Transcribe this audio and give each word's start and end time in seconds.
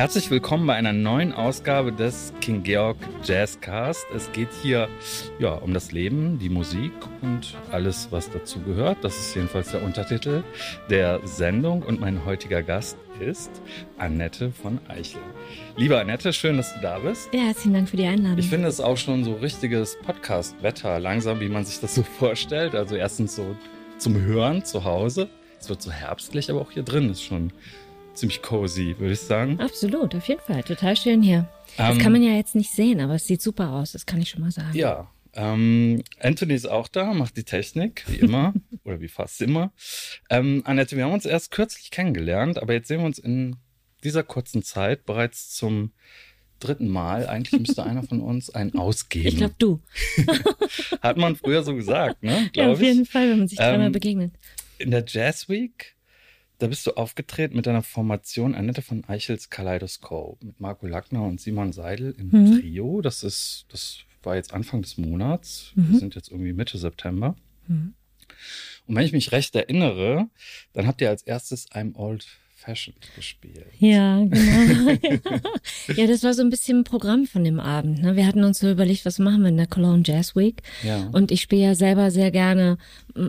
Herzlich 0.00 0.30
willkommen 0.30 0.66
bei 0.66 0.76
einer 0.76 0.94
neuen 0.94 1.34
Ausgabe 1.34 1.92
des 1.92 2.32
King 2.40 2.62
Georg 2.62 2.96
Jazzcast. 3.22 4.06
Es 4.16 4.32
geht 4.32 4.48
hier 4.62 4.88
ja, 5.38 5.52
um 5.52 5.74
das 5.74 5.92
Leben, 5.92 6.38
die 6.38 6.48
Musik 6.48 6.90
und 7.20 7.54
alles, 7.70 8.08
was 8.10 8.30
dazu 8.30 8.60
gehört. 8.60 9.04
Das 9.04 9.18
ist 9.18 9.34
jedenfalls 9.34 9.72
der 9.72 9.82
Untertitel 9.82 10.42
der 10.88 11.20
Sendung. 11.26 11.82
Und 11.82 12.00
mein 12.00 12.24
heutiger 12.24 12.62
Gast 12.62 12.96
ist 13.20 13.50
Annette 13.98 14.52
von 14.52 14.80
Eichel. 14.88 15.20
Liebe 15.76 16.00
Annette, 16.00 16.32
schön, 16.32 16.56
dass 16.56 16.72
du 16.72 16.80
da 16.80 16.98
bist. 16.98 17.28
Ja, 17.34 17.40
herzlichen 17.40 17.74
Dank 17.74 17.90
für 17.90 17.98
die 17.98 18.06
Einladung. 18.06 18.38
Ich 18.38 18.48
finde 18.48 18.68
es 18.68 18.80
auch 18.80 18.96
schon 18.96 19.22
so 19.22 19.34
richtiges 19.34 19.98
Podcast-Wetter, 19.98 20.98
langsam, 20.98 21.40
wie 21.40 21.50
man 21.50 21.66
sich 21.66 21.78
das 21.78 21.94
so 21.94 22.02
vorstellt. 22.02 22.74
Also 22.74 22.96
erstens 22.96 23.36
so 23.36 23.54
zum 23.98 24.18
Hören 24.18 24.64
zu 24.64 24.84
Hause. 24.84 25.28
Es 25.60 25.68
wird 25.68 25.82
so 25.82 25.90
herbstlich, 25.90 26.50
aber 26.50 26.62
auch 26.62 26.70
hier 26.70 26.84
drin 26.84 27.10
ist 27.10 27.22
schon 27.22 27.52
ziemlich 28.14 28.42
cozy, 28.42 28.94
würde 28.98 29.14
ich 29.14 29.20
sagen. 29.20 29.58
Absolut, 29.60 30.14
auf 30.14 30.26
jeden 30.28 30.40
Fall. 30.40 30.62
Total 30.62 30.96
schön 30.96 31.22
hier. 31.22 31.48
Das 31.76 31.94
Ähm, 31.96 31.98
kann 32.02 32.12
man 32.12 32.22
ja 32.22 32.32
jetzt 32.32 32.54
nicht 32.54 32.70
sehen, 32.72 33.00
aber 33.00 33.14
es 33.14 33.26
sieht 33.26 33.40
super 33.42 33.70
aus, 33.70 33.92
das 33.92 34.06
kann 34.06 34.20
ich 34.20 34.28
schon 34.30 34.40
mal 34.42 34.50
sagen. 34.50 34.76
Ja, 34.76 35.10
ähm, 35.34 36.02
Anthony 36.20 36.54
ist 36.54 36.68
auch 36.68 36.88
da, 36.88 37.14
macht 37.14 37.36
die 37.36 37.44
Technik, 37.44 38.04
wie 38.08 38.16
immer, 38.16 38.52
oder 38.84 39.00
wie 39.00 39.08
fast 39.08 39.40
immer. 39.40 39.72
Ähm, 40.28 40.62
Annette, 40.64 40.96
wir 40.96 41.04
haben 41.04 41.12
uns 41.12 41.24
erst 41.24 41.50
kürzlich 41.52 41.90
kennengelernt, 41.90 42.60
aber 42.60 42.72
jetzt 42.72 42.88
sehen 42.88 42.98
wir 43.00 43.06
uns 43.06 43.18
in 43.18 43.56
dieser 44.02 44.22
kurzen 44.24 44.62
Zeit 44.62 45.04
bereits 45.06 45.54
zum 45.54 45.92
dritten 46.58 46.88
Mal. 46.88 47.26
Eigentlich 47.28 47.58
müsste 47.60 47.84
einer 47.84 48.02
von 48.02 48.20
uns 48.20 48.50
ein 48.50 48.74
ausgeben. 48.78 49.28
Ich 49.28 49.36
glaube, 49.36 49.54
du. 49.58 49.80
Hat 51.00 51.16
man 51.16 51.36
früher 51.36 51.62
so 51.62 51.74
gesagt, 51.74 52.22
ne? 52.22 52.32
Ja, 52.32 52.48
Glaube 52.52 52.72
auf 52.72 52.82
jeden 52.82 53.02
ich. 53.02 53.10
Fall, 53.10 53.30
wenn 53.30 53.38
man 53.38 53.48
sich 53.48 53.58
dreimal 53.58 53.86
Ähm, 53.86 53.92
begegnet. 53.92 54.32
In 54.78 54.90
der 54.90 55.04
Jazz 55.06 55.48
Week, 55.48 55.94
da 56.60 56.66
bist 56.68 56.86
du 56.86 56.92
aufgetreten 56.92 57.56
mit 57.56 57.66
deiner 57.66 57.82
Formation 57.82 58.54
Annette 58.54 58.82
von 58.82 59.04
Eichels 59.08 59.50
Kaleidoskop 59.50 60.42
mit 60.44 60.60
Marco 60.60 60.86
Lackner 60.86 61.22
und 61.24 61.40
Simon 61.40 61.72
Seidel 61.72 62.14
im 62.18 62.28
Mhm. 62.30 62.60
Trio. 62.60 63.00
Das 63.00 63.22
ist, 63.22 63.66
das 63.70 63.98
war 64.22 64.36
jetzt 64.36 64.52
Anfang 64.52 64.82
des 64.82 64.98
Monats. 64.98 65.72
Mhm. 65.74 65.92
Wir 65.92 65.98
sind 65.98 66.14
jetzt 66.14 66.30
irgendwie 66.30 66.52
Mitte 66.52 66.78
September. 66.78 67.34
Mhm. 67.66 67.94
Und 68.86 68.94
wenn 68.96 69.04
ich 69.04 69.12
mich 69.12 69.32
recht 69.32 69.54
erinnere, 69.56 70.28
dann 70.72 70.86
habt 70.86 71.00
ihr 71.00 71.08
als 71.08 71.22
erstes 71.22 71.68
I'm 71.70 71.94
Old 71.96 72.26
Fashioned 72.56 72.98
gespielt. 73.16 73.64
Ja, 73.78 74.18
genau. 74.22 74.90
ja, 75.96 76.06
das 76.06 76.22
war 76.22 76.34
so 76.34 76.42
ein 76.42 76.50
bisschen 76.50 76.80
ein 76.80 76.84
Programm 76.84 77.26
von 77.26 77.42
dem 77.42 77.58
Abend. 77.58 78.02
Ne? 78.02 78.16
Wir 78.16 78.26
hatten 78.26 78.44
uns 78.44 78.58
so 78.58 78.70
überlegt, 78.70 79.06
was 79.06 79.18
machen 79.18 79.40
wir 79.42 79.48
in 79.48 79.56
der 79.56 79.66
Cologne 79.66 80.02
Jazz 80.04 80.36
Week. 80.36 80.62
Ja. 80.82 81.08
Und 81.12 81.30
ich 81.30 81.40
spiele 81.40 81.62
ja 81.62 81.74
selber 81.74 82.10
sehr 82.10 82.30
gerne 82.30 82.76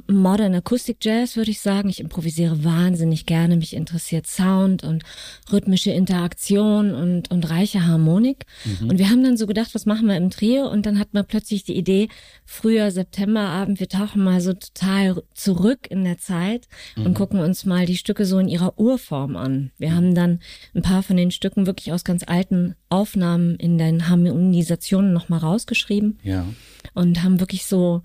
Modern 0.07 0.53
Acoustic 0.55 0.97
Jazz, 1.01 1.35
würde 1.35 1.51
ich 1.51 1.59
sagen. 1.61 1.89
Ich 1.89 1.99
improvisiere 1.99 2.63
wahnsinnig 2.63 3.25
gerne. 3.25 3.57
Mich 3.57 3.75
interessiert 3.75 4.27
Sound 4.27 4.83
und 4.83 5.03
rhythmische 5.51 5.91
Interaktion 5.91 6.93
und, 6.93 7.31
und 7.31 7.49
reiche 7.49 7.85
Harmonik. 7.85 8.45
Und 8.81 8.97
wir 8.99 9.09
haben 9.09 9.23
dann 9.23 9.37
so 9.37 9.47
gedacht, 9.47 9.73
was 9.73 9.85
machen 9.85 10.07
wir 10.07 10.17
im 10.17 10.29
Trio? 10.29 10.67
Und 10.69 10.85
dann 10.85 10.99
hat 10.99 11.13
man 11.13 11.25
plötzlich 11.25 11.63
die 11.63 11.75
Idee, 11.77 12.07
früher 12.45 12.91
Septemberabend, 12.91 13.79
wir 13.79 13.89
tauchen 13.89 14.23
mal 14.23 14.41
so 14.41 14.53
total 14.53 15.23
zurück 15.33 15.87
in 15.89 16.03
der 16.03 16.17
Zeit 16.17 16.67
und 16.95 17.13
gucken 17.13 17.39
uns 17.39 17.65
mal 17.65 17.85
die 17.85 17.97
Stücke 17.97 18.25
so 18.25 18.39
in 18.39 18.47
ihrer 18.47 18.77
Urform 18.79 19.35
an. 19.35 19.71
Wir 19.77 19.95
haben 19.95 20.15
dann 20.15 20.39
ein 20.75 20.81
paar 20.81 21.03
von 21.03 21.17
den 21.17 21.31
Stücken 21.31 21.65
wirklich 21.65 21.91
aus 21.93 22.03
ganz 22.03 22.23
alten 22.27 22.75
Aufnahmen 22.89 23.55
in 23.55 23.77
den 23.77 24.09
Harmonisationen 24.09 25.13
nochmal 25.13 25.39
rausgeschrieben 25.39 26.19
Ja. 26.23 26.45
und 26.93 27.23
haben 27.23 27.39
wirklich 27.39 27.65
so 27.65 28.01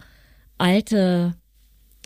alte, 0.59 1.35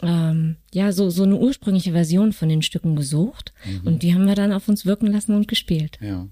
ähm, 0.02 0.56
ja, 0.72 0.92
so, 0.92 1.10
so 1.10 1.22
eine 1.24 1.36
ursprüngliche 1.36 1.92
Version 1.92 2.32
von 2.32 2.48
den 2.48 2.62
Stücken 2.62 2.96
gesucht. 2.96 3.52
Und 3.84 4.02
die 4.02 4.14
haben 4.14 4.26
wir 4.26 4.34
dann 4.34 4.52
auf 4.52 4.68
uns 4.68 4.86
wirken 4.86 5.06
lassen 5.08 5.34
und 5.34 5.48
gespielt. 5.48 5.98
Ja. 6.00 6.26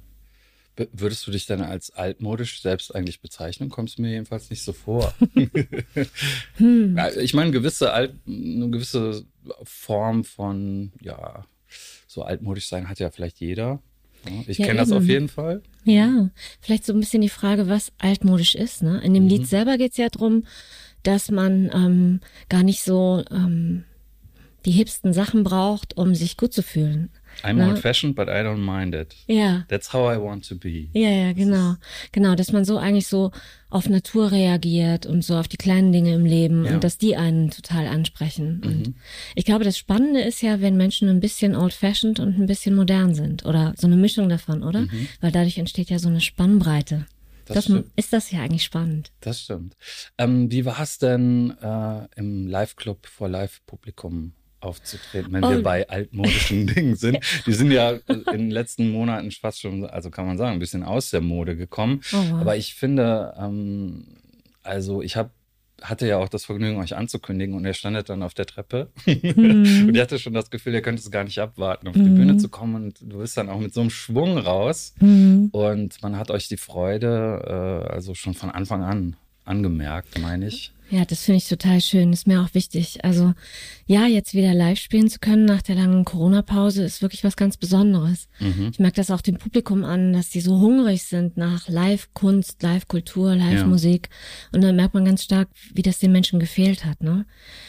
B- 0.76 0.86
Würdest 0.92 1.26
du 1.26 1.30
dich 1.32 1.46
dann 1.46 1.60
als 1.60 1.90
altmodisch 1.90 2.62
selbst 2.62 2.94
eigentlich 2.94 3.20
bezeichnen? 3.20 3.68
Kommst 3.68 3.98
mir 3.98 4.10
jedenfalls 4.10 4.48
nicht 4.50 4.62
so 4.62 4.72
vor. 4.72 5.12
Hm. 6.56 6.98
Ich 7.20 7.34
meine, 7.34 7.50
gewisse 7.50 7.92
alt, 7.92 8.14
eine 8.26 8.70
gewisse 8.70 9.24
Form 9.62 10.24
von, 10.24 10.92
ja, 11.00 11.44
so 12.06 12.22
altmodisch 12.22 12.68
sein 12.68 12.88
hat 12.88 12.98
ja 12.98 13.10
vielleicht 13.10 13.40
jeder. 13.40 13.80
Ich 14.46 14.58
Ja, 14.58 14.66
kenne 14.66 14.80
das 14.80 14.90
auf 14.90 15.04
jeden 15.04 15.28
Fall. 15.28 15.62
Ja, 15.84 16.30
vielleicht 16.60 16.84
so 16.84 16.92
ein 16.92 17.00
bisschen 17.00 17.22
die 17.22 17.28
Frage, 17.28 17.68
was 17.68 17.92
altmodisch 17.98 18.54
ist. 18.56 18.82
Ne? 18.82 19.00
In 19.02 19.14
dem 19.14 19.24
Mhm. 19.24 19.28
Lied 19.30 19.46
selber 19.46 19.78
geht's 19.78 19.96
ja 19.96 20.08
drum, 20.08 20.44
dass 21.02 21.30
man 21.30 21.70
ähm, 21.74 22.20
gar 22.48 22.62
nicht 22.62 22.82
so 22.82 23.24
ähm, 23.30 23.84
die 24.64 24.72
hipsten 24.72 25.12
Sachen 25.12 25.44
braucht, 25.44 25.96
um 25.96 26.14
sich 26.14 26.36
gut 26.36 26.52
zu 26.52 26.62
fühlen. 26.62 27.10
I'm 27.44 27.64
old 27.64 27.78
fashioned, 27.78 28.16
but 28.16 28.26
I 28.26 28.42
don't 28.42 28.56
mind 28.58 28.94
it. 28.96 29.14
Ja, 29.28 29.64
That's 29.68 29.92
how 29.92 30.12
I 30.12 30.20
want 30.20 30.46
to 30.48 30.56
be. 30.56 30.88
Ja, 30.92 31.08
ja, 31.08 31.32
genau. 31.32 31.76
Genau, 32.10 32.34
dass 32.34 32.50
man 32.50 32.64
so 32.64 32.76
eigentlich 32.78 33.06
so 33.06 33.30
auf 33.70 33.88
Natur 33.88 34.32
reagiert 34.32 35.06
und 35.06 35.22
so 35.22 35.36
auf 35.36 35.46
die 35.46 35.56
kleinen 35.56 35.92
Dinge 35.92 36.14
im 36.14 36.24
Leben 36.24 36.64
Ja. 36.64 36.70
Mhm. 36.70 36.74
und 36.76 36.84
dass 36.84 36.98
die 36.98 37.14
einen 37.16 37.50
total 37.50 37.86
ansprechen. 37.86 38.60
Und 38.64 38.94
ich 39.36 39.44
glaube, 39.44 39.62
das 39.64 39.78
Spannende 39.78 40.20
ist 40.20 40.42
ja, 40.42 40.60
wenn 40.60 40.76
Menschen 40.76 41.08
ein 41.08 41.20
bisschen 41.20 41.54
old-fashioned 41.54 42.18
und 42.18 42.36
ein 42.40 42.46
bisschen 42.46 42.74
modern 42.74 43.14
sind 43.14 43.44
oder 43.46 43.72
so 43.76 43.86
eine 43.86 43.96
Mischung 43.96 44.28
davon, 44.28 44.64
oder? 44.64 44.86
Weil 45.20 45.30
dadurch 45.30 45.58
entsteht 45.58 45.90
ja 45.90 46.00
so 46.00 46.08
eine 46.08 46.20
Spannbreite. 46.20 47.06
Das 47.48 47.66
Das 47.66 47.82
ist 47.96 48.12
das 48.12 48.30
ja 48.30 48.40
eigentlich 48.42 48.64
spannend. 48.64 49.12
Das 49.20 49.40
stimmt. 49.42 49.76
Ähm, 50.18 50.50
wie 50.50 50.64
war 50.64 50.80
es 50.80 50.98
denn, 50.98 51.54
äh, 51.62 52.06
im 52.16 52.46
Live-Club 52.46 53.06
vor 53.06 53.28
Live-Publikum 53.28 54.32
aufzutreten, 54.60 55.32
wenn 55.32 55.42
wir 55.42 55.58
Oh. 55.60 55.62
bei 55.62 55.88
altmodischen 55.88 56.66
Dingen 56.74 56.96
sind? 56.96 57.18
Die 57.46 57.52
sind 57.52 57.70
ja 57.70 57.92
äh, 57.92 58.00
in 58.08 58.24
den 58.38 58.50
letzten 58.50 58.90
Monaten 58.90 59.30
fast 59.30 59.60
schon, 59.60 59.84
also 59.86 60.10
kann 60.10 60.26
man 60.26 60.36
sagen, 60.36 60.54
ein 60.54 60.58
bisschen 60.58 60.82
aus 60.82 61.10
der 61.10 61.20
Mode 61.20 61.56
gekommen. 61.56 62.00
Oh, 62.12 62.16
wow. 62.16 62.40
Aber 62.40 62.56
ich 62.56 62.74
finde, 62.74 63.34
ähm, 63.38 64.04
also 64.62 65.00
ich 65.02 65.16
habe 65.16 65.30
hatte 65.82 66.06
ja 66.06 66.18
auch 66.18 66.28
das 66.28 66.44
Vergnügen, 66.44 66.78
euch 66.78 66.96
anzukündigen 66.96 67.54
und 67.54 67.64
ihr 67.64 67.74
standet 67.74 68.08
dann 68.08 68.22
auf 68.22 68.34
der 68.34 68.46
Treppe. 68.46 68.90
und 69.06 69.94
ich 69.94 70.00
hatte 70.00 70.18
schon 70.18 70.32
das 70.32 70.50
Gefühl, 70.50 70.74
ihr 70.74 70.82
könnt 70.82 70.98
es 70.98 71.10
gar 71.10 71.24
nicht 71.24 71.38
abwarten, 71.38 71.88
auf 71.88 71.94
die 71.94 72.00
Bühne 72.00 72.36
zu 72.36 72.48
kommen 72.48 72.74
und 72.74 73.00
du 73.00 73.18
bist 73.18 73.36
dann 73.36 73.48
auch 73.48 73.60
mit 73.60 73.72
so 73.72 73.80
einem 73.80 73.90
Schwung 73.90 74.38
raus. 74.38 74.94
Mhm. 75.00 75.48
Und 75.52 76.02
man 76.02 76.16
hat 76.16 76.30
euch 76.30 76.48
die 76.48 76.56
Freude 76.56 77.86
äh, 77.88 77.92
also 77.92 78.14
schon 78.14 78.34
von 78.34 78.50
Anfang 78.50 78.82
an 78.82 79.16
angemerkt, 79.44 80.18
meine 80.20 80.46
ich. 80.46 80.72
Ja, 80.90 81.04
das 81.04 81.24
finde 81.24 81.38
ich 81.38 81.48
total 81.48 81.80
schön. 81.82 82.12
Ist 82.12 82.26
mir 82.26 82.40
auch 82.40 82.54
wichtig. 82.54 83.04
Also 83.04 83.34
ja, 83.86 84.06
jetzt 84.06 84.32
wieder 84.32 84.54
live 84.54 84.78
spielen 84.78 85.10
zu 85.10 85.18
können 85.18 85.44
nach 85.44 85.60
der 85.60 85.74
langen 85.74 86.04
Corona-Pause 86.04 86.82
ist 86.82 87.02
wirklich 87.02 87.24
was 87.24 87.36
ganz 87.36 87.58
Besonderes. 87.58 88.28
Mhm. 88.40 88.70
Ich 88.72 88.78
merke 88.78 88.96
das 88.96 89.10
auch 89.10 89.20
dem 89.20 89.36
Publikum 89.36 89.84
an, 89.84 90.14
dass 90.14 90.30
die 90.30 90.40
so 90.40 90.60
hungrig 90.60 91.02
sind 91.02 91.36
nach 91.36 91.68
Live-Kunst, 91.68 92.62
Live-Kultur, 92.62 93.34
Live-Musik. 93.34 94.08
Und 94.52 94.62
dann 94.62 94.76
merkt 94.76 94.94
man 94.94 95.04
ganz 95.04 95.24
stark, 95.24 95.48
wie 95.74 95.82
das 95.82 95.98
den 95.98 96.12
Menschen 96.12 96.40
gefehlt 96.40 96.86
hat. 96.86 97.02
Ne? 97.02 97.26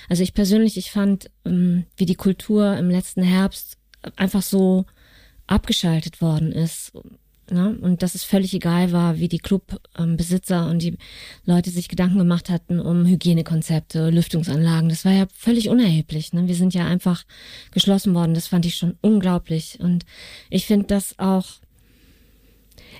Also 0.08 0.24
ich 0.24 0.34
persönlich, 0.34 0.78
ich 0.78 0.92
fand, 0.92 1.30
ähm, 1.46 1.86
wie 1.98 2.06
die 2.06 2.16
Kultur 2.16 2.78
im 2.78 2.90
letzten 2.90 3.24
Herbst 3.24 3.78
einfach 4.16 4.44
so 4.44 4.86
abgeschaltet 5.46 6.22
worden 6.22 6.52
ist. 6.52 6.94
Ne? 7.52 7.78
Und 7.82 8.04
dass 8.04 8.16
es 8.16 8.24
völlig 8.24 8.54
egal 8.54 8.92
war, 8.92 9.20
wie 9.20 9.28
die 9.28 9.40
Clubbesitzer 9.40 10.70
und 10.70 10.82
die 10.82 10.98
Leute 11.46 11.70
sich 11.70 11.88
Gedanken 11.88 12.18
gemacht 12.18 12.50
hatten 12.50 12.80
um 12.80 13.06
Hygienekonzepte, 13.06 14.10
Lüftungsanlagen. 14.10 14.90
Das 14.90 15.06
war 15.06 15.12
ja 15.12 15.28
völlig 15.34 15.70
unerheblich. 15.70 16.34
Ne? 16.34 16.48
Wir 16.48 16.56
sind 16.56 16.74
ja 16.74 16.86
einfach 16.86 17.24
geschlossen 17.72 18.14
worden. 18.14 18.34
Das 18.34 18.48
fand 18.48 18.66
ich 18.66 18.76
schon 18.76 18.98
unglaublich. 19.02 19.80
Und 19.80 20.06
ich 20.50 20.66
finde 20.66 20.88
das 20.88 21.18
auch. 21.18 21.46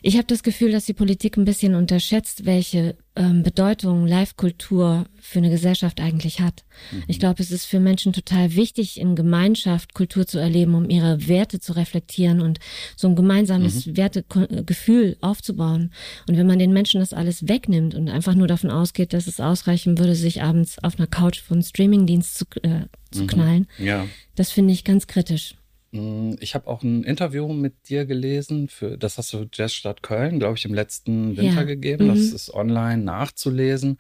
Ich 0.02 0.16
habe 0.16 0.28
das 0.28 0.44
Gefühl, 0.44 0.72
dass 0.72 0.86
die 0.86 0.94
Politik 0.94 1.38
ein 1.38 1.46
bisschen 1.46 1.76
unterschätzt, 1.76 2.46
welche 2.46 2.96
ähm, 3.16 3.44
Bedeutung 3.44 4.08
Live-Kultur 4.08 5.06
für 5.20 5.40
eine 5.40 5.50
Gesellschaft 5.50 6.00
eigentlich 6.00 6.40
hat. 6.40 6.64
Ich 7.08 7.20
glaube, 7.20 7.42
es 7.44 7.52
ist 7.52 7.66
für 7.66 7.80
Menschen 7.80 8.14
total 8.14 8.56
wichtig, 8.56 9.00
in 9.00 9.16
Gemeinschaft 9.16 9.94
Kultur 9.94 10.26
zu 10.26 10.40
erleben, 10.40 10.76
um 10.76 10.90
ihre 10.90 11.28
Werte 11.28 11.60
zu 11.60 11.74
reflektieren 11.74 12.40
und 12.42 12.60
so 12.96 13.08
ein 13.10 13.16
gemeinsames 13.16 13.96
Wertegefühl 13.96 15.18
aufzubauen. 15.22 15.92
Und 16.28 16.38
wenn 16.38 16.48
man 16.48 16.60
den 16.60 16.72
Menschen 16.74 17.00
das 17.02 17.14
alles 17.14 17.48
wegnimmt 17.48 17.96
und 17.96 18.10
einfach 18.10 18.36
nur 18.36 18.48
davon 18.48 18.70
ausgeht, 18.72 19.14
dass 19.14 19.28
es 19.28 19.40
ausreichen 19.40 19.98
würde, 19.98 20.16
sich 20.16 20.42
abends 20.42 20.82
auf 20.84 20.98
einer 20.98 21.08
Couch 21.08 21.42
von 21.42 21.62
Streamingdienst 21.62 22.38
zu, 22.38 22.46
äh, 22.64 22.86
zu 23.12 23.28
knallen, 23.28 23.68
Ja. 23.78 24.08
das 24.36 24.52
finde 24.52 24.74
ich 24.74 24.84
ganz 24.84 25.08
kritisch. 25.08 25.56
Mm, 25.92 26.36
Ich 26.40 26.54
habe 26.56 26.68
auch 26.68 26.84
ein 26.84 27.04
Interview 27.04 27.48
mit 27.52 27.90
dir 27.90 28.06
gelesen, 28.06 28.70
für, 28.70 28.98
das 28.98 29.18
hast 29.18 29.34
du 29.34 29.48
Jazzstadt 29.52 30.04
Köln, 30.04 30.40
glaube 30.40 30.58
ich, 30.58 30.66
im 30.66 30.74
letzten 30.74 31.36
Winter 31.38 31.62
Ja. 31.62 31.64
gegeben. 31.64 32.08
Das 32.08 32.30
Mhm. 32.30 32.36
ist 32.36 32.54
online 32.54 33.04
nachzulesen. 33.04 33.98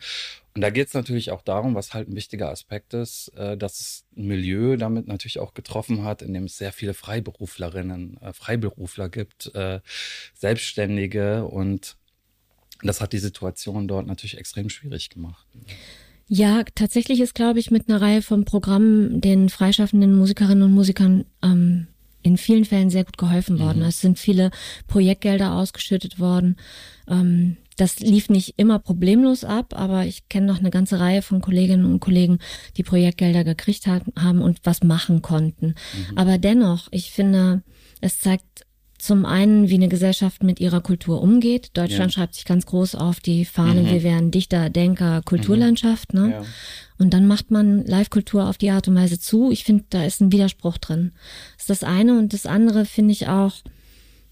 Und 0.56 0.62
da 0.62 0.70
geht 0.72 0.88
es 0.88 0.94
natürlich 0.94 1.32
auch 1.32 1.42
darum, 1.42 1.74
was 1.76 1.94
halt 1.94 2.10
ein 2.10 2.16
wichtiger 2.16 2.50
Aspekt 2.50 2.94
ist, 2.94 3.30
äh, 3.38 3.56
dass 3.58 3.80
es 3.80 4.06
ein 4.18 4.28
Milieu 4.28 4.78
damit 4.78 5.08
natürlich 5.08 5.40
auch 5.40 5.54
getroffen 5.54 6.04
hat, 6.04 6.22
in 6.22 6.34
dem 6.34 6.44
es 6.46 6.58
sehr 6.58 6.74
viele 6.74 6.94
Freiberuflerinnen, 6.94 8.18
äh, 8.22 8.34
Freiberufler 8.34 9.10
gibt, 9.10 9.54
äh, 9.56 9.80
Selbstständige 10.36 11.46
und 11.46 11.96
das 12.82 13.02
hat 13.02 13.14
die 13.14 13.20
Situation 13.20 13.88
dort 13.88 14.08
natürlich 14.08 14.38
extrem 14.38 14.70
schwierig 14.70 15.10
gemacht. 15.10 15.46
Ja, 16.32 16.64
tatsächlich 16.76 17.22
ist, 17.22 17.34
glaube 17.34 17.60
ich, 17.60 17.72
mit 17.72 17.90
einer 17.90 18.02
Reihe 18.02 18.22
von 18.22 18.46
Programmen 18.46 19.20
den 19.20 19.50
freischaffenden 19.50 20.16
Musikerinnen 20.16 20.64
und 20.64 20.74
Musikern 20.74 21.26
ähm, 21.42 21.88
in 22.22 22.38
vielen 22.38 22.66
Fällen 22.66 22.92
sehr 22.92 23.04
gut 23.04 23.18
geholfen 23.18 23.60
worden. 23.60 23.80
Mhm. 23.80 23.86
Es 23.86 24.00
sind 24.00 24.20
viele 24.20 24.52
Projektgelder 24.88 25.54
ausgeschüttet 25.56 26.20
worden. 26.20 26.56
Ähm, 27.08 27.58
das 27.78 28.00
lief 28.00 28.30
nicht 28.30 28.56
immer 28.58 28.78
problemlos 28.78 29.44
ab, 29.44 29.74
aber 29.76 30.06
ich 30.06 30.30
kenne 30.30 30.46
noch 30.46 30.60
eine 30.60 30.70
ganze 30.70 31.00
Reihe 31.00 31.24
von 31.24 31.42
Kolleginnen 31.42 31.86
und 31.86 32.00
Kollegen, 32.00 32.38
die 32.78 32.84
Projektgelder 32.84 33.44
gekriegt 33.44 33.88
haben 33.88 34.42
und 34.42 34.60
was 34.66 34.84
machen 34.84 35.24
konnten. 35.24 35.68
Mhm. 35.68 36.18
Aber 36.18 36.38
dennoch, 36.38 36.90
ich 36.92 37.10
finde, 37.10 37.64
es 38.02 38.20
zeigt 38.20 38.68
zum 39.00 39.26
einen, 39.26 39.70
wie 39.70 39.76
eine 39.76 39.88
Gesellschaft 39.88 40.44
mit 40.44 40.60
ihrer 40.60 40.82
Kultur 40.82 41.22
umgeht. 41.22 41.72
Deutschland 41.74 42.12
ja. 42.12 42.16
schreibt 42.16 42.36
sich 42.36 42.46
ganz 42.46 42.66
groß 42.66 42.96
auf 42.96 43.22
die 43.22 43.46
Fahne, 43.46 43.82
mhm. 43.82 43.86
wir 43.88 44.04
wären 44.04 44.32
Dichter, 44.32 44.70
Denker, 44.70 45.22
Kulturlandschaft. 45.24 46.14
Mhm. 46.14 46.22
Ne? 46.22 46.32
Ja. 46.32 46.44
Und 46.98 47.14
dann 47.14 47.26
macht 47.26 47.50
man 47.50 47.86
Live-Kultur 47.86 48.48
auf 48.48 48.58
die 48.58 48.72
Art 48.72 48.90
und 48.90 48.96
Weise 48.96 49.20
zu. 49.20 49.52
Ich 49.52 49.64
finde, 49.64 49.86
da 49.90 50.04
ist 50.04 50.20
ein 50.20 50.34
Widerspruch 50.34 50.78
drin. 50.78 51.14
Das 51.56 51.64
ist 51.64 51.70
das 51.70 51.84
eine. 51.84 52.20
Und 52.20 52.34
das 52.34 52.46
andere 52.46 52.86
finde 52.86 53.14
ich 53.14 53.30
auch, 53.30 53.54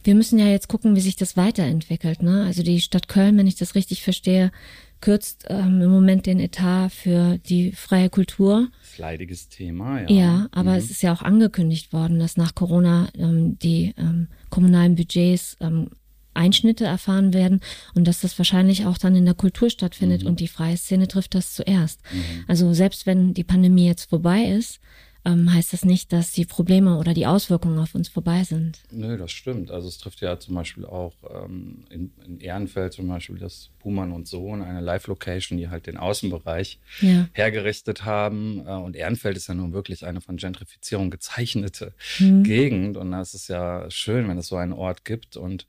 wir 0.03 0.15
müssen 0.15 0.37
ja 0.37 0.47
jetzt 0.47 0.67
gucken, 0.67 0.95
wie 0.95 1.01
sich 1.01 1.15
das 1.15 1.37
weiterentwickelt. 1.37 2.21
Ne? 2.21 2.43
Also 2.45 2.61
die 2.61 2.81
Stadt 2.81 3.07
Köln, 3.07 3.37
wenn 3.37 3.47
ich 3.47 3.55
das 3.55 3.73
richtig 3.73 4.03
verstehe, 4.03 4.51
kürzt 4.99 5.45
ähm, 5.49 5.81
im 5.81 5.89
Moment 5.89 6.25
den 6.25 6.39
Etat 6.39 6.89
für 6.89 7.37
die 7.37 7.71
freie 7.71 8.09
Kultur. 8.09 8.67
Leidiges 8.97 9.47
Thema, 9.47 10.01
ja. 10.01 10.09
Ja, 10.09 10.47
aber 10.51 10.71
mhm. 10.71 10.77
es 10.77 10.91
ist 10.91 11.03
ja 11.03 11.13
auch 11.13 11.21
angekündigt 11.21 11.93
worden, 11.93 12.19
dass 12.19 12.35
nach 12.35 12.55
Corona 12.55 13.09
ähm, 13.17 13.57
die 13.59 13.93
ähm, 13.97 14.27
kommunalen 14.49 14.95
Budgets 14.95 15.57
ähm, 15.59 15.89
Einschnitte 16.37 16.85
erfahren 16.85 17.33
werden 17.33 17.61
und 17.95 18.07
dass 18.07 18.21
das 18.21 18.37
wahrscheinlich 18.37 18.85
auch 18.85 18.97
dann 18.97 19.15
in 19.15 19.25
der 19.25 19.33
Kultur 19.33 19.69
stattfindet 19.69 20.21
mhm. 20.21 20.29
und 20.29 20.39
die 20.39 20.47
freie 20.47 20.77
Szene 20.77 21.07
trifft 21.07 21.35
das 21.35 21.53
zuerst. 21.53 21.99
Mhm. 22.11 22.45
Also 22.47 22.73
selbst 22.73 23.05
wenn 23.05 23.33
die 23.33 23.43
Pandemie 23.43 23.87
jetzt 23.87 24.09
vorbei 24.09 24.43
ist, 24.43 24.79
ähm, 25.27 25.53
heißt 25.53 25.73
das 25.73 25.83
nicht, 25.83 26.13
dass 26.13 26.31
die 26.31 26.45
Probleme 26.45 26.97
oder 26.97 27.13
die 27.13 27.25
Auswirkungen 27.25 27.79
auf 27.79 27.93
uns 27.93 28.07
vorbei 28.07 28.43
sind. 28.43 28.79
Nö, 28.91 29.17
das 29.17 29.31
stimmt. 29.31 29.71
Also 29.71 29.89
es 29.89 29.97
trifft 29.97 30.21
ja 30.21 30.39
zum 30.39 30.55
Beispiel 30.55 30.85
auch 30.85 31.13
ähm, 31.29 31.85
in, 31.89 32.13
in, 32.25 32.39
Ehrenfeld 32.39 32.93
zum 32.93 33.07
Beispiel 33.09 33.37
das 33.37 33.69
Buhmann 33.79 34.13
und 34.13 34.27
Sohn, 34.27 34.61
eine 34.61 34.79
Live-Location, 34.79 35.57
die 35.57 35.67
halt 35.67 35.85
den 35.85 35.97
Außenbereich 35.97 36.79
ja. 37.01 37.27
hergerichtet 37.33 38.05
haben. 38.05 38.65
Äh, 38.65 38.71
und 38.71 38.95
Ehrenfeld 38.95 39.35
ist 39.35 39.47
ja 39.47 39.53
nun 39.53 39.73
wirklich 39.73 40.05
eine 40.05 40.21
von 40.21 40.37
Gentrifizierung 40.37 41.11
gezeichnete 41.11 41.93
mhm. 42.19 42.43
Gegend. 42.43 42.95
Und 42.95 43.11
das 43.11 43.33
ist 43.33 43.49
ja 43.49 43.91
schön, 43.91 44.29
wenn 44.29 44.37
es 44.37 44.47
so 44.47 44.55
einen 44.55 44.73
Ort 44.73 45.03
gibt 45.03 45.35
und 45.35 45.67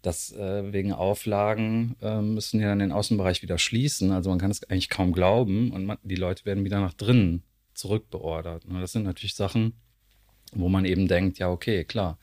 das 0.00 0.32
äh, 0.32 0.72
wegen 0.72 0.92
Auflagen 0.92 1.96
äh, 2.02 2.20
müssen 2.20 2.60
ja 2.60 2.68
dann 2.68 2.80
den 2.80 2.92
Außenbereich 2.92 3.42
wieder 3.42 3.58
schließen. 3.58 4.10
Also 4.12 4.30
man 4.30 4.38
kann 4.38 4.50
es 4.50 4.62
eigentlich 4.64 4.88
kaum 4.88 5.12
glauben 5.12 5.70
und 5.70 5.86
man, 5.86 5.98
die 6.02 6.16
Leute 6.16 6.44
werden 6.44 6.64
wieder 6.64 6.80
nach 6.80 6.92
drinnen 6.92 7.44
zurückbeordert. 7.74 8.68
Ne? 8.68 8.80
Das 8.80 8.92
sind 8.92 9.04
natürlich 9.04 9.34
Sachen, 9.34 9.74
wo 10.52 10.68
man 10.68 10.84
eben 10.84 11.08
denkt, 11.08 11.38
ja, 11.38 11.50
okay, 11.50 11.84
klar, 11.84 12.18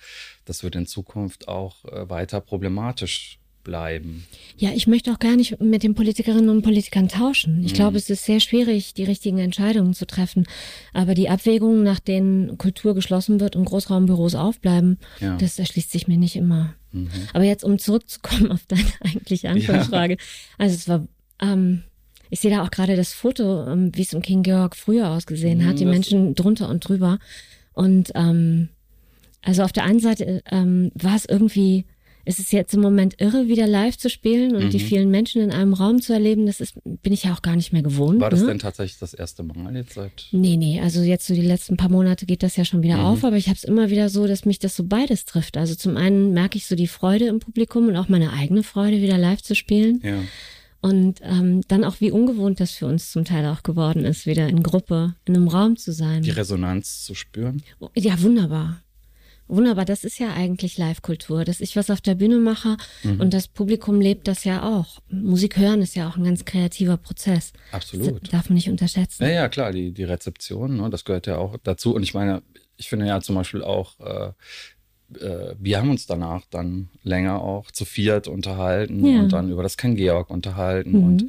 das 0.45 0.63
wird 0.63 0.75
in 0.75 0.85
Zukunft 0.85 1.47
auch 1.47 1.85
äh, 1.85 2.09
weiter 2.09 2.41
problematisch 2.41 3.39
bleiben. 3.63 4.25
Ja, 4.57 4.71
ich 4.71 4.87
möchte 4.87 5.11
auch 5.11 5.19
gar 5.19 5.35
nicht 5.35 5.59
mit 5.59 5.83
den 5.83 5.93
Politikerinnen 5.93 6.49
und 6.49 6.61
Politikern 6.61 7.07
tauschen. 7.07 7.63
Ich 7.63 7.73
mhm. 7.73 7.75
glaube, 7.75 7.97
es 7.97 8.09
ist 8.09 8.25
sehr 8.25 8.39
schwierig, 8.39 8.93
die 8.93 9.03
richtigen 9.03 9.37
Entscheidungen 9.37 9.93
zu 9.93 10.07
treffen. 10.07 10.47
Aber 10.93 11.13
die 11.13 11.29
Abwägungen, 11.29 11.83
nach 11.83 11.99
denen 11.99 12.57
Kultur 12.57 12.95
geschlossen 12.95 13.39
wird 13.39 13.55
und 13.55 13.65
Großraumbüros 13.65 14.35
aufbleiben, 14.35 14.97
ja. 15.19 15.37
das 15.37 15.59
erschließt 15.59 15.91
sich 15.91 16.07
mir 16.07 16.17
nicht 16.17 16.35
immer. 16.35 16.73
Mhm. 16.91 17.09
Aber 17.33 17.43
jetzt, 17.43 17.63
um 17.63 17.77
zurückzukommen 17.77 18.51
auf 18.51 18.65
deine 18.67 18.91
eigentliche 19.01 19.49
Anfangsfrage. 19.49 20.13
Ja. 20.13 20.19
Also 20.57 20.75
es 20.75 20.87
war 20.87 21.07
ähm, 21.41 21.83
ich 22.29 22.39
sehe 22.39 22.51
da 22.51 22.63
auch 22.63 22.71
gerade 22.71 22.95
das 22.95 23.13
Foto, 23.13 23.65
ähm, 23.67 23.91
wie 23.95 24.01
es 24.01 24.13
im 24.13 24.21
King 24.21 24.43
Georg 24.43 24.75
früher 24.75 25.09
ausgesehen 25.09 25.65
hat, 25.65 25.79
die 25.79 25.85
mhm, 25.85 25.91
Menschen 25.91 26.35
drunter 26.35 26.69
und 26.69 26.87
drüber. 26.87 27.19
Und 27.73 28.11
ähm, 28.15 28.69
also 29.41 29.63
auf 29.63 29.71
der 29.71 29.83
einen 29.83 29.99
Seite 29.99 30.43
ähm, 30.51 30.91
war 30.95 31.15
es 31.15 31.25
irgendwie, 31.25 31.85
es 32.25 32.37
ist 32.37 32.51
jetzt 32.51 32.73
im 32.73 32.81
Moment 32.81 33.15
irre, 33.19 33.47
wieder 33.47 33.65
live 33.65 33.97
zu 33.97 34.09
spielen 34.09 34.55
und 34.55 34.65
mhm. 34.65 34.69
die 34.69 34.79
vielen 34.79 35.09
Menschen 35.09 35.41
in 35.41 35.51
einem 35.51 35.73
Raum 35.73 36.01
zu 36.01 36.13
erleben. 36.13 36.45
Das 36.45 36.59
ist, 36.59 36.75
bin 36.83 37.13
ich 37.13 37.23
ja 37.23 37.33
auch 37.33 37.41
gar 37.41 37.55
nicht 37.55 37.73
mehr 37.73 37.81
gewohnt. 37.81 38.19
War 38.19 38.29
das 38.29 38.41
ne? 38.41 38.47
denn 38.47 38.59
tatsächlich 38.59 38.99
das 38.99 39.13
erste 39.13 39.43
Mal 39.43 39.75
jetzt 39.75 39.93
seit? 39.93 40.27
Nee, 40.31 40.57
nee, 40.57 40.79
also 40.81 41.01
jetzt 41.01 41.25
so 41.25 41.33
die 41.33 41.41
letzten 41.41 41.77
paar 41.77 41.89
Monate 41.89 42.25
geht 42.25 42.43
das 42.43 42.57
ja 42.57 42.65
schon 42.65 42.83
wieder 42.83 42.97
mhm. 42.97 43.05
auf, 43.05 43.23
aber 43.23 43.37
ich 43.37 43.47
habe 43.47 43.57
es 43.57 43.63
immer 43.63 43.89
wieder 43.89 44.09
so, 44.09 44.27
dass 44.27 44.45
mich 44.45 44.59
das 44.59 44.75
so 44.75 44.83
beides 44.83 45.25
trifft. 45.25 45.57
Also 45.57 45.73
zum 45.73 45.97
einen 45.97 46.33
merke 46.33 46.57
ich 46.57 46.67
so 46.67 46.75
die 46.75 46.87
Freude 46.87 47.25
im 47.27 47.39
Publikum 47.39 47.87
und 47.87 47.95
auch 47.95 48.09
meine 48.09 48.33
eigene 48.33 48.61
Freude, 48.61 49.01
wieder 49.01 49.17
live 49.17 49.41
zu 49.41 49.55
spielen. 49.55 50.01
Ja. 50.03 50.21
Und 50.81 51.19
ähm, 51.23 51.61
dann 51.67 51.83
auch, 51.83 51.99
wie 51.99 52.11
ungewohnt 52.11 52.59
das 52.59 52.71
für 52.71 52.85
uns 52.85 53.11
zum 53.11 53.25
Teil 53.25 53.45
auch 53.47 53.63
geworden 53.63 54.05
ist, 54.05 54.25
wieder 54.25 54.47
in 54.47 54.63
Gruppe, 54.63 55.15
in 55.25 55.35
einem 55.35 55.49
Raum 55.49 55.75
zu 55.75 55.91
sein. 55.91 56.21
Die 56.21 56.29
Resonanz 56.29 57.03
zu 57.03 57.15
spüren. 57.15 57.61
Ja, 57.95 58.21
wunderbar. 58.21 58.81
Wunderbar, 59.49 59.83
das 59.83 60.03
ist 60.03 60.19
ja 60.19 60.31
eigentlich 60.31 60.77
Live-Kultur, 60.77 61.43
dass 61.43 61.59
ich 61.59 61.75
was 61.75 61.89
auf 61.89 62.01
der 62.01 62.13
Bühne 62.13 62.37
mache 62.37 62.77
mhm. 63.01 63.19
und 63.19 63.33
das 63.33 63.47
Publikum 63.47 63.99
lebt 63.99 64.27
das 64.27 64.43
ja 64.43 64.61
auch. 64.61 64.99
Musik 65.09 65.57
hören 65.57 65.81
ist 65.81 65.95
ja 65.95 66.07
auch 66.07 66.17
ein 66.17 66.23
ganz 66.23 66.45
kreativer 66.45 66.97
Prozess. 66.97 67.51
Absolut. 67.71 68.21
Das 68.21 68.29
darf 68.29 68.49
man 68.49 68.53
nicht 68.53 68.69
unterschätzen. 68.69 69.23
Ja, 69.23 69.31
ja, 69.31 69.49
klar, 69.49 69.71
die, 69.71 69.91
die 69.91 70.03
Rezeption, 70.03 70.77
ne, 70.77 70.91
das 70.91 71.03
gehört 71.03 71.25
ja 71.25 71.37
auch 71.37 71.57
dazu. 71.63 71.95
Und 71.95 72.03
ich 72.03 72.13
meine, 72.13 72.43
ich 72.77 72.89
finde 72.89 73.07
ja 73.07 73.21
zum 73.21 73.33
Beispiel 73.33 73.63
auch, 73.63 73.99
äh, 73.99 74.33
äh, 75.19 75.55
wir 75.59 75.77
haben 75.77 75.89
uns 75.89 76.05
danach 76.05 76.45
dann 76.49 76.89
länger 77.03 77.41
auch 77.41 77.71
zu 77.71 77.85
viert 77.85 78.27
unterhalten 78.27 79.05
ja. 79.05 79.19
und 79.19 79.33
dann 79.33 79.49
über 79.49 79.63
das 79.63 79.77
Ken 79.77 79.95
Georg 79.95 80.29
unterhalten 80.29 80.91
mhm. 80.91 81.03
und 81.03 81.25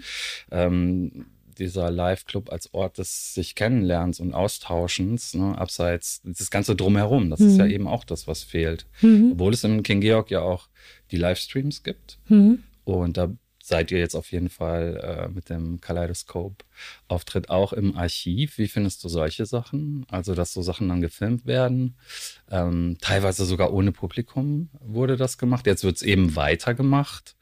ähm, 0.51 1.27
dieser 1.59 1.91
Live-Club 1.91 2.51
als 2.51 2.73
Ort 2.73 2.99
des 2.99 3.35
sich 3.35 3.55
Kennenlernens 3.55 4.19
und 4.19 4.35
Austauschens, 4.35 5.35
ne, 5.35 5.57
abseits 5.57 6.23
das 6.25 6.51
Ganze 6.51 6.75
drumherum, 6.75 7.31
das 7.31 7.41
mhm. 7.41 7.49
ist 7.49 7.59
ja 7.59 7.65
mhm. 7.67 7.71
eben 7.71 7.87
auch 7.87 8.05
das, 8.05 8.27
was 8.27 8.43
fehlt. 8.43 8.87
Mhm. 9.03 9.33
Obwohl 9.33 9.53
es 9.53 9.63
im 9.63 9.83
King 9.83 10.01
Georg 10.01 10.31
ja 10.31 10.41
auch 10.41 10.69
die 11.11 11.19
Livestreams 11.19 11.83
gibt. 11.83 12.19
Mhm. 12.29 12.65
Und 12.85 13.17
da 13.17 13.31
seid 13.71 13.93
ihr 13.93 13.99
jetzt 13.99 14.17
auf 14.17 14.31
jeden 14.33 14.51
Fall 14.51 15.01
äh, 15.03 15.29
mit 15.29 15.49
dem 15.49 15.81
Kaleidoskop-Auftritt 15.81 17.51
auch 17.51 17.73
im 17.73 17.97
Archiv. 17.97 18.59
Wie 18.59 18.67
findest 18.67 19.03
du 19.05 19.09
solche 19.09 19.47
Sachen? 19.47 20.05
Also, 20.11 20.35
dass 20.35 20.53
so 20.53 20.61
Sachen 20.61 20.89
dann 20.89 21.01
gefilmt 21.01 21.47
werden. 21.47 21.95
Ähm, 22.51 22.99
teilweise 23.01 23.45
sogar 23.45 23.73
ohne 23.73 23.93
Publikum 23.93 24.71
wurde 24.81 25.17
das 25.17 25.39
gemacht. 25.39 25.67
Jetzt 25.67 25.85
wird 25.85 25.97
es 25.97 26.03
eben 26.03 26.35
weitergemacht, 26.35 27.37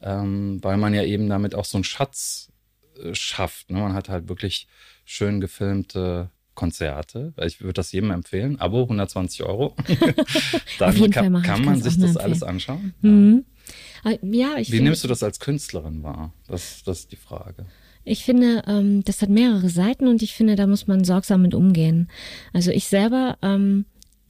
ähm, 0.00 0.62
weil 0.62 0.76
man 0.76 0.94
ja 0.94 1.02
eben 1.02 1.28
damit 1.28 1.56
auch 1.56 1.64
so 1.64 1.76
einen 1.76 1.84
Schatz 1.84 2.52
äh, 3.02 3.12
schafft. 3.14 3.70
Ne? 3.70 3.80
Man 3.80 3.94
hat 3.94 4.08
halt 4.08 4.28
wirklich 4.28 4.68
schön 5.04 5.40
gefilmte 5.40 6.30
Konzerte. 6.54 7.34
Ich 7.44 7.60
würde 7.60 7.74
das 7.74 7.90
jedem 7.90 8.12
empfehlen. 8.12 8.60
Abo 8.60 8.82
120 8.82 9.42
Euro. 9.42 9.74
Dann 10.78 11.10
kann, 11.10 11.42
kann 11.42 11.64
man 11.64 11.82
sich 11.82 11.98
das 11.98 12.16
alles 12.16 12.44
anschauen. 12.44 12.94
Mhm. 13.02 13.44
Ah, 13.48 13.53
ja, 14.22 14.56
ich 14.58 14.68
Wie 14.68 14.76
find, 14.76 14.84
nimmst 14.84 15.04
du 15.04 15.08
das 15.08 15.22
als 15.22 15.40
Künstlerin 15.40 16.02
wahr? 16.02 16.32
Das, 16.46 16.82
das 16.84 17.00
ist 17.00 17.12
die 17.12 17.16
Frage. 17.16 17.66
Ich 18.04 18.24
finde, 18.24 18.62
ähm, 18.66 19.02
das 19.04 19.22
hat 19.22 19.30
mehrere 19.30 19.70
Seiten 19.70 20.08
und 20.08 20.22
ich 20.22 20.34
finde, 20.34 20.56
da 20.56 20.66
muss 20.66 20.86
man 20.86 21.04
sorgsam 21.04 21.42
mit 21.42 21.54
umgehen. 21.54 22.10
Also 22.52 22.70
ich 22.70 22.86
selber, 22.86 23.38
ähm, 23.40 23.86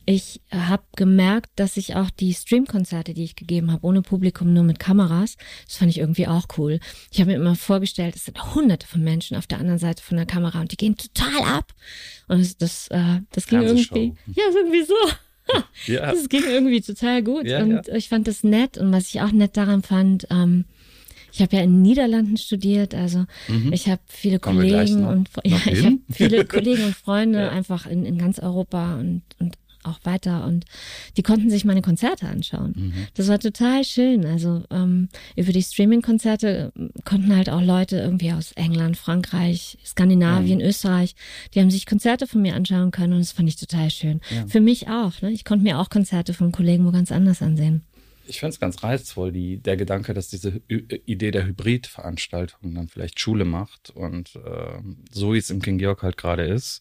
ich 0.06 0.42
habe 0.52 0.84
gemerkt, 0.96 1.50
dass 1.56 1.76
ich 1.76 1.96
auch 1.96 2.10
die 2.10 2.34
Streamkonzerte, 2.34 3.14
die 3.14 3.24
ich 3.24 3.36
gegeben 3.36 3.72
habe, 3.72 3.84
ohne 3.86 4.02
Publikum, 4.02 4.52
nur 4.52 4.62
mit 4.62 4.78
Kameras, 4.78 5.36
das 5.66 5.76
fand 5.76 5.90
ich 5.90 5.98
irgendwie 5.98 6.28
auch 6.28 6.46
cool. 6.58 6.78
Ich 7.10 7.20
habe 7.20 7.30
mir 7.30 7.36
immer 7.36 7.56
vorgestellt, 7.56 8.14
es 8.14 8.26
sind 8.26 8.54
hunderte 8.54 8.86
von 8.86 9.02
Menschen 9.02 9.36
auf 9.36 9.46
der 9.46 9.58
anderen 9.58 9.78
Seite 9.78 10.02
von 10.02 10.16
der 10.16 10.26
Kamera 10.26 10.60
und 10.60 10.72
die 10.72 10.76
gehen 10.76 10.96
total 10.96 11.42
ab. 11.42 11.72
Und 12.28 12.40
das, 12.40 12.56
das, 12.58 12.88
äh, 12.88 13.20
das 13.32 13.46
ging 13.46 13.62
irgendwie, 13.62 14.14
ja, 14.26 14.44
irgendwie 14.54 14.84
so. 14.84 14.94
ja. 15.86 16.12
Das 16.12 16.28
ging 16.28 16.42
irgendwie 16.46 16.80
total 16.80 17.22
gut 17.22 17.46
ja, 17.46 17.62
und 17.62 17.86
ja. 17.86 17.94
ich 17.94 18.08
fand 18.08 18.26
das 18.28 18.44
nett 18.44 18.78
und 18.78 18.92
was 18.92 19.08
ich 19.08 19.20
auch 19.20 19.32
nett 19.32 19.56
daran 19.56 19.82
fand, 19.82 20.26
ähm, 20.30 20.64
ich 21.32 21.42
habe 21.42 21.56
ja 21.56 21.62
in 21.62 21.72
den 21.72 21.82
Niederlanden 21.82 22.36
studiert, 22.36 22.94
also 22.94 23.26
mhm. 23.48 23.72
ich 23.72 23.88
habe 23.88 24.00
viele 24.06 24.38
Kommen 24.38 24.60
Kollegen 24.60 25.04
und 25.04 25.28
ja, 25.44 25.58
ich 25.66 25.84
habe 25.84 25.98
viele 26.10 26.44
Kollegen 26.46 26.84
und 26.84 26.94
Freunde 26.94 27.50
einfach 27.50 27.86
in, 27.86 28.06
in 28.06 28.18
ganz 28.18 28.38
Europa 28.38 28.94
und, 28.94 29.22
und 29.40 29.56
auch 29.84 30.00
weiter 30.04 30.46
und 30.46 30.64
die 31.16 31.22
konnten 31.22 31.50
sich 31.50 31.64
meine 31.64 31.82
Konzerte 31.82 32.26
anschauen. 32.26 32.74
Mhm. 32.76 32.92
Das 33.14 33.28
war 33.28 33.38
total 33.38 33.84
schön. 33.84 34.26
Also 34.26 34.62
ähm, 34.70 35.08
über 35.36 35.52
die 35.52 35.62
Streaming-Konzerte 35.62 36.72
ähm, 36.76 36.90
konnten 37.04 37.34
halt 37.34 37.50
auch 37.50 37.62
Leute 37.62 37.96
irgendwie 37.96 38.32
aus 38.32 38.52
England, 38.52 38.96
Frankreich, 38.96 39.78
Skandinavien, 39.84 40.58
mhm. 40.58 40.66
Österreich, 40.66 41.14
die 41.54 41.60
haben 41.60 41.70
sich 41.70 41.86
Konzerte 41.86 42.26
von 42.26 42.42
mir 42.42 42.54
anschauen 42.54 42.90
können 42.90 43.14
und 43.14 43.20
das 43.20 43.32
fand 43.32 43.48
ich 43.48 43.56
total 43.56 43.90
schön. 43.90 44.20
Ja. 44.30 44.46
Für 44.46 44.60
mich 44.60 44.88
auch. 44.88 45.20
Ne? 45.22 45.30
Ich 45.30 45.44
konnte 45.44 45.64
mir 45.64 45.78
auch 45.78 45.90
Konzerte 45.90 46.34
von 46.34 46.52
Kollegen 46.52 46.84
wo 46.84 46.90
ganz 46.90 47.12
anders 47.12 47.42
ansehen 47.42 47.82
ich 48.26 48.40
finde 48.40 48.50
es 48.50 48.60
ganz 48.60 48.82
reizvoll, 48.82 49.32
die, 49.32 49.58
der 49.58 49.76
Gedanke, 49.76 50.14
dass 50.14 50.28
diese 50.28 50.60
Ü 50.68 50.82
Idee 51.06 51.30
der 51.30 51.46
Hybridveranstaltung 51.46 52.74
dann 52.74 52.88
vielleicht 52.88 53.20
Schule 53.20 53.44
macht 53.44 53.90
und 53.90 54.36
äh, 54.36 54.80
so 55.10 55.34
wie 55.34 55.38
es 55.38 55.50
im 55.50 55.62
King 55.62 55.78
Georg 55.78 56.02
halt 56.02 56.16
gerade 56.16 56.44
ist, 56.44 56.80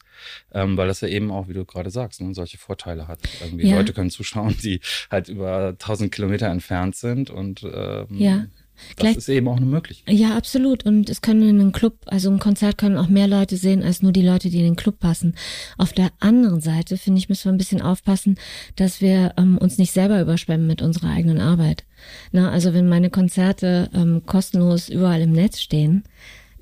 ähm, 0.52 0.78
weil 0.78 0.88
das 0.88 1.02
ja 1.02 1.08
eben 1.08 1.32
auch, 1.32 1.48
wie 1.48 1.54
du 1.54 1.66
gerade 1.66 1.90
sagst, 1.90 2.22
ne, 2.22 2.34
solche 2.34 2.58
Vorteile 2.58 3.08
hat. 3.08 3.20
Irgendwie 3.42 3.68
ja. 3.68 3.78
Leute 3.78 3.94
können 3.94 4.10
zuschauen, 4.10 4.56
die 4.64 4.80
halt 5.10 5.30
über 5.30 5.76
tausend 5.78 6.12
Kilometer 6.12 6.48
entfernt 6.48 6.96
sind 6.96 7.30
und 7.30 7.64
ähm, 7.64 8.08
ja. 8.10 8.46
Das 8.90 8.96
Gleich, 8.96 9.18
ist 9.18 9.30
eben 9.30 9.48
auch 9.48 9.58
eine 9.58 9.66
Möglichkeit. 9.66 10.14
Ja, 10.14 10.36
absolut. 10.36 10.86
Und 10.86 11.10
es 11.10 11.22
können 11.22 11.44
in 11.44 11.60
einem 11.60 11.72
Club, 11.72 11.98
also 12.06 12.30
ein 12.30 12.40
Konzert 12.40 12.78
können 12.78 12.98
auch 12.98 13.08
mehr 13.08 13.28
Leute 13.28 13.58
sehen, 13.58 13.84
als 13.84 14.02
nur 14.02 14.12
die 14.12 14.26
Leute, 14.26 14.50
die 14.50 14.60
in 14.60 14.66
den 14.66 14.76
Club 14.76 15.00
passen. 15.00 15.36
Auf 15.78 15.94
der 15.94 16.12
anderen 16.20 16.62
Seite, 16.62 16.98
finde 16.98 17.20
ich, 17.20 17.30
müssen 17.30 17.46
wir 17.46 17.52
ein 17.52 17.58
bisschen 17.58 17.82
aufpassen, 17.82 18.38
dass 18.76 19.02
wir 19.02 19.34
ähm, 19.38 19.58
uns 19.58 19.78
nicht 19.78 19.92
selber 19.92 20.22
überschwemmen 20.22 20.68
mit 20.68 20.82
unserer 20.82 21.10
eigenen 21.10 21.40
Arbeit. 21.40 21.86
Na, 22.32 22.52
also 22.52 22.74
wenn 22.74 22.90
meine 22.90 23.10
Konzerte 23.10 23.90
ähm, 23.94 24.24
kostenlos 24.26 24.90
überall 24.90 25.22
im 25.22 25.32
Netz 25.32 25.62
stehen, 25.62 26.04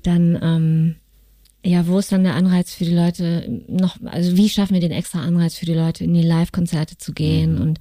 dann 0.02 0.38
ähm, 0.42 0.96
ja, 1.64 1.86
wo 1.86 1.98
ist 1.98 2.10
dann 2.10 2.24
der 2.24 2.34
Anreiz 2.34 2.74
für 2.74 2.84
die 2.84 2.94
Leute 2.94 3.62
noch, 3.68 3.96
also 4.04 4.36
wie 4.36 4.48
schaffen 4.48 4.74
wir 4.74 4.80
den 4.80 4.90
extra 4.90 5.22
Anreiz 5.22 5.54
für 5.54 5.66
die 5.66 5.74
Leute, 5.74 6.02
in 6.02 6.12
die 6.12 6.22
Live-Konzerte 6.22 6.98
zu 6.98 7.12
gehen 7.12 7.54
mhm. 7.54 7.60
und 7.60 7.80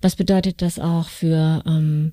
was 0.00 0.16
bedeutet 0.16 0.62
das 0.62 0.78
auch 0.78 1.08
für 1.08 1.62
ähm, 1.66 2.12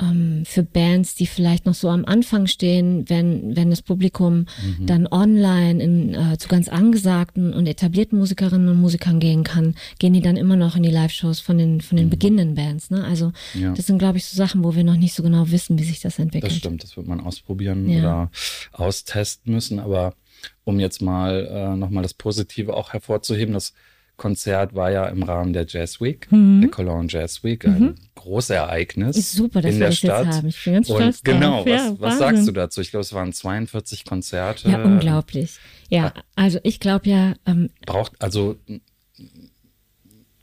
ähm, 0.00 0.42
für 0.44 0.62
Bands, 0.62 1.14
die 1.14 1.26
vielleicht 1.26 1.66
noch 1.66 1.74
so 1.74 1.88
am 1.88 2.04
Anfang 2.04 2.46
stehen, 2.46 3.08
wenn, 3.08 3.56
wenn 3.56 3.70
das 3.70 3.82
Publikum 3.82 4.46
mhm. 4.78 4.86
dann 4.86 5.06
online 5.06 5.82
in, 5.82 6.14
äh, 6.14 6.38
zu 6.38 6.48
ganz 6.48 6.68
angesagten 6.68 7.52
und 7.52 7.66
etablierten 7.66 8.18
Musikerinnen 8.18 8.68
und 8.68 8.80
Musikern 8.80 9.20
gehen 9.20 9.44
kann, 9.44 9.74
gehen 9.98 10.12
die 10.12 10.20
dann 10.20 10.36
immer 10.36 10.56
noch 10.56 10.76
in 10.76 10.82
die 10.82 10.90
Live-Shows 10.90 11.40
von 11.40 11.58
den, 11.58 11.80
von 11.80 11.96
den 11.96 12.06
mhm. 12.06 12.10
beginnenden 12.10 12.54
Bands. 12.54 12.90
Ne? 12.90 13.04
Also 13.04 13.32
ja. 13.54 13.72
das 13.72 13.86
sind, 13.86 13.98
glaube 13.98 14.18
ich, 14.18 14.24
so 14.24 14.36
Sachen, 14.36 14.64
wo 14.64 14.74
wir 14.74 14.84
noch 14.84 14.96
nicht 14.96 15.14
so 15.14 15.22
genau 15.22 15.50
wissen, 15.50 15.78
wie 15.78 15.84
sich 15.84 16.00
das 16.00 16.18
entwickelt. 16.18 16.52
Das 16.52 16.58
stimmt, 16.58 16.82
das 16.82 16.96
wird 16.96 17.06
man 17.06 17.20
ausprobieren 17.20 17.88
ja. 17.88 17.98
oder 17.98 18.30
austesten 18.72 19.52
müssen. 19.52 19.78
Aber 19.78 20.14
um 20.64 20.78
jetzt 20.78 21.02
mal 21.02 21.46
äh, 21.50 21.76
nochmal 21.76 22.02
das 22.02 22.14
Positive 22.14 22.74
auch 22.74 22.92
hervorzuheben, 22.92 23.54
das 23.54 23.72
Konzert 24.18 24.74
war 24.74 24.90
ja 24.90 25.06
im 25.06 25.22
Rahmen 25.22 25.54
der 25.54 25.64
Jazz 25.66 26.00
Week, 26.00 26.30
mhm. 26.30 26.60
der 26.60 26.70
Cologne 26.70 27.06
Jazz 27.08 27.42
Week, 27.44 27.64
ein 27.64 27.80
mhm. 27.80 27.94
großes 28.16 28.50
Ereignis 28.50 29.16
ist 29.16 29.32
super, 29.32 29.62
dass 29.62 29.72
in 29.72 29.76
wir 29.76 29.86
der 29.86 29.88
das 29.88 29.98
Stadt. 29.98 30.26
Jetzt 30.26 30.36
haben. 30.36 30.48
Ich 30.48 30.64
bin 30.64 30.74
ganz 30.74 30.86
stolz 30.88 31.18
Und 31.18 31.24
genau, 31.24 31.60
was, 31.64 31.70
ja, 31.70 31.96
was 31.98 32.18
sagst 32.18 32.46
du 32.48 32.52
dazu? 32.52 32.80
Ich 32.80 32.90
glaube, 32.90 33.02
es 33.02 33.14
waren 33.14 33.32
42 33.32 34.04
Konzerte. 34.04 34.68
Ja, 34.68 34.82
unglaublich. 34.82 35.58
Ja, 35.88 36.12
also 36.34 36.58
ich 36.64 36.80
glaube 36.80 37.08
ja. 37.08 37.34
Ähm, 37.46 37.70
Braucht 37.86 38.12
also 38.20 38.56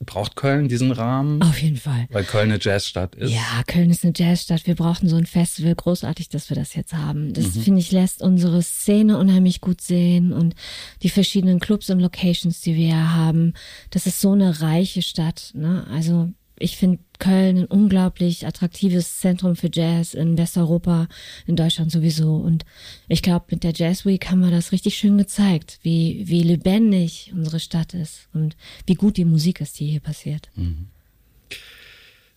Braucht 0.01 0.35
Köln 0.35 0.67
diesen 0.67 0.91
Rahmen? 0.91 1.41
Auf 1.41 1.61
jeden 1.61 1.77
Fall. 1.77 2.07
Weil 2.11 2.25
Köln 2.25 2.51
eine 2.51 2.59
Jazzstadt 2.61 3.15
ist. 3.15 3.31
Ja, 3.31 3.63
Köln 3.65 3.89
ist 3.89 4.03
eine 4.03 4.13
Jazzstadt. 4.15 4.67
Wir 4.67 4.75
brauchen 4.75 5.07
so 5.07 5.15
ein 5.15 5.25
Festival. 5.25 5.73
Großartig, 5.73 6.27
dass 6.29 6.49
wir 6.49 6.55
das 6.55 6.75
jetzt 6.75 6.93
haben. 6.93 7.31
Das, 7.33 7.55
mhm. 7.55 7.61
finde 7.61 7.79
ich, 7.79 7.91
lässt 7.91 8.21
unsere 8.21 8.61
Szene 8.61 9.17
unheimlich 9.17 9.61
gut 9.61 9.79
sehen 9.79 10.33
und 10.33 10.53
die 11.01 11.09
verschiedenen 11.09 11.59
Clubs 11.59 11.89
und 11.89 11.99
Locations, 11.99 12.59
die 12.61 12.75
wir 12.75 12.87
ja 12.89 13.13
haben. 13.13 13.53
Das 13.89 14.05
ist 14.05 14.19
so 14.19 14.33
eine 14.33 14.61
reiche 14.61 15.01
Stadt. 15.01 15.51
Ne? 15.53 15.87
Also 15.89 16.29
ich 16.57 16.77
finde 16.77 16.99
Köln 17.19 17.57
ein 17.57 17.65
unglaublich 17.65 18.45
attraktives 18.45 19.19
Zentrum 19.19 19.55
für 19.55 19.69
Jazz 19.71 20.13
in 20.13 20.37
Westeuropa, 20.37 21.07
in 21.45 21.55
Deutschland 21.55 21.91
sowieso. 21.91 22.35
Und 22.35 22.65
ich 23.07 23.21
glaube, 23.21 23.45
mit 23.51 23.63
der 23.63 23.73
Jazz 23.73 24.05
Week 24.05 24.29
haben 24.29 24.41
wir 24.41 24.51
das 24.51 24.71
richtig 24.71 24.97
schön 24.97 25.17
gezeigt, 25.17 25.79
wie, 25.81 26.23
wie 26.25 26.43
lebendig 26.43 27.31
unsere 27.33 27.59
Stadt 27.59 27.93
ist 27.93 28.27
und 28.33 28.55
wie 28.85 28.95
gut 28.95 29.17
die 29.17 29.25
Musik 29.25 29.61
ist, 29.61 29.79
die 29.79 29.87
hier 29.87 30.01
passiert. 30.01 30.49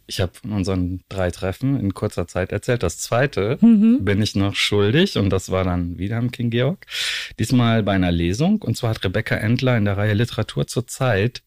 Ich 0.07 0.21
habe 0.21 0.33
von 0.33 0.53
unseren 0.53 1.03
drei 1.11 1.31
Treffen 1.31 1.79
in 1.79 1.93
kurzer 1.93 2.27
Zeit 2.27 2.51
erzählt. 2.51 2.83
Das 2.83 2.99
zweite 2.99 3.59
mhm. 3.61 4.05
bin 4.05 4.23
ich 4.23 4.35
noch 4.35 4.55
schuldig 4.55 5.19
und 5.19 5.29
das 5.29 5.51
war 5.51 5.65
dann 5.65 5.99
wieder 5.99 6.17
im 6.17 6.31
King 6.31 6.49
Georg. 6.49 6.87
Diesmal 7.39 7.83
bei 7.83 7.93
einer 7.93 8.11
Lesung 8.11 8.63
und 8.63 8.77
zwar 8.77 8.91
hat 8.91 9.05
Rebecca 9.05 9.37
Endler 9.37 9.77
in 9.77 9.85
der 9.85 9.99
Reihe 9.99 10.15
Literatur 10.15 10.67
zur 10.67 10.87
Zeit 10.87 11.43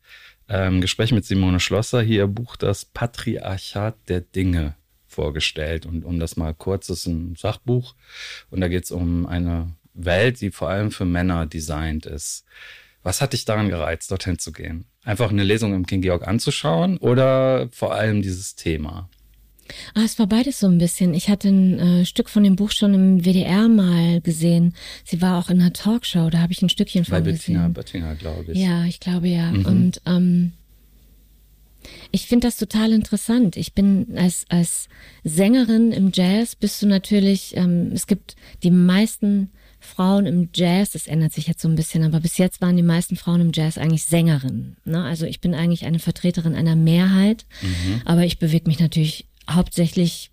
ähm, 0.51 0.81
Gespräch 0.81 1.13
mit 1.13 1.25
Simone 1.25 1.59
Schlosser 1.59 2.01
hier 2.01 2.21
ihr 2.21 2.27
Buch 2.27 2.57
Das 2.57 2.83
Patriarchat 2.83 3.95
der 4.09 4.21
Dinge 4.21 4.75
vorgestellt. 5.07 5.85
Und 5.85 6.03
um 6.03 6.19
das 6.19 6.35
mal 6.35 6.53
kurz, 6.53 6.89
ist 6.89 7.05
ein 7.05 7.35
Sachbuch 7.35 7.95
und 8.49 8.61
da 8.61 8.67
geht 8.67 8.83
es 8.83 8.91
um 8.91 9.25
eine 9.25 9.71
Welt, 9.93 10.41
die 10.41 10.51
vor 10.51 10.69
allem 10.69 10.91
für 10.91 11.05
Männer 11.05 11.45
designt 11.45 12.05
ist. 12.05 12.45
Was 13.03 13.21
hat 13.21 13.33
dich 13.33 13.45
daran 13.45 13.69
gereizt, 13.69 14.11
dorthin 14.11 14.39
zu 14.39 14.51
gehen? 14.51 14.85
Einfach 15.03 15.31
eine 15.31 15.43
Lesung 15.43 15.73
im 15.73 15.87
King 15.87 16.01
Georg 16.01 16.27
anzuschauen 16.27 16.97
oder 16.97 17.69
vor 17.71 17.95
allem 17.95 18.21
dieses 18.21 18.55
Thema? 18.55 19.09
Ah, 19.93 20.03
es 20.03 20.19
war 20.19 20.27
beides 20.27 20.59
so 20.59 20.67
ein 20.67 20.77
bisschen. 20.77 21.13
Ich 21.13 21.29
hatte 21.29 21.49
ein 21.49 21.79
äh, 21.79 22.05
Stück 22.05 22.29
von 22.29 22.43
dem 22.43 22.55
Buch 22.55 22.71
schon 22.71 22.93
im 22.93 23.25
WDR 23.25 23.67
mal 23.67 24.21
gesehen. 24.21 24.73
Sie 25.05 25.21
war 25.21 25.39
auch 25.39 25.49
in 25.49 25.61
einer 25.61 25.73
Talkshow, 25.73 26.29
da 26.29 26.39
habe 26.39 26.53
ich 26.53 26.61
ein 26.61 26.69
Stückchen 26.69 27.05
von 27.05 27.11
Bei 27.11 27.21
Bettina 27.21 27.67
gesehen. 27.67 27.73
Bettina, 27.73 28.13
glaube 28.13 28.51
ich. 28.51 28.57
Ja, 28.57 28.85
ich 28.85 28.99
glaube 28.99 29.27
ja. 29.27 29.51
Mhm. 29.51 29.65
Und 29.65 30.01
ähm, 30.05 30.53
ich 32.11 32.27
finde 32.27 32.47
das 32.47 32.57
total 32.57 32.91
interessant. 32.91 33.57
Ich 33.57 33.73
bin 33.73 34.07
als, 34.15 34.45
als 34.49 34.87
Sängerin 35.23 35.91
im 35.91 36.11
Jazz 36.13 36.55
bist 36.55 36.81
du 36.81 36.87
natürlich, 36.87 37.55
ähm, 37.55 37.91
es 37.93 38.07
gibt 38.07 38.35
die 38.63 38.71
meisten 38.71 39.49
Frauen 39.79 40.27
im 40.27 40.49
Jazz, 40.53 40.91
das 40.91 41.07
ändert 41.07 41.33
sich 41.33 41.47
jetzt 41.47 41.61
so 41.61 41.67
ein 41.67 41.75
bisschen, 41.75 42.03
aber 42.03 42.19
bis 42.19 42.37
jetzt 42.37 42.61
waren 42.61 42.77
die 42.77 42.83
meisten 42.83 43.15
Frauen 43.15 43.41
im 43.41 43.51
Jazz 43.53 43.79
eigentlich 43.79 44.05
Sängerinnen. 44.05 44.77
Ne? 44.85 45.03
Also 45.03 45.25
ich 45.25 45.41
bin 45.41 45.55
eigentlich 45.55 45.85
eine 45.85 45.99
Vertreterin 45.99 46.53
einer 46.53 46.75
Mehrheit, 46.75 47.45
mhm. 47.61 48.01
aber 48.05 48.23
ich 48.23 48.37
bewege 48.37 48.67
mich 48.67 48.79
natürlich 48.79 49.25
hauptsächlich 49.55 50.31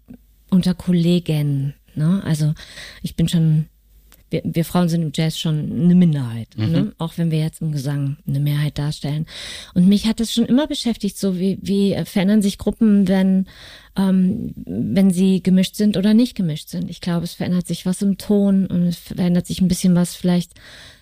unter 0.50 0.74
Kollegen. 0.74 1.74
Ne? 1.94 2.22
Also 2.24 2.54
ich 3.02 3.16
bin 3.16 3.28
schon, 3.28 3.66
wir, 4.30 4.42
wir 4.44 4.64
Frauen 4.64 4.88
sind 4.88 5.02
im 5.02 5.12
Jazz 5.14 5.38
schon 5.38 5.72
eine 5.72 5.94
Minderheit, 5.94 6.48
mhm. 6.56 6.72
ne? 6.72 6.92
auch 6.98 7.14
wenn 7.16 7.30
wir 7.30 7.38
jetzt 7.38 7.60
im 7.60 7.72
Gesang 7.72 8.16
eine 8.26 8.40
Mehrheit 8.40 8.78
darstellen. 8.78 9.26
Und 9.74 9.88
mich 9.88 10.06
hat 10.06 10.20
das 10.20 10.32
schon 10.32 10.46
immer 10.46 10.66
beschäftigt, 10.66 11.18
so 11.18 11.38
wie, 11.38 11.58
wie 11.60 11.96
verändern 12.04 12.42
sich 12.42 12.58
Gruppen, 12.58 13.08
wenn, 13.08 13.46
ähm, 13.96 14.54
wenn 14.64 15.10
sie 15.10 15.42
gemischt 15.42 15.76
sind 15.76 15.96
oder 15.96 16.14
nicht 16.14 16.34
gemischt 16.34 16.68
sind. 16.68 16.90
Ich 16.90 17.00
glaube, 17.00 17.24
es 17.24 17.34
verändert 17.34 17.66
sich 17.66 17.86
was 17.86 18.02
im 18.02 18.18
Ton 18.18 18.66
und 18.66 18.82
es 18.82 18.98
verändert 18.98 19.46
sich 19.46 19.60
ein 19.60 19.68
bisschen 19.68 19.94
was 19.94 20.14
vielleicht 20.14 20.52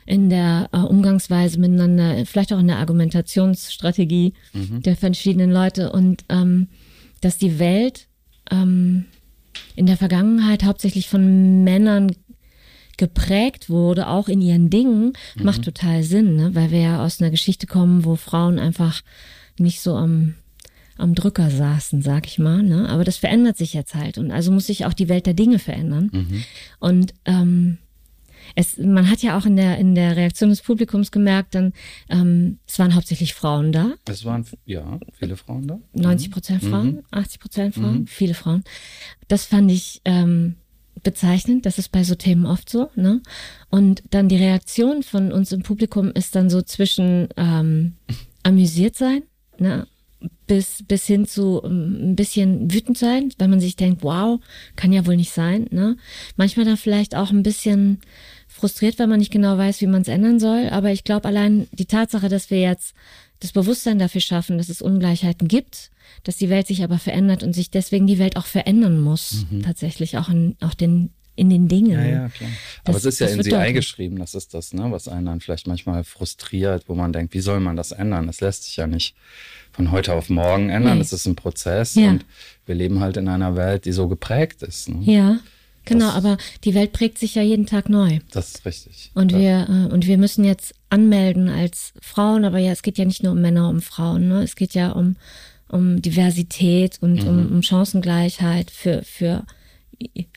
in 0.06 0.30
der 0.30 0.68
äh, 0.72 0.78
Umgangsweise 0.78 1.58
miteinander, 1.58 2.24
vielleicht 2.26 2.52
auch 2.52 2.60
in 2.60 2.68
der 2.68 2.78
Argumentationsstrategie 2.78 4.34
mhm. 4.52 4.82
der 4.82 4.96
verschiedenen 4.96 5.50
Leute 5.50 5.90
und 5.90 6.24
ähm, 6.28 6.68
dass 7.20 7.38
die 7.38 7.58
Welt 7.58 8.08
ähm, 8.50 9.06
in 9.74 9.86
der 9.86 9.96
Vergangenheit 9.96 10.64
hauptsächlich 10.64 11.08
von 11.08 11.64
Männern 11.64 12.12
geprägt 12.96 13.68
wurde, 13.68 14.08
auch 14.08 14.28
in 14.28 14.40
ihren 14.40 14.70
Dingen, 14.70 15.12
mhm. 15.34 15.44
macht 15.44 15.62
total 15.62 16.02
Sinn, 16.02 16.36
ne? 16.36 16.54
weil 16.54 16.70
wir 16.70 16.80
ja 16.80 17.04
aus 17.04 17.20
einer 17.20 17.30
Geschichte 17.30 17.66
kommen, 17.66 18.04
wo 18.04 18.16
Frauen 18.16 18.58
einfach 18.58 19.02
nicht 19.58 19.80
so 19.80 19.94
am, 19.96 20.34
am 20.96 21.14
Drücker 21.14 21.50
saßen, 21.50 22.00
sag 22.02 22.26
ich 22.26 22.38
mal. 22.38 22.62
Ne? 22.62 22.88
Aber 22.88 23.04
das 23.04 23.18
verändert 23.18 23.58
sich 23.58 23.74
jetzt 23.74 23.94
halt 23.94 24.18
und 24.18 24.30
also 24.30 24.50
muss 24.50 24.66
sich 24.66 24.86
auch 24.86 24.94
die 24.94 25.08
Welt 25.08 25.26
der 25.26 25.34
Dinge 25.34 25.58
verändern. 25.58 26.10
Mhm. 26.12 26.44
Und 26.78 27.14
ähm, 27.26 27.78
es, 28.56 28.78
man 28.78 29.08
hat 29.08 29.22
ja 29.22 29.38
auch 29.38 29.46
in 29.46 29.54
der, 29.54 29.78
in 29.78 29.94
der 29.94 30.16
Reaktion 30.16 30.50
des 30.50 30.62
Publikums 30.62 31.12
gemerkt, 31.12 31.54
dann, 31.54 31.72
ähm, 32.08 32.58
es 32.66 32.78
waren 32.78 32.94
hauptsächlich 32.94 33.34
Frauen 33.34 33.70
da. 33.70 33.92
Es 34.08 34.24
waren, 34.24 34.44
ja, 34.64 34.98
viele 35.12 35.36
Frauen 35.36 35.68
da. 35.68 35.78
90 35.92 36.30
Prozent 36.30 36.62
mhm. 36.62 36.70
Frauen, 36.70 36.86
mhm. 36.86 37.02
80 37.10 37.40
Prozent 37.40 37.74
Frauen, 37.74 38.00
mhm. 38.00 38.06
viele 38.06 38.34
Frauen. 38.34 38.64
Das 39.28 39.44
fand 39.44 39.70
ich, 39.70 40.00
ähm, 40.04 40.56
bezeichnend. 41.02 41.66
Das 41.66 41.78
ist 41.78 41.92
bei 41.92 42.02
so 42.02 42.16
Themen 42.16 42.46
oft 42.46 42.68
so. 42.68 42.90
Ne? 42.96 43.22
Und 43.70 44.02
dann 44.10 44.28
die 44.28 44.36
Reaktion 44.36 45.04
von 45.04 45.30
uns 45.30 45.52
im 45.52 45.62
Publikum 45.62 46.10
ist 46.10 46.34
dann 46.34 46.50
so 46.50 46.62
zwischen 46.62 47.28
ähm, 47.36 47.94
amüsiert 48.42 48.96
sein, 48.96 49.22
ne? 49.58 49.86
bis, 50.46 50.82
bis 50.88 51.06
hin 51.06 51.26
zu 51.26 51.62
ähm, 51.64 52.12
ein 52.12 52.16
bisschen 52.16 52.72
wütend 52.72 52.98
sein, 52.98 53.32
wenn 53.38 53.50
man 53.50 53.60
sich 53.60 53.76
denkt, 53.76 54.02
wow, 54.02 54.40
kann 54.74 54.92
ja 54.92 55.06
wohl 55.06 55.16
nicht 55.16 55.32
sein. 55.32 55.66
Ne? 55.70 55.96
Manchmal 56.36 56.66
dann 56.66 56.76
vielleicht 56.76 57.14
auch 57.14 57.30
ein 57.30 57.42
bisschen 57.42 58.00
frustriert, 58.56 58.98
weil 58.98 59.06
man 59.06 59.18
nicht 59.18 59.32
genau 59.32 59.58
weiß, 59.58 59.80
wie 59.80 59.86
man 59.86 60.02
es 60.02 60.08
ändern 60.08 60.40
soll. 60.40 60.68
Aber 60.70 60.90
ich 60.90 61.04
glaube, 61.04 61.28
allein 61.28 61.68
die 61.72 61.86
Tatsache, 61.86 62.28
dass 62.28 62.50
wir 62.50 62.60
jetzt 62.60 62.94
das 63.40 63.52
Bewusstsein 63.52 63.98
dafür 63.98 64.20
schaffen, 64.20 64.58
dass 64.58 64.68
es 64.68 64.80
Ungleichheiten 64.80 65.46
gibt, 65.46 65.90
dass 66.24 66.36
die 66.36 66.48
Welt 66.48 66.66
sich 66.66 66.82
aber 66.82 66.98
verändert 66.98 67.42
und 67.42 67.52
sich 67.52 67.70
deswegen 67.70 68.06
die 68.06 68.18
Welt 68.18 68.36
auch 68.36 68.46
verändern 68.46 69.00
muss, 69.00 69.46
mhm. 69.50 69.62
tatsächlich 69.62 70.16
auch 70.16 70.30
in, 70.30 70.56
auch 70.60 70.72
den, 70.72 71.10
in 71.34 71.50
den 71.50 71.68
Dingen. 71.68 71.92
Ja, 71.92 72.06
ja, 72.06 72.28
klar. 72.30 72.50
Aber 72.84 72.94
das, 72.94 73.04
es 73.04 73.14
ist 73.14 73.20
ja 73.20 73.26
in 73.28 73.42
sie 73.42 73.54
eingeschrieben, 73.54 74.18
das 74.18 74.34
ist 74.34 74.54
das, 74.54 74.72
ne, 74.72 74.90
was 74.90 75.06
einen 75.06 75.26
dann 75.26 75.40
vielleicht 75.40 75.66
manchmal 75.66 76.02
frustriert, 76.02 76.84
wo 76.88 76.94
man 76.94 77.12
denkt, 77.12 77.34
wie 77.34 77.40
soll 77.40 77.60
man 77.60 77.76
das 77.76 77.92
ändern? 77.92 78.26
Das 78.26 78.40
lässt 78.40 78.64
sich 78.64 78.76
ja 78.76 78.86
nicht 78.86 79.14
von 79.72 79.90
heute 79.90 80.14
auf 80.14 80.30
morgen 80.30 80.70
ändern. 80.70 80.94
Nee. 80.94 81.00
Das 81.00 81.12
ist 81.12 81.26
ein 81.26 81.36
Prozess 81.36 81.94
ja. 81.94 82.08
und 82.08 82.24
wir 82.64 82.74
leben 82.74 83.00
halt 83.00 83.18
in 83.18 83.28
einer 83.28 83.54
Welt, 83.54 83.84
die 83.84 83.92
so 83.92 84.08
geprägt 84.08 84.62
ist. 84.62 84.88
Ne? 84.88 85.00
Ja. 85.02 85.38
Genau, 85.86 86.06
das, 86.06 86.14
aber 86.16 86.36
die 86.64 86.74
Welt 86.74 86.92
prägt 86.92 87.18
sich 87.18 87.34
ja 87.34 87.42
jeden 87.42 87.66
Tag 87.66 87.88
neu. 87.88 88.18
Das 88.30 88.48
ist 88.48 88.66
richtig. 88.66 89.10
Und 89.14 89.32
ja. 89.32 89.38
wir 89.38 89.68
äh, 89.68 89.92
und 89.92 90.06
wir 90.06 90.18
müssen 90.18 90.44
jetzt 90.44 90.74
anmelden 90.90 91.48
als 91.48 91.94
Frauen, 92.00 92.44
aber 92.44 92.58
ja, 92.58 92.72
es 92.72 92.82
geht 92.82 92.98
ja 92.98 93.04
nicht 93.04 93.22
nur 93.22 93.32
um 93.32 93.40
Männer, 93.40 93.68
um 93.68 93.80
Frauen, 93.80 94.28
ne? 94.28 94.42
Es 94.42 94.56
geht 94.56 94.74
ja 94.74 94.92
um 94.92 95.16
um 95.68 96.00
Diversität 96.00 96.98
und 97.00 97.22
mhm. 97.22 97.28
um, 97.28 97.52
um 97.52 97.62
Chancengleichheit 97.62 98.70
für 98.70 99.02
für 99.02 99.44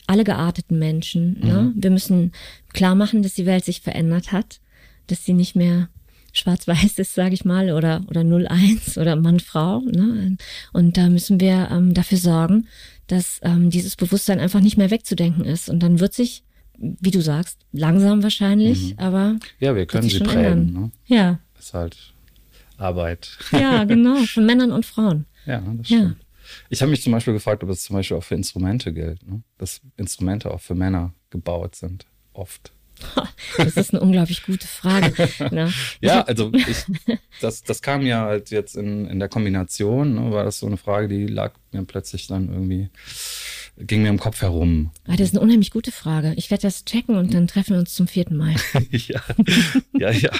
alle 0.06 0.24
gearteten 0.24 0.78
Menschen. 0.78 1.38
Ne? 1.40 1.62
Mhm. 1.62 1.82
Wir 1.82 1.90
müssen 1.90 2.32
klar 2.72 2.94
machen, 2.94 3.22
dass 3.22 3.34
die 3.34 3.46
Welt 3.46 3.64
sich 3.64 3.82
verändert 3.82 4.32
hat, 4.32 4.60
dass 5.06 5.24
sie 5.24 5.34
nicht 5.34 5.54
mehr 5.54 5.88
schwarz-weiß 6.32 6.98
ist, 6.98 7.14
sage 7.14 7.34
ich 7.34 7.44
mal, 7.44 7.72
oder, 7.72 8.02
oder 8.08 8.20
01 8.20 8.98
oder 8.98 9.16
Mann-Frau. 9.16 9.80
Ne? 9.80 10.36
Und 10.72 10.96
da 10.96 11.08
müssen 11.08 11.40
wir 11.40 11.68
ähm, 11.70 11.94
dafür 11.94 12.18
sorgen, 12.18 12.66
dass 13.06 13.40
ähm, 13.42 13.70
dieses 13.70 13.96
Bewusstsein 13.96 14.40
einfach 14.40 14.60
nicht 14.60 14.76
mehr 14.76 14.90
wegzudenken 14.90 15.44
ist. 15.44 15.68
Und 15.68 15.80
dann 15.80 16.00
wird 16.00 16.14
sich, 16.14 16.44
wie 16.78 17.10
du 17.10 17.20
sagst, 17.20 17.58
langsam 17.72 18.22
wahrscheinlich, 18.22 18.92
mhm. 18.92 18.98
aber. 18.98 19.36
Ja, 19.58 19.74
wir 19.74 19.86
können 19.86 20.08
sie 20.08 20.20
prägen. 20.20 20.72
Ne? 20.72 20.90
Ja. 21.06 21.38
Das 21.54 21.66
ist 21.66 21.74
halt 21.74 21.96
Arbeit. 22.76 23.36
Ja, 23.52 23.84
genau, 23.86 24.16
von 24.24 24.46
Männern 24.46 24.72
und 24.72 24.86
Frauen. 24.86 25.26
Ja, 25.46 25.60
das 25.60 25.86
stimmt. 25.86 26.18
Ja. 26.18 26.26
Ich 26.68 26.82
habe 26.82 26.90
mich 26.90 27.02
zum 27.02 27.12
Beispiel 27.12 27.32
gefragt, 27.32 27.62
ob 27.62 27.70
es 27.70 27.84
zum 27.84 27.94
Beispiel 27.94 28.16
auch 28.16 28.24
für 28.24 28.34
Instrumente 28.34 28.92
gilt, 28.92 29.26
ne? 29.26 29.42
dass 29.58 29.80
Instrumente 29.96 30.50
auch 30.50 30.60
für 30.60 30.74
Männer 30.74 31.12
gebaut 31.30 31.76
sind, 31.76 32.06
oft. 32.32 32.72
Das 33.56 33.76
ist 33.76 33.92
eine 33.92 34.00
unglaublich 34.00 34.44
gute 34.44 34.66
Frage. 34.66 35.12
Ne? 35.50 35.72
ja, 36.00 36.22
also 36.22 36.52
ich, 36.54 36.84
das, 37.40 37.62
das 37.62 37.82
kam 37.82 38.02
ja 38.02 38.24
halt 38.24 38.50
jetzt 38.50 38.76
in, 38.76 39.06
in 39.06 39.18
der 39.18 39.28
Kombination, 39.28 40.14
ne, 40.14 40.30
war 40.30 40.44
das 40.44 40.58
so 40.58 40.66
eine 40.66 40.76
Frage, 40.76 41.08
die 41.08 41.26
lag 41.26 41.52
mir 41.72 41.84
plötzlich 41.84 42.26
dann 42.26 42.48
irgendwie, 42.48 42.90
ging 43.76 44.02
mir 44.02 44.08
im 44.08 44.18
Kopf 44.18 44.42
herum. 44.42 44.90
Ah, 45.06 45.16
das 45.16 45.28
ist 45.28 45.34
eine 45.34 45.40
unheimlich 45.40 45.70
gute 45.70 45.92
Frage. 45.92 46.34
Ich 46.36 46.50
werde 46.50 46.62
das 46.62 46.84
checken 46.84 47.16
und 47.16 47.34
dann 47.34 47.46
treffen 47.46 47.74
wir 47.74 47.80
uns 47.80 47.94
zum 47.94 48.06
vierten 48.06 48.36
Mal. 48.36 48.54
ja, 48.90 49.20
ja, 49.98 50.10
ja. 50.10 50.30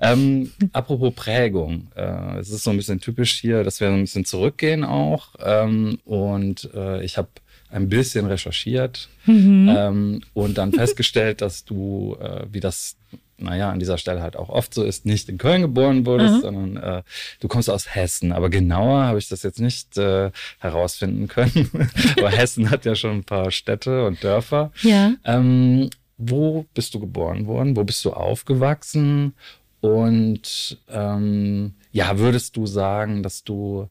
Ähm, 0.00 0.52
apropos 0.72 1.14
Prägung, 1.14 1.90
äh, 1.96 2.38
es 2.38 2.50
ist 2.50 2.64
so 2.64 2.70
ein 2.70 2.76
bisschen 2.76 3.00
typisch 3.00 3.40
hier, 3.40 3.64
dass 3.64 3.80
wir 3.80 3.88
ein 3.88 4.02
bisschen 4.02 4.24
zurückgehen 4.24 4.84
auch. 4.84 5.34
Ähm, 5.40 5.98
und 6.04 6.70
äh, 6.74 7.02
ich 7.04 7.16
habe 7.16 7.28
ein 7.70 7.88
bisschen 7.88 8.26
recherchiert 8.26 9.08
mhm. 9.26 9.74
ähm, 9.74 10.20
und 10.34 10.58
dann 10.58 10.72
festgestellt, 10.72 11.40
dass 11.40 11.64
du, 11.64 12.16
äh, 12.20 12.46
wie 12.50 12.60
das, 12.60 12.96
naja, 13.38 13.70
an 13.70 13.78
dieser 13.78 13.96
Stelle 13.96 14.22
halt 14.22 14.36
auch 14.36 14.48
oft 14.48 14.74
so 14.74 14.84
ist, 14.84 15.06
nicht 15.06 15.28
in 15.28 15.38
Köln 15.38 15.62
geboren 15.62 16.04
wurdest, 16.04 16.36
mhm. 16.36 16.40
sondern 16.40 16.76
äh, 16.76 17.02
du 17.40 17.48
kommst 17.48 17.70
aus 17.70 17.94
Hessen. 17.94 18.32
Aber 18.32 18.50
genauer 18.50 19.04
habe 19.04 19.18
ich 19.18 19.28
das 19.28 19.42
jetzt 19.42 19.60
nicht 19.60 19.96
äh, 19.96 20.30
herausfinden 20.58 21.28
können. 21.28 21.70
Aber 22.18 22.30
Hessen 22.30 22.70
hat 22.70 22.84
ja 22.84 22.94
schon 22.94 23.18
ein 23.18 23.24
paar 23.24 23.50
Städte 23.50 24.04
und 24.06 24.22
Dörfer. 24.22 24.72
Ja. 24.82 25.12
Ähm, 25.24 25.90
wo 26.18 26.66
bist 26.74 26.92
du 26.94 27.00
geboren 27.00 27.46
worden? 27.46 27.76
Wo 27.76 27.84
bist 27.84 28.04
du 28.04 28.12
aufgewachsen? 28.12 29.34
Und 29.80 30.78
ähm, 30.90 31.74
ja, 31.92 32.18
würdest 32.18 32.56
du 32.56 32.66
sagen, 32.66 33.22
dass 33.22 33.42
du 33.42 33.88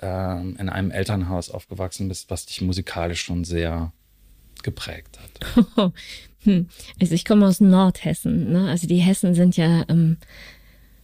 ähm, 0.00 0.56
in 0.58 0.68
einem 0.68 0.90
Elternhaus 0.90 1.50
aufgewachsen 1.50 2.08
bist, 2.08 2.30
was 2.30 2.46
dich 2.46 2.60
musikalisch 2.60 3.22
schon 3.22 3.44
sehr 3.44 3.92
geprägt 4.62 5.18
hat? 5.18 5.92
Hm. 6.44 6.68
Also 6.98 7.14
ich 7.14 7.26
komme 7.26 7.46
aus 7.46 7.60
Nordhessen. 7.60 8.50
Ne? 8.50 8.70
Also 8.70 8.86
die 8.86 8.96
Hessen 8.96 9.34
sind 9.34 9.58
ja 9.58 9.84
ähm, 9.90 10.16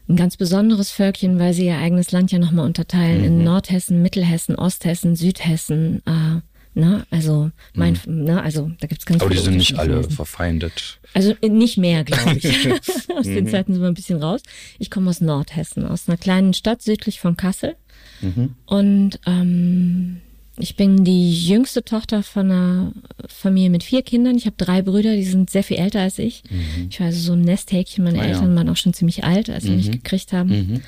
ein 0.09 0.17
ganz 0.17 0.39
besonderes 0.39 0.91
Völkchen, 0.91 1.39
weil 1.39 1.53
sie 1.53 1.67
ihr 1.67 1.77
eigenes 1.77 2.11
Land 2.11 2.33
ja 2.33 2.39
nochmal 2.39 2.65
unterteilen 2.65 3.19
mhm. 3.19 3.25
in 3.25 3.45
Nordhessen, 3.45 4.01
Mittelhessen, 4.01 4.57
Osthessen, 4.57 5.15
Südhessen. 5.15 6.03
Äh, 6.07 6.41
Ne? 6.77 7.07
Also 7.11 7.51
mein, 7.73 7.99
mhm. 8.05 8.25
ne? 8.25 8.43
also 8.43 8.71
da 8.81 8.87
gibt's 8.87 9.07
ganz 9.07 9.23
Aber 9.23 9.31
die 9.31 9.39
sind 9.41 9.57
nicht 9.57 9.79
alle 9.79 10.05
verfeindet. 10.05 11.01
Also 11.15 11.35
äh, 11.41 11.49
nicht 11.49 11.79
mehr, 11.79 12.05
glaube 12.05 12.37
ich. 12.37 12.71
aus 13.17 13.25
den 13.25 13.45
mhm. 13.45 13.49
Zeiten 13.49 13.73
sind 13.73 13.81
wir 13.81 13.89
ein 13.89 13.95
bisschen 13.95 14.23
raus. 14.23 14.43
Ich 14.79 14.91
komme 14.91 15.09
aus 15.09 15.23
Nordhessen, 15.23 15.87
aus 15.87 16.07
einer 16.07 16.19
kleinen 16.19 16.53
Stadt 16.53 16.83
südlich 16.83 17.19
von 17.19 17.35
Kassel. 17.35 17.77
Mhm. 18.21 18.55
Und 18.67 19.21
ähm, 19.27 20.17
ich 20.59 20.77
bin 20.77 21.05
die 21.05 21.33
jüngste 21.33 21.85
Tochter 21.85 22.23
von 22.23 22.51
einer 22.51 22.93
Familie 23.29 23.71
mit 23.71 23.83
vier 23.83 24.03
Kindern. 24.03 24.37
Ich 24.37 24.47
habe 24.47 24.57
drei 24.57 24.83
Brüder, 24.83 25.15
die 25.15 25.25
sind 25.25 25.51
sehr 25.51 25.63
viel 25.63 25.77
älter 25.77 26.01
als 26.01 26.19
ich. 26.19 26.45
Mhm. 26.49 26.89
Ich 26.91 26.99
war 27.01 27.09
also 27.09 27.21
so 27.21 27.33
ein 27.35 27.43
Nesthäkchen. 27.43 28.05
Meine 28.05 28.21
ah, 28.21 28.25
Eltern 28.25 28.51
ja. 28.51 28.57
waren 28.57 28.69
auch 28.69 28.77
schon 28.77 28.95
ziemlich 28.95 29.25
alt, 29.25 29.51
als 29.51 29.65
sie 29.65 29.71
mhm. 29.71 29.77
mich 29.77 29.91
gekriegt 29.91 30.33
haben. 30.33 30.51
Mhm. 30.51 30.81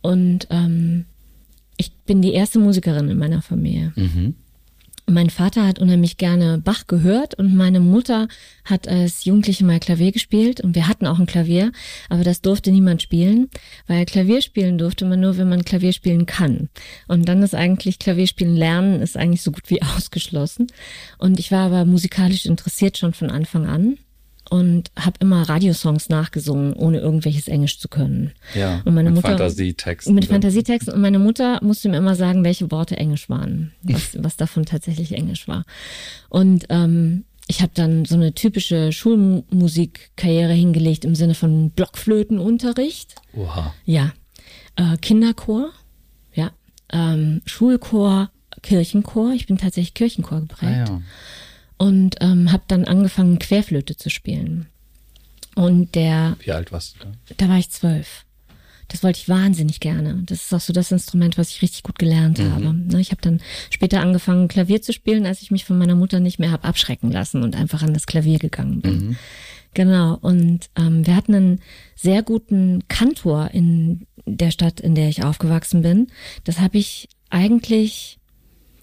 Und 0.00 0.46
ähm, 0.50 1.06
ich 1.76 1.92
bin 2.06 2.22
die 2.22 2.32
erste 2.32 2.58
Musikerin 2.58 3.08
in 3.08 3.18
meiner 3.18 3.42
Familie. 3.42 3.92
Mein 5.10 5.28
Vater 5.28 5.66
hat 5.66 5.80
unheimlich 5.80 6.18
gerne 6.18 6.58
Bach 6.58 6.86
gehört 6.86 7.34
und 7.34 7.56
meine 7.56 7.80
Mutter 7.80 8.28
hat 8.64 8.86
als 8.86 9.24
Jugendliche 9.24 9.64
mal 9.64 9.80
Klavier 9.80 10.12
gespielt 10.12 10.60
und 10.60 10.76
wir 10.76 10.86
hatten 10.86 11.04
auch 11.04 11.18
ein 11.18 11.26
Klavier, 11.26 11.72
aber 12.08 12.22
das 12.22 12.42
durfte 12.42 12.70
niemand 12.70 13.02
spielen, 13.02 13.50
weil 13.88 14.06
Klavier 14.06 14.40
spielen 14.40 14.78
durfte 14.78 15.04
man 15.04 15.18
nur, 15.18 15.36
wenn 15.36 15.48
man 15.48 15.64
Klavier 15.64 15.92
spielen 15.92 16.26
kann. 16.26 16.68
Und 17.08 17.28
dann 17.28 17.42
ist 17.42 17.56
eigentlich 17.56 17.98
Klavierspielen 17.98 18.54
lernen 18.54 19.02
ist 19.02 19.16
eigentlich 19.16 19.42
so 19.42 19.50
gut 19.50 19.68
wie 19.68 19.82
ausgeschlossen. 19.96 20.68
Und 21.18 21.40
ich 21.40 21.50
war 21.50 21.66
aber 21.66 21.84
musikalisch 21.84 22.46
interessiert 22.46 22.96
schon 22.96 23.12
von 23.12 23.30
Anfang 23.30 23.66
an 23.66 23.98
und 24.50 24.90
habe 24.98 25.16
immer 25.20 25.48
Radiosongs 25.48 26.08
nachgesungen, 26.08 26.72
ohne 26.74 26.98
irgendwelches 26.98 27.46
Englisch 27.46 27.78
zu 27.78 27.88
können. 27.88 28.32
Ja, 28.54 28.82
und 28.84 28.94
meine 28.94 29.10
mit 29.10 29.16
Mutter, 29.16 29.28
Fantasietexten. 29.28 30.12
Mit 30.12 30.26
Fantasietexten. 30.26 30.92
Und 30.92 31.00
meine 31.00 31.20
Mutter 31.20 31.60
musste 31.62 31.88
mir 31.88 31.98
immer 31.98 32.16
sagen, 32.16 32.42
welche 32.42 32.70
Worte 32.72 32.96
Englisch 32.96 33.30
waren, 33.30 33.72
was, 33.82 34.18
was 34.18 34.36
davon 34.36 34.66
tatsächlich 34.66 35.12
Englisch 35.12 35.46
war. 35.46 35.64
Und 36.28 36.66
ähm, 36.68 37.24
ich 37.46 37.62
habe 37.62 37.70
dann 37.74 38.04
so 38.04 38.16
eine 38.16 38.34
typische 38.34 38.90
Schulmusikkarriere 38.90 40.52
hingelegt 40.52 41.04
im 41.04 41.14
Sinne 41.14 41.34
von 41.34 41.70
Blockflötenunterricht. 41.70 43.14
Oha. 43.36 43.72
Ja. 43.84 44.12
Äh, 44.74 44.96
Kinderchor, 44.96 45.70
ja. 46.34 46.50
Ähm, 46.92 47.40
Schulchor, 47.46 48.30
Kirchenchor. 48.62 49.32
Ich 49.32 49.46
bin 49.46 49.58
tatsächlich 49.58 49.94
Kirchenchor 49.94 50.40
geprägt. 50.40 50.88
Ah, 50.90 50.92
ja 50.92 51.02
und 51.80 52.16
ähm, 52.20 52.52
habe 52.52 52.64
dann 52.68 52.84
angefangen, 52.84 53.38
Querflöte 53.38 53.96
zu 53.96 54.10
spielen. 54.10 54.66
Und 55.54 55.94
der. 55.94 56.36
Wie 56.40 56.52
alt 56.52 56.72
warst 56.72 56.96
du 56.96 57.06
da? 57.06 57.12
Da 57.38 57.48
war 57.48 57.56
ich 57.56 57.70
zwölf. 57.70 58.26
Das 58.88 59.02
wollte 59.02 59.18
ich 59.18 59.30
wahnsinnig 59.30 59.80
gerne. 59.80 60.22
Das 60.26 60.42
ist 60.42 60.52
auch 60.52 60.60
so 60.60 60.74
das 60.74 60.92
Instrument, 60.92 61.38
was 61.38 61.48
ich 61.48 61.62
richtig 61.62 61.82
gut 61.82 61.98
gelernt 61.98 62.38
mhm. 62.38 62.52
habe. 62.52 62.74
Ne, 62.74 63.00
ich 63.00 63.12
habe 63.12 63.22
dann 63.22 63.40
später 63.70 64.00
angefangen, 64.00 64.48
Klavier 64.48 64.82
zu 64.82 64.92
spielen, 64.92 65.24
als 65.24 65.40
ich 65.40 65.50
mich 65.50 65.64
von 65.64 65.78
meiner 65.78 65.94
Mutter 65.94 66.20
nicht 66.20 66.38
mehr 66.38 66.50
habe 66.50 66.64
abschrecken 66.64 67.10
lassen 67.10 67.42
und 67.42 67.56
einfach 67.56 67.82
an 67.82 67.94
das 67.94 68.06
Klavier 68.06 68.38
gegangen 68.38 68.82
bin. 68.82 69.06
Mhm. 69.06 69.16
Genau. 69.72 70.18
Und 70.20 70.68
ähm, 70.76 71.06
wir 71.06 71.16
hatten 71.16 71.34
einen 71.34 71.60
sehr 71.94 72.22
guten 72.22 72.86
Kantor 72.88 73.52
in 73.54 74.06
der 74.26 74.50
Stadt, 74.50 74.80
in 74.80 74.94
der 74.94 75.08
ich 75.08 75.24
aufgewachsen 75.24 75.80
bin. 75.80 76.08
Das 76.44 76.60
habe 76.60 76.76
ich 76.76 77.08
eigentlich 77.30 78.18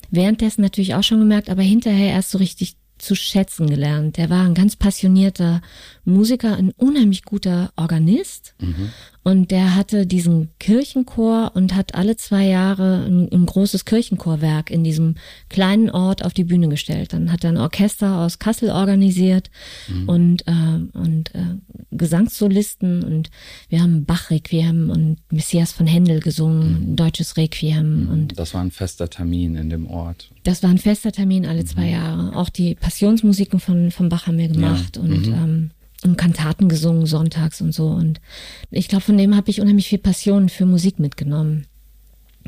währenddessen 0.09 0.63
natürlich 0.63 0.95
auch 0.95 1.03
schon 1.03 1.19
gemerkt, 1.19 1.49
aber 1.51 1.61
hinterher 1.61 2.13
erst 2.13 2.31
so 2.31 2.39
richtig 2.39 2.75
zu 2.97 3.15
schätzen 3.15 3.69
gelernt. 3.69 4.17
Der 4.17 4.29
war 4.29 4.43
ein 4.43 4.53
ganz 4.53 4.75
passionierter 4.75 5.61
Musiker, 6.05 6.55
ein 6.55 6.71
unheimlich 6.77 7.23
guter 7.23 7.71
Organist. 7.75 8.55
Mhm. 8.59 8.91
Und 9.27 9.51
der 9.51 9.75
hatte 9.75 10.07
diesen 10.07 10.51
Kirchenchor 10.57 11.51
und 11.53 11.75
hat 11.75 11.95
alle 11.95 12.15
zwei 12.15 12.45
Jahre 12.45 13.03
ein, 13.05 13.27
ein, 13.29 13.45
großes 13.45 13.83
Kirchenchorwerk 13.83 14.71
in 14.71 14.85
diesem 14.85 15.15
kleinen 15.49 15.89
Ort 15.89 16.23
auf 16.23 16.33
die 16.33 16.45
Bühne 16.45 16.69
gestellt. 16.69 17.11
Dann 17.11 17.29
hat 17.29 17.43
er 17.43 17.49
ein 17.49 17.57
Orchester 17.57 18.19
aus 18.19 18.39
Kassel 18.39 18.69
organisiert 18.69 19.51
mhm. 19.89 20.07
und, 20.07 20.47
äh, 20.47 20.79
und 20.93 21.35
äh, 21.35 21.57
Gesangssolisten 21.91 23.03
und 23.03 23.29
wir 23.67 23.81
haben 23.81 24.05
Bach-Requiem 24.05 24.89
und 24.89 25.17
Messias 25.29 25.73
von 25.73 25.87
Händel 25.87 26.21
gesungen, 26.21 26.91
mhm. 26.91 26.95
deutsches 26.95 27.35
Requiem. 27.35 28.03
Mhm. 28.03 28.09
Und 28.09 28.39
das 28.39 28.53
war 28.53 28.61
ein 28.61 28.71
fester 28.71 29.09
Termin 29.09 29.55
in 29.55 29.69
dem 29.69 29.87
Ort. 29.87 30.31
Das 30.45 30.63
war 30.63 30.69
ein 30.69 30.77
fester 30.77 31.11
Termin 31.11 31.45
alle 31.45 31.65
zwei 31.65 31.87
mhm. 31.87 31.91
Jahre. 31.91 32.35
Auch 32.37 32.47
die 32.47 32.75
Passionsmusiken 32.75 33.59
von, 33.59 33.91
von 33.91 34.07
Bach 34.07 34.27
haben 34.27 34.37
wir 34.37 34.47
gemacht 34.47 34.95
ja. 34.95 35.01
und 35.01 35.27
mhm. 35.27 35.33
ähm, 35.33 35.71
und 36.03 36.17
Kantaten 36.17 36.69
gesungen 36.69 37.05
sonntags 37.05 37.61
und 37.61 37.73
so. 37.73 37.87
Und 37.87 38.19
ich 38.71 38.87
glaube, 38.87 39.03
von 39.03 39.17
dem 39.17 39.35
habe 39.35 39.49
ich 39.49 39.61
unheimlich 39.61 39.87
viel 39.87 39.99
Passion 39.99 40.49
für 40.49 40.65
Musik 40.65 40.99
mitgenommen. 40.99 41.65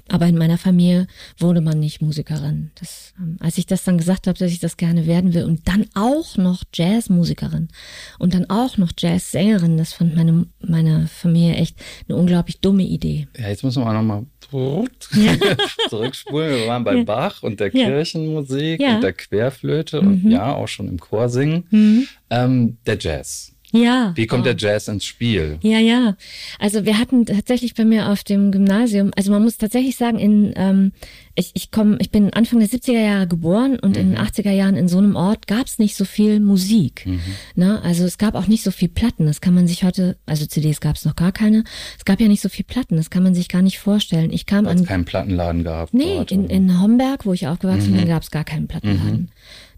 Aber 0.07 0.25
in 0.27 0.38
meiner 0.38 0.57
Familie 0.57 1.07
wurde 1.38 1.62
man 1.62 1.79
nicht 1.79 2.01
Musikerin. 2.01 2.71
Das, 2.79 3.13
ähm, 3.19 3.38
als 3.39 3.57
ich 3.57 3.65
das 3.65 3.83
dann 3.83 3.97
gesagt 3.97 4.27
habe, 4.27 4.38
dass 4.38 4.51
ich 4.51 4.59
das 4.59 4.77
gerne 4.77 5.05
werden 5.05 5.33
will 5.33 5.43
und 5.43 5.67
dann 5.67 5.85
auch 5.95 6.38
noch 6.38 6.63
Jazzmusikerin 6.73 7.69
und 8.17 8.33
dann 8.33 8.49
auch 8.49 8.77
noch 8.77 8.91
Jazzsängerin, 8.97 9.77
das 9.77 9.93
fand 9.93 10.15
meine, 10.15 10.45
meine 10.59 11.07
Familie 11.07 11.55
echt 11.55 11.77
eine 12.07 12.17
unglaublich 12.17 12.59
dumme 12.59 12.83
Idee. 12.83 13.27
Ja, 13.38 13.49
jetzt 13.49 13.63
müssen 13.63 13.83
wir 13.83 13.93
nochmal 13.93 14.25
ja. 14.51 14.83
zurückspulen. 15.89 16.62
Wir 16.62 16.67
waren 16.67 16.83
bei 16.83 16.95
ja. 16.95 17.03
Bach 17.03 17.43
und 17.43 17.59
der 17.59 17.69
Kirchenmusik 17.69 18.81
ja. 18.81 18.95
und 18.95 19.03
der 19.03 19.13
Querflöte 19.13 20.01
mhm. 20.01 20.07
und 20.07 20.31
ja, 20.31 20.53
auch 20.53 20.67
schon 20.67 20.88
im 20.88 20.99
Chor 20.99 21.29
singen. 21.29 21.65
Mhm. 21.69 22.07
Ähm, 22.29 22.77
der 22.85 22.97
Jazz. 22.99 23.53
Ja. 23.71 24.13
Wie 24.15 24.25
kommt 24.25 24.41
oh. 24.41 24.45
der 24.45 24.55
Jazz 24.58 24.88
ins 24.88 25.05
Spiel? 25.05 25.58
Ja, 25.62 25.79
ja. 25.79 26.15
Also 26.58 26.86
wir 26.86 26.97
hatten 26.97 27.25
tatsächlich 27.25 27.75
bei 27.75 27.86
mir 27.86 28.10
auf 28.10 28.23
dem 28.23 28.51
Gymnasium, 28.51 29.12
also 29.15 29.32
man 29.32 29.43
muss 29.43 29.58
tatsächlich 29.58 29.95
sagen, 29.95 30.17
in 30.17 30.53
ähm, 30.55 30.91
ich, 31.39 31.51
ich 31.53 31.71
komme, 31.71 31.97
ich 31.99 32.12
bin 32.12 32.34
Anfang 32.34 32.60
der 32.60 32.67
70er 32.67 33.01
Jahre 33.01 33.27
geboren 33.27 33.79
und 33.79 33.91
mhm. 33.95 34.01
in 34.01 34.10
den 34.12 34.19
80er 34.19 34.51
Jahren 34.51 34.75
in 34.75 34.88
so 34.88 34.97
einem 34.97 35.15
Ort 35.15 35.47
gab 35.47 35.67
es 35.67 35.79
nicht 35.79 35.95
so 35.95 36.03
viel 36.03 36.39
Musik. 36.39 37.05
Mhm. 37.05 37.21
Ne? 37.55 37.82
Also 37.82 38.03
es 38.03 38.17
gab 38.17 38.36
auch 38.36 38.47
nicht 38.47 38.63
so 38.63 38.71
viel 38.71 38.89
Platten. 38.89 39.25
Das 39.25 39.39
kann 39.39 39.53
man 39.53 39.65
sich 39.65 39.84
heute, 39.84 40.17
also 40.25 40.45
CDs 40.45 40.82
gab 40.82 40.97
es 40.97 41.05
noch 41.05 41.15
gar 41.15 41.32
keine. 41.32 41.63
Es 41.97 42.03
gab 42.03 42.19
ja 42.19 42.27
nicht 42.27 42.41
so 42.41 42.49
viel 42.49 42.65
Platten. 42.65 42.97
Das 42.97 43.10
kann 43.10 43.23
man 43.23 43.36
sich 43.36 43.47
gar 43.47 43.62
nicht 43.62 43.79
vorstellen. 43.79 44.32
Ich 44.32 44.45
kam 44.45 44.67
an 44.67 44.84
keinen 44.84 45.05
Plattenladen 45.05 45.63
gehabt. 45.63 45.93
Nee, 45.93 46.15
dort, 46.15 46.32
in, 46.32 46.49
in 46.49 46.82
Homberg, 46.82 47.25
wo 47.25 47.32
ich 47.32 47.47
aufgewachsen 47.47 47.93
mhm. 47.93 47.97
bin, 47.97 48.08
gab 48.10 48.23
es 48.23 48.32
gar 48.32 48.43
keinen 48.43 48.67
Plattenladen. 48.67 49.29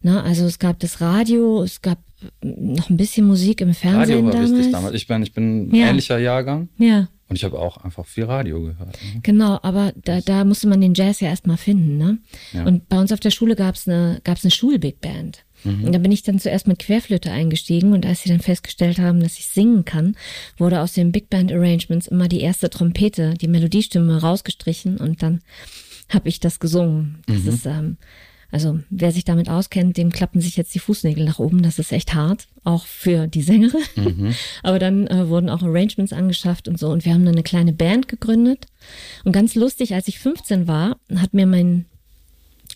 Mhm. 0.04 0.10
Ne? 0.10 0.24
Also 0.24 0.46
es 0.46 0.58
gab 0.58 0.80
das 0.80 1.00
Radio, 1.00 1.62
es 1.62 1.82
gab 1.82 2.00
noch 2.42 2.90
ein 2.90 2.98
bisschen 2.98 3.26
Musik 3.28 3.62
im 3.62 3.74
Fernsehen 3.74 4.00
Radio 4.00 4.26
war 4.26 4.32
damals. 4.34 4.52
wichtig 4.52 4.72
damals. 4.72 4.96
Ich 4.96 5.08
bin, 5.08 5.24
ich 5.24 5.34
bin 5.34 5.74
Ja. 5.74 5.88
ähnlicher 5.90 6.18
Jahrgang 6.20 6.70
Ja, 6.78 7.08
und 7.28 7.36
ich 7.36 7.44
habe 7.44 7.58
auch 7.60 7.78
einfach 7.78 8.06
viel 8.06 8.26
Radio 8.26 8.62
gehört. 8.62 8.98
Ne? 9.14 9.22
genau, 9.24 9.60
aber 9.64 9.94
da, 10.04 10.22
da 10.22 10.44
musste 10.44 10.68
man 10.68 10.82
den 10.82 10.94
Jazz 10.94 11.20
ja 11.22 11.30
erstmal 11.30 11.58
finden, 11.58 11.98
ne? 11.98 12.18
Ja. 12.54 12.66
Und 12.66 12.90
bei 12.90 13.00
uns 13.00 13.12
auf 13.12 13.20
der 13.22 13.32
Schule 13.32 13.56
gab's 13.56 13.88
eine, 13.88 14.20
gab's 14.24 14.44
eine 14.44 14.52
Schulbig 14.52 15.00
Band. 15.02 15.46
Mhm. 15.64 15.84
Und 15.86 15.92
da 15.94 16.00
bin 16.00 16.12
ich 16.12 16.24
dann 16.24 16.40
zuerst 16.40 16.68
mit 16.68 16.80
Querflöte 16.80 17.32
eingestiegen 17.32 17.94
und 17.94 18.06
als 18.06 18.24
sie 18.24 18.30
dann 18.30 18.40
festgestellt 18.40 18.98
haben, 19.00 19.20
dass 19.22 19.38
ich 19.38 19.46
singen 19.46 19.86
kann, 19.86 20.16
wurde 20.58 20.82
aus 20.82 20.94
den 20.94 21.12
Big 21.12 21.30
Band 21.30 21.52
Arrangements 21.52 22.08
immer 22.08 22.28
die 22.28 22.42
erste 22.42 22.70
Trompete, 22.70 23.36
die 23.36 23.48
Melodiestimme 23.48 24.22
rausgestrichen 24.22 24.98
und 24.98 25.22
dann 25.22 25.42
habe 26.10 26.28
ich 26.30 26.40
das 26.40 26.60
gesungen. 26.60 27.20
Das 27.28 27.44
Mhm. 27.44 27.50
ist, 27.50 27.66
ähm, 27.66 27.98
also 28.52 28.80
wer 28.90 29.12
sich 29.12 29.24
damit 29.26 29.50
auskennt, 29.50 29.98
dem 29.98 30.12
klappen 30.12 30.42
sich 30.42 30.58
jetzt 30.58 30.76
die 30.76 30.80
Fußnägel 30.80 31.24
nach 31.26 31.40
oben. 31.40 31.62
Das 31.64 31.80
ist 31.80 31.92
echt 31.92 32.14
hart, 32.14 32.48
auch 32.64 32.86
für 32.86 33.28
die 33.28 33.42
Sängerin. 33.42 33.82
Mhm. 33.96 34.34
Aber 34.64 34.78
dann 34.80 35.08
äh, 35.08 35.28
wurden 35.30 35.50
auch 35.50 35.64
Arrangements 35.64 36.14
angeschafft 36.14 36.68
und 36.68 36.78
so. 36.78 36.90
Und 36.90 37.06
wir 37.06 37.14
haben 37.14 37.26
dann 37.26 37.36
eine 37.36 37.44
kleine 37.44 37.74
Band 37.74 38.08
gegründet. 38.08 38.66
Und 39.24 39.32
ganz 39.32 39.56
lustig, 39.56 39.94
als 39.94 40.08
ich 40.08 40.20
15 40.20 40.68
war, 40.68 40.98
hat 41.16 41.34
mir 41.34 41.46
mein 41.48 41.86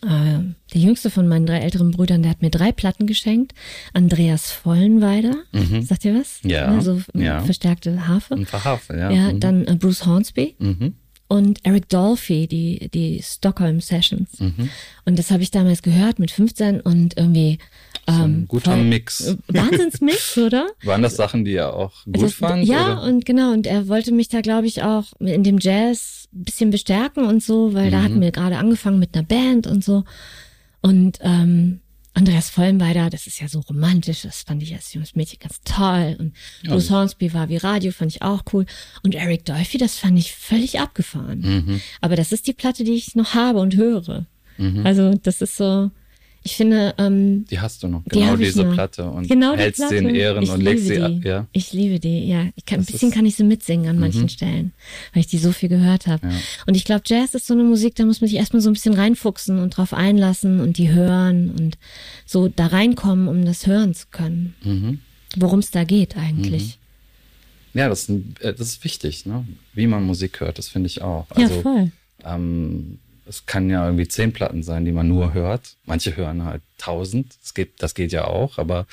äh, 0.03 0.39
der 0.73 0.81
jüngste 0.81 1.09
von 1.09 1.27
meinen 1.27 1.45
drei 1.45 1.59
älteren 1.59 1.91
Brüdern, 1.91 2.21
der 2.21 2.31
hat 2.31 2.41
mir 2.41 2.49
drei 2.51 2.71
Platten 2.71 3.07
geschenkt. 3.07 3.53
Andreas 3.93 4.51
Vollenweider, 4.51 5.35
sagt 5.81 6.03
ihr 6.05 6.15
was? 6.19 6.43
Mhm. 6.43 6.49
Ja, 6.49 6.65
Also 6.65 7.01
ja. 7.13 7.39
verstärkte 7.41 8.07
Harfe. 8.07 8.35
Ein 8.35 8.45
Verhafer, 8.45 8.97
ja. 8.97 9.09
Ja, 9.11 9.33
Mhm. 9.33 9.39
dann 9.39 9.65
äh, 9.67 9.75
Bruce 9.75 10.05
Hornsby 10.05 10.55
Mhm. 10.59 10.93
Und 11.27 11.59
Eric 11.63 11.89
Dolphy, 11.89 12.47
die, 12.47 12.89
die 12.93 13.21
Stockholm 13.23 13.81
Sessions. 13.81 14.39
Mhm. 14.39 14.69
Und 15.05 15.17
das 15.19 15.31
habe 15.31 15.41
ich 15.43 15.51
damals 15.51 15.81
gehört 15.81 16.19
mit 16.19 16.31
15 16.31 16.81
und 16.81 17.17
irgendwie. 17.17 17.57
Ähm, 18.07 18.45
guter 18.47 18.73
voll- 18.75 18.83
Mix. 18.83 19.21
äh, 19.21 19.35
Wahnsinnsmix, 19.47 20.38
oder? 20.38 20.67
Waren 20.83 21.01
das 21.01 21.15
Sachen, 21.15 21.43
die 21.43 21.55
er 21.55 21.73
auch 21.73 21.91
gut 22.05 22.21
Das- 22.21 22.33
fand? 22.33 22.63
Ja, 22.67 22.99
oder? 22.99 23.01
und 23.03 23.25
genau, 23.25 23.51
und 23.53 23.65
er 23.65 23.88
wollte 23.88 24.11
mich 24.11 24.29
da, 24.29 24.41
glaube 24.41 24.67
ich, 24.67 24.83
auch 24.83 25.05
in 25.19 25.43
dem 25.43 25.57
Jazz 25.59 26.27
ein 26.33 26.43
bisschen 26.43 26.69
bestärken 26.69 27.25
und 27.25 27.41
so, 27.43 27.73
weil 27.73 27.89
da 27.89 27.99
Mhm. 27.99 28.03
hatten 28.03 28.21
wir 28.21 28.31
gerade 28.31 28.57
angefangen 28.57 28.99
mit 28.99 29.15
einer 29.15 29.23
Band 29.25 29.65
und 29.65 29.83
so. 29.83 30.03
Und 30.81 31.17
ähm, 31.23 31.79
Andreas 32.15 32.49
Vollenweider, 32.49 33.10
das 33.10 33.28
ist 33.28 33.41
ja 33.41 33.49
so 33.49 33.60
romantisch, 33.60 34.21
das 34.21 34.43
fand 34.43 34.63
ich 34.63 34.73
als 34.73 34.93
junges 34.93 35.15
Mädchen 35.15 35.39
ganz 35.39 35.60
toll. 35.65 36.15
Und 36.17 36.34
Ja, 36.63 36.71
Bruce 36.71 36.89
Hornsby 36.89 37.34
war 37.34 37.49
wie 37.49 37.58
Radio, 37.58 37.91
fand 37.91 38.12
ich 38.12 38.21
auch 38.21 38.43
cool. 38.54 38.65
Und 39.04 39.15
Eric 39.15 39.43
Dolphy, 39.43 39.78
das 39.78 39.97
fand 39.99 40.17
ich 40.17 40.34
völlig 40.34 40.80
abgefahren. 40.80 41.41
Mhm. 41.41 41.82
Aber 41.99 42.15
das 42.15 42.32
ist 42.32 42.47
die 42.47 42.54
Platte, 42.54 42.86
die 42.86 42.93
ich 42.93 43.15
noch 43.15 43.34
habe 43.34 43.60
und 43.60 43.75
höre. 43.75 44.25
Mhm. 44.58 44.86
Also 44.86 45.13
das 45.21 45.41
ist 45.41 45.58
so, 45.58 45.91
ich 46.47 46.55
finde, 46.58 46.93
ähm, 46.99 47.45
Die 47.49 47.60
hast 47.60 47.81
du 47.81 47.88
noch, 47.88 48.03
Die 48.03 48.10
genau 48.19 48.34
ich 48.36 48.39
diese 48.49 48.63
noch. 48.63 48.73
Platte 48.75 49.10
und 49.10 49.27
genau 49.27 49.53
die 49.55 49.62
hältst 49.63 49.79
Platte. 49.81 49.97
sie 49.97 50.03
in 50.05 50.13
Ehren 50.15 50.43
ich 50.43 50.51
und 50.51 50.62
legst 50.62 50.86
sie 50.86 50.93
die. 50.97 51.01
ab. 51.01 51.12
Ja. 51.23 51.47
Ich 51.53 51.73
liebe 51.73 51.99
die, 51.99 52.27
ja. 52.27 52.45
Ich 52.55 52.65
kann, 52.65 52.79
ein 52.81 52.86
bisschen 52.86 53.10
Mhm. 53.10 53.13
kann 53.13 53.25
ich 53.25 53.36
sie 53.36 53.43
mitsingen 53.43 53.89
an 53.89 53.97
manchen 53.99 54.29
Stellen, 54.29 54.71
weil 55.13 55.21
ich 55.21 55.27
die 55.27 55.39
so 55.39 55.51
viel 55.51 55.69
gehört 55.69 56.05
habe. 56.05 56.27
Ja. 56.27 56.34
Und 56.67 56.75
ich 56.77 56.86
glaube, 56.86 57.01
Jazz 57.05 57.34
ist 57.34 57.47
so 57.47 57.55
eine 57.55 57.63
Musik, 57.63 57.95
da 57.95 58.05
muss 58.05 58.21
man 58.21 58.27
sich 58.29 58.38
erstmal 58.38 58.62
so 58.62 58.69
ein 58.69 58.73
bisschen 58.73 58.93
reinfuchsen 58.93 59.58
und 59.58 59.71
drauf 59.75 59.91
einlassen 59.93 60.60
und 60.60 60.77
die 60.77 60.91
hören 60.93 61.49
und 61.49 61.79
so 62.27 62.47
da 62.47 62.67
reinkommen, 62.67 63.27
um 63.27 63.43
das 63.43 63.65
hören 63.65 63.95
zu 63.95 64.05
können. 64.12 64.53
Mhm. 64.63 64.99
Worum 65.38 65.60
es 65.60 65.71
da 65.71 65.84
geht 65.84 66.15
eigentlich. 66.15 66.77
Ja, 67.73 67.89
das, 67.89 68.08
ist 68.08 68.10
äh, 68.41 68.53
das 68.53 68.67
ist 68.67 68.84
wichtig, 68.84 69.25
ne? 69.25 69.45
wie 69.73 69.88
man 69.88 70.03
Musik 70.05 70.39
hört, 70.41 70.60
das 70.60 70.69
finde 70.69 70.88
ich 70.88 71.01
auch. 71.01 71.25
Ja, 71.36 71.47
Also, 71.47 71.62
voll. 71.62 71.91
ähm, 72.23 72.99
es 73.27 73.45
kann 73.45 73.69
ja 73.69 73.85
irgendwie 73.85 74.07
zehn 74.07 74.31
Platten 74.33 74.63
sein, 74.63 74.85
die 74.85 74.91
man 74.91 75.07
nur 75.07 75.33
hört. 75.33 75.75
Manche 75.85 76.15
hören 76.15 76.43
halt 76.43 76.61
tausend, 76.77 77.35
das 77.41 77.53
geht, 77.53 77.73
das 77.81 77.95
geht 77.95 78.11
ja 78.11 78.25
auch, 78.25 78.57
aber 78.57 78.85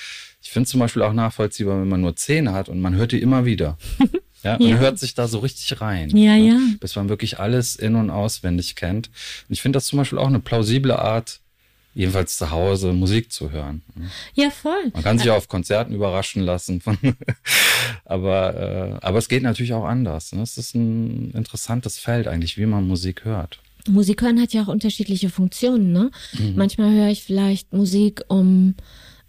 ich 0.43 0.51
finde 0.51 0.69
zum 0.69 0.81
Beispiel 0.81 1.03
auch 1.03 1.13
nachvollziehbar, 1.13 1.81
wenn 1.81 1.89
man 1.89 2.01
nur 2.01 2.17
zehn 2.17 2.53
hat 2.53 2.69
und 2.69 2.81
man 2.81 2.95
hört 2.95 3.13
die 3.13 3.21
immer 3.23 3.45
wieder. 3.45 3.77
Ja, 4.45 4.59
man 4.59 4.71
Ja. 4.71 4.77
hört 4.79 4.99
sich 4.99 5.15
da 5.15 5.29
so 5.29 5.39
richtig 5.39 5.81
rein. 5.81 6.11
Ja, 6.17 6.33
ne? 6.35 6.49
ja. 6.49 6.59
Bis 6.81 6.97
man 6.97 7.09
wirklich 7.09 7.39
alles 7.39 7.77
in- 7.77 7.95
und 7.95 8.11
auswendig 8.11 8.75
kennt. 8.75 9.07
Und 9.49 9.53
ich 9.53 9.63
finde 9.63 9.77
das 9.77 9.85
zum 9.87 9.99
Beispiel 9.99 10.19
auch 10.19 10.27
eine 10.27 10.41
plausible 10.41 10.99
Art, 10.99 11.39
jedenfalls 11.95 12.39
zu 12.39 12.51
Hause 12.51 12.93
Musik 12.93 13.31
zu 13.31 13.53
hören. 13.53 13.83
Ja, 14.35 14.51
voll. 14.51 14.91
Man 14.95 15.05
kann 15.05 15.21
sich 15.21 15.31
auch 15.31 15.37
auf 15.37 15.47
Konzerten 15.47 15.95
überraschen 15.95 16.43
lassen. 16.43 16.83
Aber, 18.05 18.99
äh, 19.01 19.07
aber 19.07 19.19
es 19.19 19.29
geht 19.29 19.43
natürlich 19.43 19.75
auch 19.75 19.85
anders. 19.85 20.33
Ne? 20.33 20.43
Es 20.43 20.59
ist 20.59 20.75
ein 20.75 21.31
interessantes 21.33 21.99
Feld 21.99 22.27
eigentlich, 22.27 22.59
wie 22.59 22.67
man 22.67 22.87
Musik 22.87 23.25
hört. 23.25 23.61
Musik 23.89 24.23
hören 24.23 24.41
hat 24.41 24.53
ja 24.53 24.63
auch 24.63 24.69
unterschiedliche 24.69 25.29
Funktionen, 25.31 25.93
ne? 25.93 26.11
Mhm. 26.39 26.55
Manchmal 26.57 26.93
höre 26.93 27.09
ich 27.09 27.23
vielleicht 27.23 27.73
Musik, 27.73 28.23
um, 28.29 28.75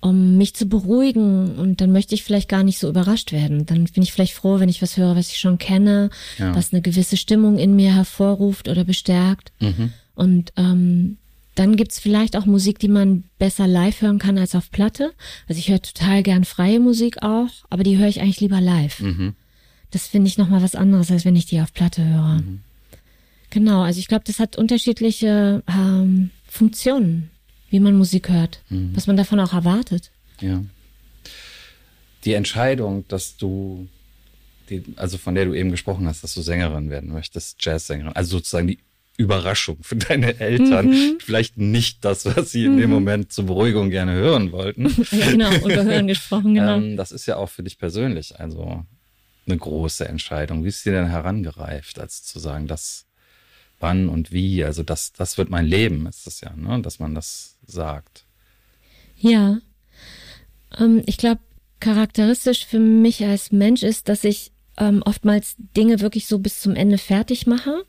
um 0.02 0.38
mich 0.38 0.54
zu 0.56 0.66
beruhigen 0.68 1.56
und 1.56 1.82
dann 1.82 1.92
möchte 1.92 2.14
ich 2.16 2.24
vielleicht 2.24 2.50
gar 2.50 2.64
nicht 2.64 2.78
so 2.80 2.90
überrascht 2.90 3.32
werden. 3.32 3.66
Dann 3.66 3.86
bin 3.86 4.04
ich 4.04 4.12
vielleicht 4.14 4.34
froh, 4.34 4.60
wenn 4.60 4.70
ich 4.70 4.82
was 4.82 4.98
höre, 4.98 5.16
was 5.16 5.30
ich 5.30 5.38
schon 5.40 5.58
kenne, 5.58 6.10
Ja. 6.38 6.56
was 6.56 6.74
eine 6.74 6.82
gewisse 6.82 7.18
Stimmung 7.18 7.58
in 7.58 7.76
mir 7.76 7.94
hervorruft 7.96 8.68
oder 8.68 8.84
bestärkt. 8.84 9.52
Mhm. 9.60 9.94
Und 10.16 10.54
ähm, 10.58 11.18
dann 11.56 11.76
gibt's 11.76 12.00
vielleicht 12.00 12.36
auch 12.36 12.46
Musik, 12.46 12.80
die 12.80 12.88
man 12.88 13.24
besser 13.38 13.68
live 13.68 14.02
hören 14.02 14.20
kann 14.20 14.38
als 14.38 14.56
auf 14.56 14.72
Platte. 14.72 15.14
Also 15.48 15.60
ich 15.60 15.70
höre 15.70 15.82
total 15.82 16.24
gern 16.24 16.46
freie 16.46 16.80
Musik 16.80 17.22
auch, 17.22 17.50
aber 17.70 17.84
die 17.84 17.98
höre 17.98 18.08
ich 18.08 18.22
eigentlich 18.22 18.42
lieber 18.42 18.60
live. 18.60 19.00
Mhm. 19.00 19.34
Das 19.92 20.08
finde 20.08 20.28
ich 20.28 20.38
nochmal 20.40 20.64
was 20.64 20.74
anderes, 20.76 21.12
als 21.12 21.26
wenn 21.26 21.36
ich 21.36 21.46
die 21.46 21.62
auf 21.62 21.72
Platte 21.72 22.04
höre. 22.04 22.42
Genau, 23.54 23.84
also 23.84 24.00
ich 24.00 24.08
glaube, 24.08 24.24
das 24.26 24.40
hat 24.40 24.58
unterschiedliche 24.58 25.62
ähm, 25.70 26.32
Funktionen, 26.48 27.30
wie 27.70 27.80
man 27.80 27.96
Musik 27.96 28.30
hört, 28.30 28.64
was 28.70 29.06
man 29.06 29.16
davon 29.16 29.40
auch 29.40 29.54
erwartet. 29.54 30.10
Ja. 30.42 30.64
Die 32.26 32.34
Entscheidung, 32.34 33.06
dass 33.10 33.38
du, 33.38 33.88
die, 34.72 34.84
also 34.96 35.20
von 35.20 35.36
der 35.36 35.46
du 35.46 35.54
eben 35.54 35.70
gesprochen 35.70 36.08
hast, 36.08 36.24
dass 36.24 36.34
du 36.34 36.42
Sängerin 36.42 36.90
werden 36.90 37.12
möchtest, 37.12 37.64
Jazzsängerin, 37.64 38.14
also 38.16 38.38
sozusagen 38.38 38.68
die 38.68 38.80
Überraschung 39.18 39.78
für 39.82 39.98
deine 39.98 40.40
Eltern, 40.40 40.88
Mhm. 40.88 41.18
vielleicht 41.20 41.60
nicht 41.60 42.04
das, 42.04 42.26
was 42.26 42.52
sie 42.52 42.66
in 42.66 42.78
dem 42.78 42.90
Moment 42.90 43.32
zur 43.32 43.46
Beruhigung 43.46 43.92
gerne 43.92 44.14
hören 44.14 44.52
wollten. 44.52 44.86
Ja, 45.12 45.30
genau, 45.30 45.52
über 45.58 45.84
Hören 45.84 46.08
gesprochen, 46.08 46.56
genau. 46.56 46.78
Ähm, 46.78 46.98
das 46.98 47.12
ist 47.12 47.28
ja 47.28 47.36
auch 47.36 47.50
für 47.50 47.62
dich 47.62 47.78
persönlich 47.78 48.40
also 48.40 48.84
eine 49.46 49.58
große 49.58 50.08
Entscheidung. 50.08 50.64
Wie 50.64 50.70
ist 50.70 50.84
dir 50.86 50.94
denn 50.94 51.10
herangereift, 51.10 52.00
als 52.00 52.24
zu 52.24 52.40
sagen, 52.40 52.66
das 52.68 53.06
wann 53.84 54.10
und 54.10 54.32
wie, 54.32 54.64
also 54.64 54.82
das, 54.82 55.14
das 55.14 55.38
wird 55.38 55.52
mein 55.52 55.68
Leben, 55.68 56.08
ist 56.08 56.26
es 56.26 56.42
ja, 56.42 56.52
ne? 56.56 56.82
dass 56.82 56.98
man 56.98 57.14
das 57.14 57.58
sagt. 57.68 58.26
Ja. 59.18 59.60
Ähm, 60.80 61.04
ich 61.06 61.18
glaube, 61.18 61.42
charakteristisch 61.80 62.66
für 62.66 62.80
mich 62.80 63.24
als 63.24 63.52
Mensch 63.52 63.84
ist, 63.84 64.10
dass 64.10 64.24
ich 64.24 64.52
ähm, 64.78 65.04
oftmals 65.06 65.56
Dinge 65.78 66.00
wirklich 66.00 66.26
so 66.26 66.40
bis 66.40 66.60
zum 66.62 66.76
Ende 66.76 66.98
fertig 66.98 67.46
mache, 67.46 67.84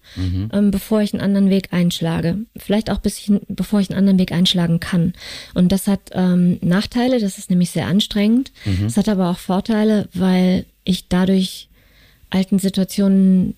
ähm, 0.52 0.70
bevor 0.70 1.00
ich 1.00 1.14
einen 1.14 1.22
anderen 1.22 1.48
Weg 1.48 1.72
einschlage. 1.72 2.40
Vielleicht 2.56 2.90
auch 2.90 2.98
bis 2.98 3.18
ich, 3.18 3.32
bevor 3.48 3.80
ich 3.80 3.88
einen 3.88 3.98
anderen 3.98 4.18
Weg 4.18 4.32
einschlagen 4.32 4.80
kann. 4.80 5.14
Und 5.54 5.72
das 5.72 5.86
hat 5.86 6.10
ähm, 6.12 6.58
Nachteile, 6.60 7.20
das 7.20 7.38
ist 7.38 7.48
nämlich 7.48 7.70
sehr 7.70 7.86
anstrengend. 7.86 8.52
Es 8.84 8.98
hat 8.98 9.08
aber 9.08 9.30
auch 9.30 9.38
Vorteile, 9.38 10.08
weil 10.12 10.66
ich 10.84 11.08
dadurch 11.08 11.68
alten 12.28 12.58
Situationen 12.58 13.54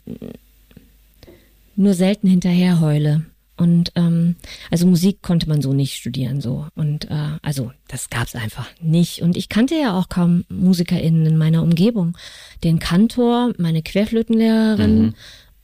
nur 1.76 1.94
selten 1.94 2.28
hinterher 2.28 2.80
heule. 2.80 3.24
Und 3.56 3.92
ähm, 3.94 4.36
also 4.70 4.86
Musik 4.86 5.22
konnte 5.22 5.48
man 5.48 5.62
so 5.62 5.72
nicht 5.72 5.96
studieren 5.96 6.40
so. 6.40 6.66
Und 6.74 7.10
äh, 7.10 7.38
also 7.42 7.72
das 7.88 8.10
gab's 8.10 8.34
einfach 8.34 8.68
nicht. 8.82 9.22
Und 9.22 9.36
ich 9.36 9.48
kannte 9.48 9.74
ja 9.74 9.98
auch 9.98 10.08
kaum 10.08 10.44
MusikerInnen 10.50 11.24
in 11.24 11.38
meiner 11.38 11.62
Umgebung, 11.62 12.16
den 12.64 12.78
Kantor, 12.78 13.54
meine 13.56 13.82
Querflötenlehrerin 13.82 15.14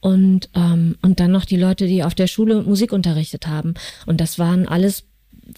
und 0.00 0.48
ähm, 0.54 0.96
und 1.02 1.20
dann 1.20 1.32
noch 1.32 1.44
die 1.44 1.58
Leute, 1.58 1.86
die 1.86 2.02
auf 2.02 2.14
der 2.14 2.26
Schule 2.28 2.62
Musik 2.62 2.92
unterrichtet 2.92 3.46
haben. 3.46 3.74
Und 4.06 4.20
das 4.20 4.38
waren 4.38 4.66
alles 4.66 5.04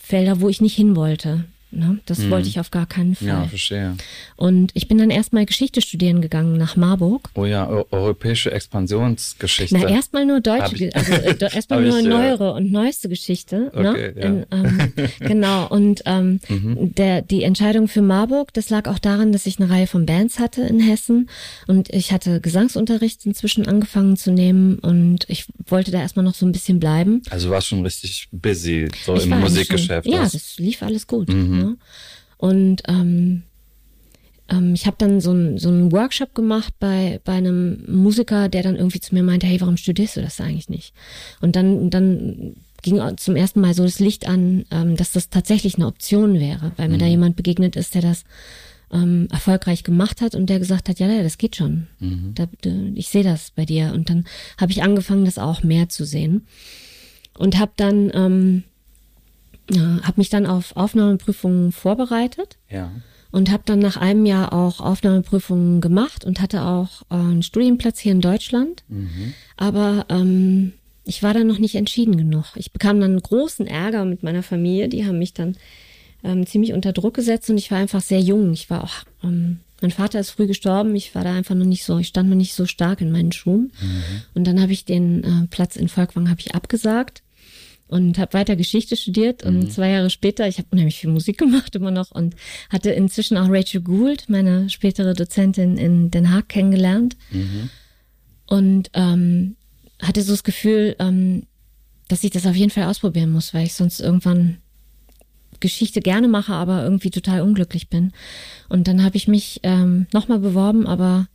Felder, 0.00 0.40
wo 0.40 0.48
ich 0.48 0.60
nicht 0.60 0.74
hin 0.74 0.96
wollte. 0.96 1.44
Ne? 1.76 1.98
Das 2.06 2.28
wollte 2.30 2.48
ich 2.48 2.60
auf 2.60 2.70
gar 2.70 2.86
keinen 2.86 3.14
Fall. 3.14 3.28
Ja, 3.28 3.44
verstehe. 3.46 3.96
Und 4.36 4.70
ich 4.74 4.88
bin 4.88 4.98
dann 4.98 5.10
erstmal 5.10 5.46
Geschichte 5.46 5.80
studieren 5.80 6.20
gegangen 6.20 6.56
nach 6.56 6.76
Marburg. 6.76 7.30
Oh 7.34 7.44
ja, 7.44 7.68
eu- 7.68 7.84
europäische 7.90 8.50
Expansionsgeschichte. 8.52 9.76
Na, 9.78 9.88
erstmal 9.88 10.26
nur 10.26 10.40
deutsche, 10.40 10.90
also 10.94 11.12
äh, 11.12 11.36
erstmal 11.54 11.82
nur 11.82 11.98
ich, 11.98 12.04
neuere 12.06 12.52
und 12.54 12.70
neueste 12.72 13.08
Geschichte. 13.08 13.70
Okay, 13.74 14.12
ne? 14.14 14.14
ja. 14.16 14.26
In, 14.26 14.46
ähm, 14.50 14.92
genau, 15.20 15.68
und 15.68 16.02
ähm, 16.06 16.40
Mhm. 16.48 16.94
der, 16.94 17.22
die 17.22 17.42
Entscheidung 17.42 17.88
für 17.88 18.02
Marburg, 18.02 18.52
das 18.52 18.70
lag 18.70 18.88
auch 18.88 18.98
daran, 18.98 19.32
dass 19.32 19.46
ich 19.46 19.58
eine 19.58 19.70
Reihe 19.70 19.86
von 19.86 20.06
Bands 20.06 20.38
hatte 20.38 20.62
in 20.62 20.80
Hessen 20.80 21.28
und 21.66 21.90
ich 21.90 22.12
hatte 22.12 22.40
Gesangsunterricht 22.40 23.24
inzwischen 23.26 23.66
angefangen 23.66 24.16
zu 24.16 24.30
nehmen 24.30 24.78
und 24.78 25.24
ich 25.28 25.46
wollte 25.66 25.90
da 25.90 26.00
erstmal 26.00 26.24
noch 26.24 26.34
so 26.34 26.44
ein 26.46 26.52
bisschen 26.52 26.80
bleiben. 26.80 27.22
Also 27.30 27.48
du 27.48 27.52
warst 27.54 27.68
schon 27.68 27.82
richtig 27.82 28.28
busy, 28.32 28.88
so 29.04 29.14
Ich 29.16 29.24
im 29.24 29.30
war 29.30 29.38
Musikgeschäft. 29.38 30.04
Schon, 30.06 30.14
ja, 30.14 30.22
Das- 30.22 30.32
das 30.32 30.58
lief 30.58 30.82
alles 30.82 31.06
gut. 31.06 31.28
Mhm. 31.28 31.58
Ne? 31.58 31.63
Und 32.36 32.82
ähm, 32.88 33.42
ähm, 34.48 34.74
ich 34.74 34.86
habe 34.86 34.96
dann 34.98 35.20
so 35.20 35.30
einen 35.30 35.58
so 35.58 35.68
einen 35.68 35.92
Workshop 35.92 36.34
gemacht 36.34 36.74
bei 36.78 37.20
bei 37.24 37.32
einem 37.34 37.84
Musiker, 37.86 38.48
der 38.48 38.62
dann 38.62 38.76
irgendwie 38.76 39.00
zu 39.00 39.14
mir 39.14 39.22
meinte, 39.22 39.46
hey, 39.46 39.60
warum 39.60 39.76
studierst 39.76 40.16
du 40.16 40.22
das 40.22 40.40
eigentlich 40.40 40.68
nicht? 40.68 40.94
Und 41.40 41.56
dann 41.56 41.90
dann 41.90 42.56
ging 42.82 43.00
zum 43.16 43.34
ersten 43.34 43.60
Mal 43.60 43.74
so 43.74 43.82
das 43.82 43.98
Licht 43.98 44.28
an, 44.28 44.66
ähm, 44.70 44.96
dass 44.96 45.12
das 45.12 45.30
tatsächlich 45.30 45.76
eine 45.76 45.86
Option 45.86 46.38
wäre, 46.38 46.72
weil 46.76 46.88
mir 46.88 46.96
mhm. 46.96 47.00
da 47.00 47.06
jemand 47.06 47.36
begegnet 47.36 47.76
ist, 47.76 47.94
der 47.94 48.02
das 48.02 48.24
ähm, 48.92 49.28
erfolgreich 49.32 49.82
gemacht 49.82 50.20
hat 50.20 50.34
und 50.34 50.46
der 50.46 50.58
gesagt 50.58 50.88
hat, 50.88 51.00
ja, 51.00 51.08
ja, 51.08 51.22
das 51.22 51.38
geht 51.38 51.56
schon. 51.56 51.86
Mhm. 51.98 52.34
Da, 52.34 52.46
ich 52.94 53.08
sehe 53.08 53.24
das 53.24 53.50
bei 53.50 53.64
dir. 53.64 53.92
Und 53.94 54.10
dann 54.10 54.24
habe 54.58 54.70
ich 54.70 54.82
angefangen, 54.82 55.24
das 55.24 55.38
auch 55.38 55.62
mehr 55.62 55.88
zu 55.88 56.04
sehen 56.04 56.46
und 57.36 57.58
habe 57.58 57.72
dann 57.76 58.10
ähm, 58.14 58.62
ja, 59.70 60.00
habe 60.02 60.14
mich 60.16 60.28
dann 60.28 60.46
auf 60.46 60.76
Aufnahmeprüfungen 60.76 61.72
vorbereitet. 61.72 62.58
Ja. 62.70 62.90
Und 63.30 63.50
habe 63.50 63.64
dann 63.66 63.80
nach 63.80 63.96
einem 63.96 64.26
Jahr 64.26 64.52
auch 64.52 64.80
Aufnahmeprüfungen 64.80 65.80
gemacht 65.80 66.24
und 66.24 66.40
hatte 66.40 66.62
auch 66.62 67.02
äh, 67.10 67.14
einen 67.14 67.42
Studienplatz 67.42 67.98
hier 67.98 68.12
in 68.12 68.20
Deutschland. 68.20 68.84
Mhm. 68.86 69.34
Aber 69.56 70.06
ähm, 70.08 70.72
ich 71.04 71.22
war 71.22 71.34
dann 71.34 71.48
noch 71.48 71.58
nicht 71.58 71.74
entschieden 71.74 72.16
genug. 72.16 72.44
Ich 72.54 72.72
bekam 72.72 73.00
dann 73.00 73.18
großen 73.18 73.66
Ärger 73.66 74.04
mit 74.04 74.22
meiner 74.22 74.44
Familie. 74.44 74.88
Die 74.88 75.04
haben 75.04 75.18
mich 75.18 75.34
dann 75.34 75.56
ähm, 76.22 76.46
ziemlich 76.46 76.74
unter 76.74 76.92
Druck 76.92 77.14
gesetzt 77.14 77.50
und 77.50 77.58
ich 77.58 77.72
war 77.72 77.78
einfach 77.78 78.00
sehr 78.00 78.20
jung. 78.20 78.52
Ich 78.52 78.70
war 78.70 78.84
auch, 78.84 78.94
ähm, 79.24 79.58
mein 79.82 79.90
Vater 79.90 80.20
ist 80.20 80.30
früh 80.30 80.46
gestorben. 80.46 80.94
Ich 80.94 81.16
war 81.16 81.24
da 81.24 81.34
einfach 81.34 81.56
noch 81.56 81.66
nicht 81.66 81.84
so, 81.84 81.98
ich 81.98 82.08
stand 82.08 82.30
noch 82.30 82.36
nicht 82.36 82.54
so 82.54 82.66
stark 82.66 83.00
in 83.00 83.10
meinen 83.10 83.32
Schuhen. 83.32 83.72
Mhm. 83.82 84.22
Und 84.34 84.46
dann 84.46 84.62
habe 84.62 84.72
ich 84.72 84.84
den 84.84 85.24
äh, 85.24 85.46
Platz 85.48 85.74
in 85.74 85.88
Volkwang 85.88 86.30
habe 86.30 86.40
ich 86.40 86.54
abgesagt 86.54 87.23
und 87.94 88.18
habe 88.18 88.32
weiter 88.32 88.56
Geschichte 88.56 88.96
studiert 88.96 89.44
und 89.44 89.56
mhm. 89.60 89.70
zwei 89.70 89.90
Jahre 89.90 90.10
später, 90.10 90.48
ich 90.48 90.58
habe 90.58 90.66
unheimlich 90.72 90.98
viel 90.98 91.10
Musik 91.10 91.38
gemacht 91.44 91.76
immer 91.76 91.92
noch 91.92 92.10
und 92.10 92.34
hatte 92.68 92.90
inzwischen 92.90 93.36
auch 93.36 93.48
Rachel 93.48 93.82
Gould, 93.82 94.28
meine 94.28 94.68
spätere 94.68 95.14
Dozentin 95.14 95.76
in 95.76 96.10
Den 96.10 96.32
Haag 96.32 96.48
kennengelernt 96.48 97.16
mhm. 97.30 97.70
und 98.46 98.90
ähm, 98.94 99.54
hatte 100.02 100.22
so 100.22 100.32
das 100.32 100.42
Gefühl, 100.42 100.96
ähm, 100.98 101.44
dass 102.08 102.24
ich 102.24 102.32
das 102.32 102.46
auf 102.46 102.56
jeden 102.56 102.72
Fall 102.72 102.84
ausprobieren 102.84 103.30
muss, 103.30 103.54
weil 103.54 103.64
ich 103.64 103.74
sonst 103.74 104.00
irgendwann 104.00 104.56
Geschichte 105.60 106.00
gerne 106.00 106.26
mache, 106.26 106.52
aber 106.52 106.82
irgendwie 106.82 107.10
total 107.10 107.42
unglücklich 107.42 107.90
bin. 107.90 108.12
Und 108.68 108.88
dann 108.88 109.04
habe 109.04 109.16
ich 109.16 109.28
mich 109.28 109.60
ähm, 109.62 110.08
nochmal 110.12 110.40
beworben, 110.40 110.88
aber 110.88 111.28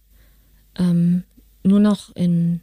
ähm, 0.78 1.24
nur 1.64 1.80
noch 1.80 2.14
in 2.18 2.60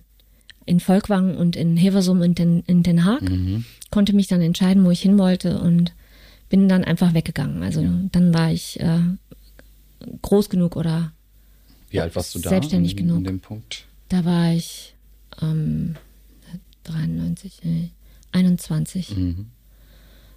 in 0.67 0.81
Volkwang 0.81 1.37
und 1.37 1.57
in 1.57 1.77
Heversum 1.77 2.21
und 2.21 2.39
in, 2.39 2.63
in 2.67 2.83
Den 2.83 3.05
Haag. 3.05 3.23
Mhm. 3.23 3.65
Konnte 3.91 4.13
mich 4.13 4.27
dann 4.27 4.41
entscheiden, 4.41 4.85
wo 4.85 4.91
ich 4.91 5.01
hin 5.01 5.17
wollte 5.17 5.59
und 5.61 5.95
bin 6.49 6.69
dann 6.69 6.85
einfach 6.85 7.15
weggegangen. 7.15 7.63
Also 7.63 7.81
ja. 7.81 7.93
dann 8.13 8.35
war 8.35 8.53
ich 8.53 8.79
äh, 8.81 9.01
groß 10.23 10.51
genug 10.51 10.77
oder 10.77 11.13
wie 11.91 12.01
alt 12.01 12.15
warst 12.17 12.35
du 12.35 12.41
da? 12.41 12.51
Selbstständig 12.51 12.93
an, 12.93 12.97
genug. 12.97 13.17
An 13.19 13.25
dem 13.25 13.41
Punkt? 13.41 13.87
Da 14.09 14.25
war 14.25 14.53
ich 14.53 14.95
ähm, 15.41 15.95
93, 16.85 17.65
äh, 17.65 17.89
21. 18.33 19.17
Mhm. 19.17 19.47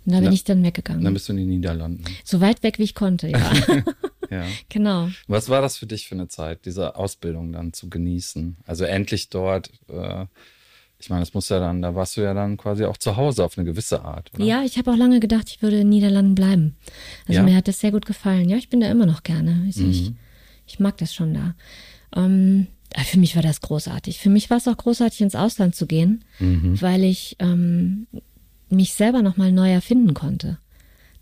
Und 0.10 0.14
da 0.14 0.22
bin 0.22 0.30
Na, 0.30 0.34
ich 0.34 0.44
dann 0.44 0.64
weggegangen. 0.64 1.04
Dann 1.04 1.14
bist 1.14 1.30
du 1.30 1.34
in 1.34 1.38
den 1.38 1.50
Niederlanden. 1.50 2.04
So 2.24 2.42
weit 2.42 2.64
weg, 2.64 2.80
wie 2.80 2.84
ich 2.84 2.96
konnte, 2.96 3.28
ja. 3.28 3.52
ja. 4.32 4.44
Genau. 4.68 5.10
Was 5.28 5.50
war 5.50 5.62
das 5.62 5.78
für 5.78 5.86
dich 5.86 6.08
für 6.08 6.16
eine 6.16 6.28
Zeit, 6.28 6.66
diese 6.66 6.96
Ausbildung 6.96 7.52
dann 7.52 7.74
zu 7.74 7.92
genießen? 7.92 8.58
Also 8.66 8.86
endlich 8.86 9.30
dort, 9.30 9.70
äh, 9.88 10.26
ich 10.98 11.12
meine, 11.12 11.22
das 11.22 11.36
muss 11.36 11.48
ja 11.50 11.60
dann, 11.60 11.84
da 11.84 11.94
warst 11.94 12.18
du 12.18 12.22
ja 12.22 12.34
dann 12.34 12.58
quasi 12.58 12.86
auch 12.86 12.98
zu 12.98 13.18
Hause 13.18 13.46
auf 13.46 13.56
eine 13.56 13.66
gewisse 13.66 14.02
Art, 14.02 14.32
oder? 14.34 14.44
Ja, 14.44 14.64
ich 14.64 14.80
habe 14.80 14.92
auch 14.92 14.98
lange 14.98 15.20
gedacht, 15.20 15.48
ich 15.48 15.62
würde 15.62 15.76
in 15.76 15.84
den 15.84 15.90
Niederlanden 15.90 16.34
bleiben. 16.34 16.76
Also 17.28 17.42
ja? 17.42 17.44
mir 17.44 17.56
hat 17.56 17.68
das 17.68 17.80
sehr 17.80 17.92
gut 17.92 18.08
gefallen. 18.08 18.50
Ja, 18.50 18.58
ich 18.58 18.70
bin 18.70 18.80
da 18.80 18.90
immer 18.90 19.06
noch 19.06 19.22
gerne. 19.22 19.64
Ich, 19.70 19.76
mhm. 19.76 19.92
ich, 19.92 20.12
ich 20.66 20.80
mag 20.80 20.98
das 20.98 21.14
schon 21.14 21.36
da. 21.36 21.54
Ähm, 22.16 22.66
für 23.06 23.20
mich 23.20 23.36
war 23.36 23.44
das 23.44 23.62
großartig. 23.62 24.18
Für 24.18 24.32
mich 24.32 24.50
war 24.50 24.58
es 24.58 24.68
auch 24.68 24.78
großartig, 24.78 25.22
ins 25.22 25.36
Ausland 25.36 25.76
zu 25.76 25.86
gehen, 25.86 26.26
mhm. 26.40 26.82
weil 26.82 27.04
ich 27.04 27.36
ähm, 27.38 28.08
mich 28.70 28.94
selber 28.94 29.22
nochmal 29.22 29.52
neu 29.52 29.72
erfinden 29.72 30.14
konnte. 30.14 30.58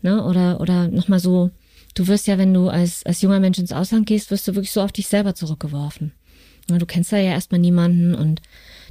Ne? 0.02 0.24
Oder, 0.24 0.60
oder 0.60 0.88
nochmal 0.88 1.20
so, 1.20 1.50
du 1.94 2.06
wirst 2.06 2.26
ja, 2.26 2.38
wenn 2.38 2.54
du 2.54 2.68
als, 2.68 3.04
als 3.04 3.22
junger 3.22 3.40
Mensch 3.40 3.58
ins 3.58 3.72
Ausland 3.72 4.06
gehst, 4.06 4.30
wirst 4.30 4.46
du 4.46 4.54
wirklich 4.54 4.72
so 4.72 4.82
auf 4.82 4.92
dich 4.92 5.06
selber 5.08 5.34
zurückgeworfen. 5.34 6.12
Ne? 6.68 6.78
Du 6.78 6.86
kennst 6.86 7.12
da 7.12 7.16
ja 7.16 7.30
erstmal 7.30 7.60
niemanden 7.60 8.14
und 8.14 8.40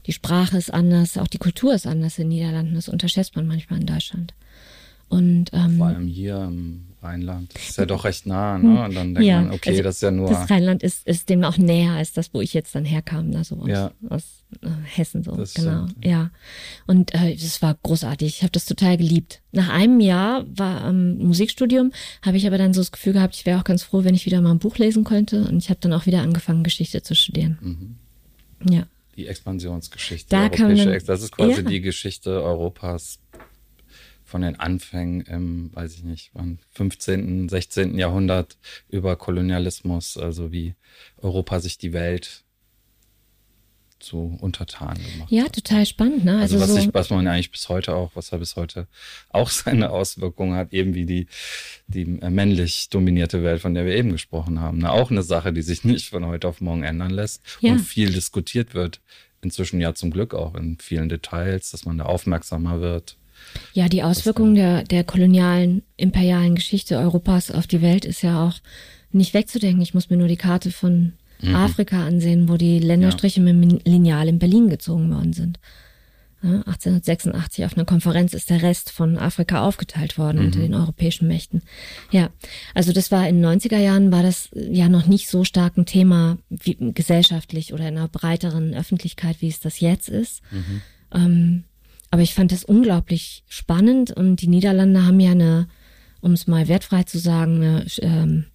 die 0.06 0.14
Sprache 0.14 0.58
ist 0.58 0.74
anders, 0.74 1.18
auch 1.18 1.28
die 1.28 1.38
Kultur 1.38 1.74
ist 1.74 1.88
anders 1.88 2.18
in 2.18 2.30
den 2.30 2.38
Niederlanden. 2.38 2.76
Das 2.76 2.90
unterschätzt 2.90 3.36
man 3.36 3.48
manchmal 3.48 3.80
in 3.80 3.86
Deutschland. 3.86 4.34
Und 5.10 5.46
ähm, 5.54 5.78
vor 5.78 5.88
allem 5.88 6.08
hier 6.08 6.44
im 6.44 6.88
Rheinland. 7.02 7.54
Das 7.54 7.70
ist 7.70 7.78
ja 7.78 7.86
doch 7.86 8.04
recht 8.04 8.26
nah, 8.26 8.58
ne? 8.58 8.86
Und 8.86 8.96
dann 8.96 9.14
denkt 9.14 9.28
ja, 9.28 9.42
man, 9.42 9.52
okay, 9.52 9.70
also 9.70 9.84
das 9.84 9.96
ist 9.96 10.02
ja 10.02 10.12
nur. 10.12 10.30
Das 10.30 10.50
Rheinland 10.50 10.84
ist, 10.84 11.08
ist 11.08 11.30
dem 11.30 11.44
auch 11.44 11.58
näher 11.58 11.92
als 11.92 12.14
das, 12.14 12.34
wo 12.34 12.42
ich 12.42 12.54
jetzt 12.54 12.74
dann 12.74 12.86
herkam, 12.86 13.32
da 13.32 13.44
so 13.44 13.58
aus, 13.58 13.68
ja. 13.68 13.92
aus 14.10 14.44
äh, 14.62 14.68
Hessen 14.84 15.24
so. 15.24 15.36
Das 15.36 15.54
genau. 15.54 15.88
Stimmt. 15.88 16.06
Ja. 16.06 16.32
Und 16.88 17.14
äh, 17.14 17.36
das 17.36 17.62
war 17.62 17.78
großartig. 17.84 18.38
Ich 18.38 18.42
habe 18.42 18.52
das 18.52 18.66
total 18.66 18.98
geliebt. 18.98 19.42
Nach 19.52 19.70
einem 19.70 20.00
Jahr 20.00 20.46
war 20.56 20.90
ähm, 20.90 21.20
Musikstudium, 21.20 21.92
habe 22.24 22.38
ich 22.38 22.48
aber 22.48 22.58
dann 22.58 22.74
so 22.74 22.82
das 22.82 22.92
Gefühl 22.92 23.14
gehabt, 23.14 23.36
ich 23.36 23.46
wäre 23.46 23.60
auch 23.60 23.64
ganz 23.64 23.84
froh, 23.84 24.04
wenn 24.04 24.16
ich 24.16 24.26
wieder 24.26 24.42
mal 24.42 24.52
ein 24.52 24.60
Buch 24.60 24.78
lesen 24.78 25.04
könnte. 25.04 25.48
Und 25.48 25.60
ich 25.60 25.70
habe 25.70 25.80
dann 25.80 25.94
auch 25.94 26.06
wieder 26.06 26.22
angefangen, 26.22 26.64
Geschichte 26.64 27.04
zu 27.04 27.16
studieren. 27.16 27.58
Mhm. 27.62 28.74
Ja. 28.74 28.88
Die 29.16 29.28
Expansionsgeschichte. 29.28 30.30
Da 30.30 30.50
kam 30.50 30.76
dann, 30.76 31.00
das 31.06 31.22
ist 31.22 31.32
quasi 31.32 31.62
ja. 31.62 31.62
die 31.62 31.82
Geschichte 31.82 32.42
Europas 32.44 33.20
von 34.28 34.42
den 34.42 34.60
Anfängen 34.60 35.22
im, 35.22 35.74
weiß 35.74 35.96
ich 35.96 36.04
nicht, 36.04 36.32
15., 36.72 37.48
16. 37.48 37.98
Jahrhundert 37.98 38.58
über 38.90 39.16
Kolonialismus, 39.16 40.18
also 40.18 40.52
wie 40.52 40.76
Europa 41.18 41.62
sich 41.62 41.78
die 41.78 41.94
Welt 41.94 42.44
zu 44.00 44.38
untertan 44.42 44.96
gemacht 44.96 45.32
Ja, 45.32 45.48
total 45.48 45.86
spannend, 45.86 46.26
ne? 46.26 46.40
Also, 46.40 46.58
also 46.60 46.60
was, 46.60 46.84
so 46.84 46.90
ich, 46.90 46.94
was 46.94 47.10
man 47.10 47.26
eigentlich 47.26 47.52
bis 47.52 47.70
heute 47.70 47.96
auch, 47.96 48.12
was 48.16 48.32
er 48.32 48.38
bis 48.38 48.58
heute 48.58 48.88
auch 49.30 49.50
seine 49.50 49.90
Auswirkungen 49.90 50.56
hat, 50.56 50.74
eben 50.74 50.94
wie 50.94 51.06
die, 51.06 51.28
die 51.88 52.06
männlich 52.06 52.90
dominierte 52.90 53.44
Welt, 53.44 53.62
von 53.62 53.74
der 53.74 53.86
wir 53.86 53.96
eben 53.96 54.12
gesprochen 54.12 54.60
haben. 54.60 54.80
Ne? 54.80 54.92
Auch 54.92 55.10
eine 55.10 55.24
Sache, 55.24 55.54
die 55.54 55.62
sich 55.62 55.84
nicht 55.86 56.10
von 56.10 56.26
heute 56.26 56.50
auf 56.50 56.60
morgen 56.60 56.84
ändern 56.84 57.12
lässt 57.12 57.42
ja. 57.62 57.72
und 57.72 57.80
viel 57.80 58.12
diskutiert 58.12 58.74
wird. 58.74 59.02
Inzwischen 59.42 59.80
ja 59.80 59.94
zum 59.94 60.12
Glück 60.12 60.34
auch 60.34 60.56
in 60.56 60.78
vielen 60.80 61.10
Details, 61.10 61.72
dass 61.72 61.86
man 61.86 61.98
da 61.98 62.06
aufmerksamer 62.06 62.82
wird. 62.82 63.18
Ja, 63.74 63.90
die 63.90 64.04
Auswirkungen 64.04 64.56
der, 64.56 64.84
der 64.84 65.04
kolonialen, 65.04 65.84
imperialen 65.98 66.56
Geschichte 66.56 66.98
Europas 66.98 67.52
auf 67.52 67.68
die 67.68 67.82
Welt 67.82 68.06
ist 68.06 68.22
ja 68.22 68.46
auch 68.46 68.56
nicht 69.12 69.34
wegzudenken. 69.34 69.82
Ich 69.82 69.94
muss 69.94 70.10
mir 70.10 70.18
nur 70.18 70.28
die 70.28 70.38
Karte 70.38 70.72
von 70.72 71.14
mhm. 71.42 71.56
Afrika 71.56 72.06
ansehen, 72.06 72.50
wo 72.50 72.58
die 72.58 72.80
Länderstriche 72.80 73.42
ja. 73.42 73.54
mit 73.54 73.88
Lineal 73.88 74.28
in 74.28 74.40
Berlin 74.40 74.70
gezogen 74.70 75.14
worden 75.14 75.34
sind. 75.34 75.60
Ja, 76.44 76.50
1886 76.50 77.66
auf 77.66 77.76
einer 77.76 77.86
Konferenz 77.86 78.36
ist 78.36 78.52
der 78.52 78.62
Rest 78.62 78.92
von 78.92 79.18
Afrika 79.18 79.66
aufgeteilt 79.66 80.20
worden 80.20 80.40
mhm. 80.40 80.46
unter 80.46 80.60
den 80.60 80.76
europäischen 80.76 81.28
Mächten. 81.28 81.64
Ja, 82.12 82.30
also 82.76 82.94
das 82.94 83.12
war 83.12 83.28
in 83.28 83.42
den 83.42 83.60
90er 83.60 83.80
Jahren 83.80 84.12
war 84.12 84.22
das 84.22 84.50
ja 84.54 84.88
noch 84.88 85.08
nicht 85.08 85.30
so 85.30 85.44
stark 85.44 85.78
ein 85.78 85.88
Thema 85.88 86.38
wie 86.50 86.78
gesellschaftlich 86.94 87.74
oder 87.74 87.88
in 87.88 87.98
einer 87.98 88.08
breiteren 88.08 88.76
Öffentlichkeit, 88.76 89.38
wie 89.42 89.48
es 89.48 89.60
das 89.60 89.80
jetzt 89.80 90.10
ist. 90.10 90.42
Mhm. 90.52 90.82
Ähm, 91.12 91.64
aber 92.12 92.22
ich 92.22 92.34
fand 92.34 92.52
das 92.52 92.64
unglaublich 92.64 93.44
spannend 93.48 94.12
und 94.12 94.42
die 94.42 94.48
Niederlande 94.48 95.06
haben 95.06 95.20
ja 95.20 95.32
eine, 95.32 95.68
um 96.22 96.34
es 96.34 96.48
mal 96.48 96.68
wertfrei 96.68 97.04
zu 97.04 97.20
sagen, 97.20 97.56
eine 97.58 97.86
ähm, 98.00 98.46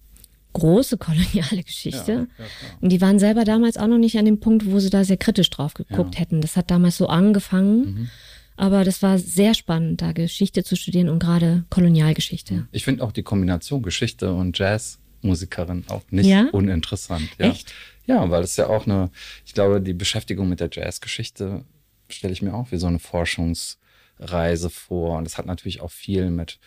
große 0.53 0.97
koloniale 0.97 1.63
Geschichte. 1.65 2.11
Ja, 2.11 2.19
ja, 2.19 2.45
und 2.81 2.89
die 2.89 3.01
waren 3.01 3.19
selber 3.19 3.43
damals 3.43 3.77
auch 3.77 3.87
noch 3.87 3.97
nicht 3.97 4.17
an 4.17 4.25
dem 4.25 4.39
Punkt, 4.39 4.65
wo 4.65 4.79
sie 4.79 4.89
da 4.89 5.03
sehr 5.03 5.17
kritisch 5.17 5.49
drauf 5.49 5.73
geguckt 5.73 6.15
ja. 6.15 6.21
hätten. 6.21 6.41
Das 6.41 6.55
hat 6.55 6.71
damals 6.71 6.97
so 6.97 7.07
angefangen. 7.07 7.85
Mhm. 7.85 8.09
Aber 8.55 8.83
das 8.83 9.01
war 9.01 9.17
sehr 9.17 9.55
spannend, 9.55 10.03
da 10.03 10.11
Geschichte 10.11 10.63
zu 10.63 10.75
studieren 10.75 11.09
und 11.09 11.17
gerade 11.17 11.65
Kolonialgeschichte. 11.71 12.67
Ich 12.71 12.83
finde 12.83 13.03
auch 13.03 13.11
die 13.11 13.23
Kombination 13.23 13.81
Geschichte 13.81 14.31
und 14.31 14.57
Jazzmusikerin 14.59 15.85
auch 15.87 16.03
nicht 16.11 16.53
uninteressant. 16.53 17.29
Ja. 17.39 17.47
Echt? 17.47 17.73
Ja, 18.05 18.29
weil 18.29 18.43
es 18.43 18.55
ja 18.57 18.67
auch 18.67 18.85
eine, 18.85 19.09
ich 19.45 19.53
glaube, 19.53 19.81
die 19.81 19.93
Beschäftigung 19.93 20.49
mit 20.49 20.59
der 20.59 20.69
Jazzgeschichte 20.71 21.65
stelle 22.13 22.33
ich 22.33 22.41
mir 22.41 22.53
auch 22.53 22.71
wie 22.71 22.77
so 22.77 22.87
eine 22.87 22.99
Forschungsreise 22.99 24.69
vor. 24.69 25.17
Und 25.17 25.25
das 25.25 25.37
hat 25.37 25.45
natürlich 25.45 25.81
auch 25.81 25.91
viel 25.91 26.29
mit 26.29 26.59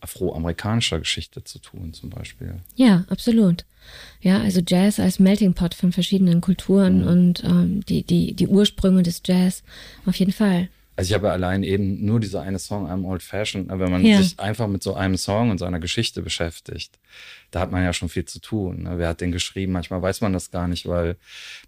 afroamerikanischer 0.00 0.98
Geschichte 0.98 1.42
zu 1.44 1.58
tun, 1.58 1.92
zum 1.92 2.10
Beispiel. 2.10 2.60
Ja, 2.74 3.04
absolut. 3.08 3.64
Ja, 4.20 4.40
also 4.40 4.60
Jazz 4.66 5.00
als 5.00 5.18
Melting 5.18 5.54
Pot 5.54 5.74
von 5.74 5.92
verschiedenen 5.92 6.40
Kulturen 6.40 7.02
mhm. 7.02 7.08
und 7.08 7.44
ähm, 7.44 7.84
die, 7.86 8.02
die, 8.02 8.34
die 8.34 8.48
Ursprünge 8.48 9.02
des 9.02 9.22
Jazz, 9.24 9.62
auf 10.04 10.16
jeden 10.16 10.32
Fall. 10.32 10.68
Also 10.96 11.10
ich 11.10 11.14
habe 11.14 11.30
allein 11.30 11.62
eben 11.62 12.04
nur 12.04 12.20
diese 12.20 12.40
eine 12.40 12.58
Song, 12.58 12.88
I'm 12.88 13.04
Old 13.04 13.22
Fashioned, 13.22 13.68
wenn 13.68 13.90
man 13.90 14.04
ja. 14.04 14.22
sich 14.22 14.40
einfach 14.40 14.66
mit 14.66 14.82
so 14.82 14.94
einem 14.94 15.18
Song 15.18 15.50
und 15.50 15.58
seiner 15.58 15.78
Geschichte 15.78 16.22
beschäftigt, 16.22 16.98
da 17.50 17.60
hat 17.60 17.70
man 17.70 17.84
ja 17.84 17.92
schon 17.92 18.08
viel 18.08 18.24
zu 18.24 18.40
tun. 18.40 18.84
Ne? 18.84 18.96
Wer 18.96 19.08
hat 19.08 19.20
den 19.20 19.30
geschrieben? 19.30 19.72
Manchmal 19.72 20.00
weiß 20.00 20.22
man 20.22 20.32
das 20.32 20.50
gar 20.50 20.68
nicht, 20.68 20.86
weil 20.86 21.16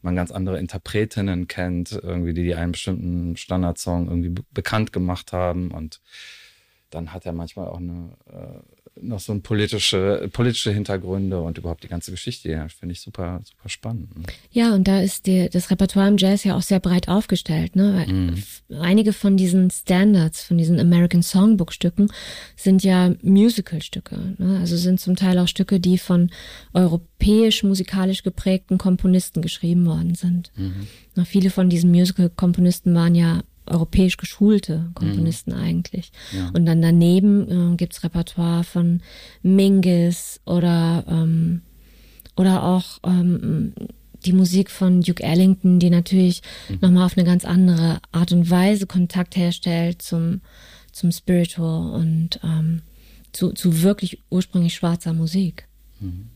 man 0.01 0.17
ganz 0.17 0.31
andere 0.31 0.59
Interpretinnen 0.59 1.47
kennt, 1.47 1.93
irgendwie, 1.93 2.33
die, 2.33 2.43
die 2.43 2.55
einen 2.55 2.73
bestimmten 2.73 3.37
Standardsong 3.37 4.09
irgendwie 4.09 4.43
bekannt 4.53 4.95
gemacht 4.95 5.33
haben 5.35 5.73
und 5.73 6.01
dann 6.91 7.13
hat 7.13 7.27
er 7.27 7.33
manchmal 7.35 7.69
auch 7.69 7.79
eine 7.79 8.17
äh, 8.31 8.78
noch 9.03 9.21
so 9.21 9.33
ein 9.33 9.43
politische, 9.43 10.29
politische 10.33 10.73
Hintergründe 10.73 11.41
und 11.41 11.59
überhaupt 11.59 11.85
die 11.85 11.89
ganze 11.89 12.11
Geschichte, 12.11 12.51
ja, 12.51 12.69
finde 12.69 12.93
ich 12.93 13.01
super, 13.01 13.41
super 13.45 13.69
spannend. 13.69 14.09
Ja, 14.51 14.75
und 14.75 14.89
da 14.89 15.01
ist 15.01 15.27
die, 15.27 15.49
das 15.51 15.71
Repertoire 15.71 16.09
im 16.09 16.17
Jazz 16.17 16.45
ja 16.45 16.57
auch 16.57 16.63
sehr 16.63 16.81
breit 16.81 17.09
aufgestellt, 17.09 17.77
ne? 17.77 18.07
Mhm. 18.09 18.43
Einige 18.81 19.13
von 19.13 19.37
diesen 19.37 19.71
Standards, 19.71 20.43
von 20.43 20.59
diesen 20.59 20.79
American 20.81 21.23
Songbook 21.23 21.73
Stücken 21.73 22.09
sind 22.57 22.83
ja 22.85 23.15
Musical-Stücke, 23.23 24.37
ne? 24.39 24.59
Also 24.61 24.77
sind 24.77 25.01
zum 25.01 25.17
Teil 25.17 25.39
auch 25.39 25.49
Stücke, 25.49 25.81
die 25.81 25.99
von 25.99 26.31
europäisch 26.73 27.63
musikalisch 27.63 28.23
geprägten 28.23 28.79
Komponisten 28.79 29.43
geschrieben 29.43 29.87
worden 29.87 30.15
sind. 30.15 30.53
Mhm. 30.57 30.87
Na, 31.15 31.25
viele 31.25 31.51
von 31.51 31.69
diesen 31.69 31.91
Musical-Komponisten 31.91 32.95
waren 32.95 33.15
ja 33.15 33.43
europäisch 33.71 34.17
geschulte 34.17 34.91
Komponisten 34.95 35.53
mhm. 35.53 35.59
eigentlich. 35.59 36.13
Ja. 36.33 36.51
Und 36.55 36.67
dann 36.67 36.83
daneben 36.83 37.73
äh, 37.73 37.77
gibt's 37.77 38.03
Repertoire 38.03 38.65
von 38.65 39.01
Mingus 39.43 40.41
oder, 40.45 41.05
ähm, 41.09 41.63
oder 42.37 42.65
auch 42.65 42.99
ähm, 43.05 43.75
die 44.25 44.33
Musik 44.33 44.71
von 44.71 45.01
Duke 45.01 45.23
Ellington, 45.23 45.79
die 45.79 45.91
natürlich 45.91 46.43
mhm. 46.69 46.79
nochmal 46.81 47.07
auf 47.07 47.17
eine 47.17 47.27
ganz 47.27 47.45
andere 47.45 48.01
Art 48.13 48.33
und 48.33 48.51
Weise 48.51 48.87
Kontakt 48.87 49.37
herstellt 49.37 50.03
zum, 50.03 50.41
zum 50.93 51.13
Spiritual 51.13 51.93
und 51.93 52.41
ähm, 52.43 52.83
zu, 53.33 53.53
zu 53.53 53.83
wirklich 53.83 54.21
ursprünglich 54.31 54.75
schwarzer 54.75 55.13
Musik. 55.13 55.69
Mhm. 56.01 56.31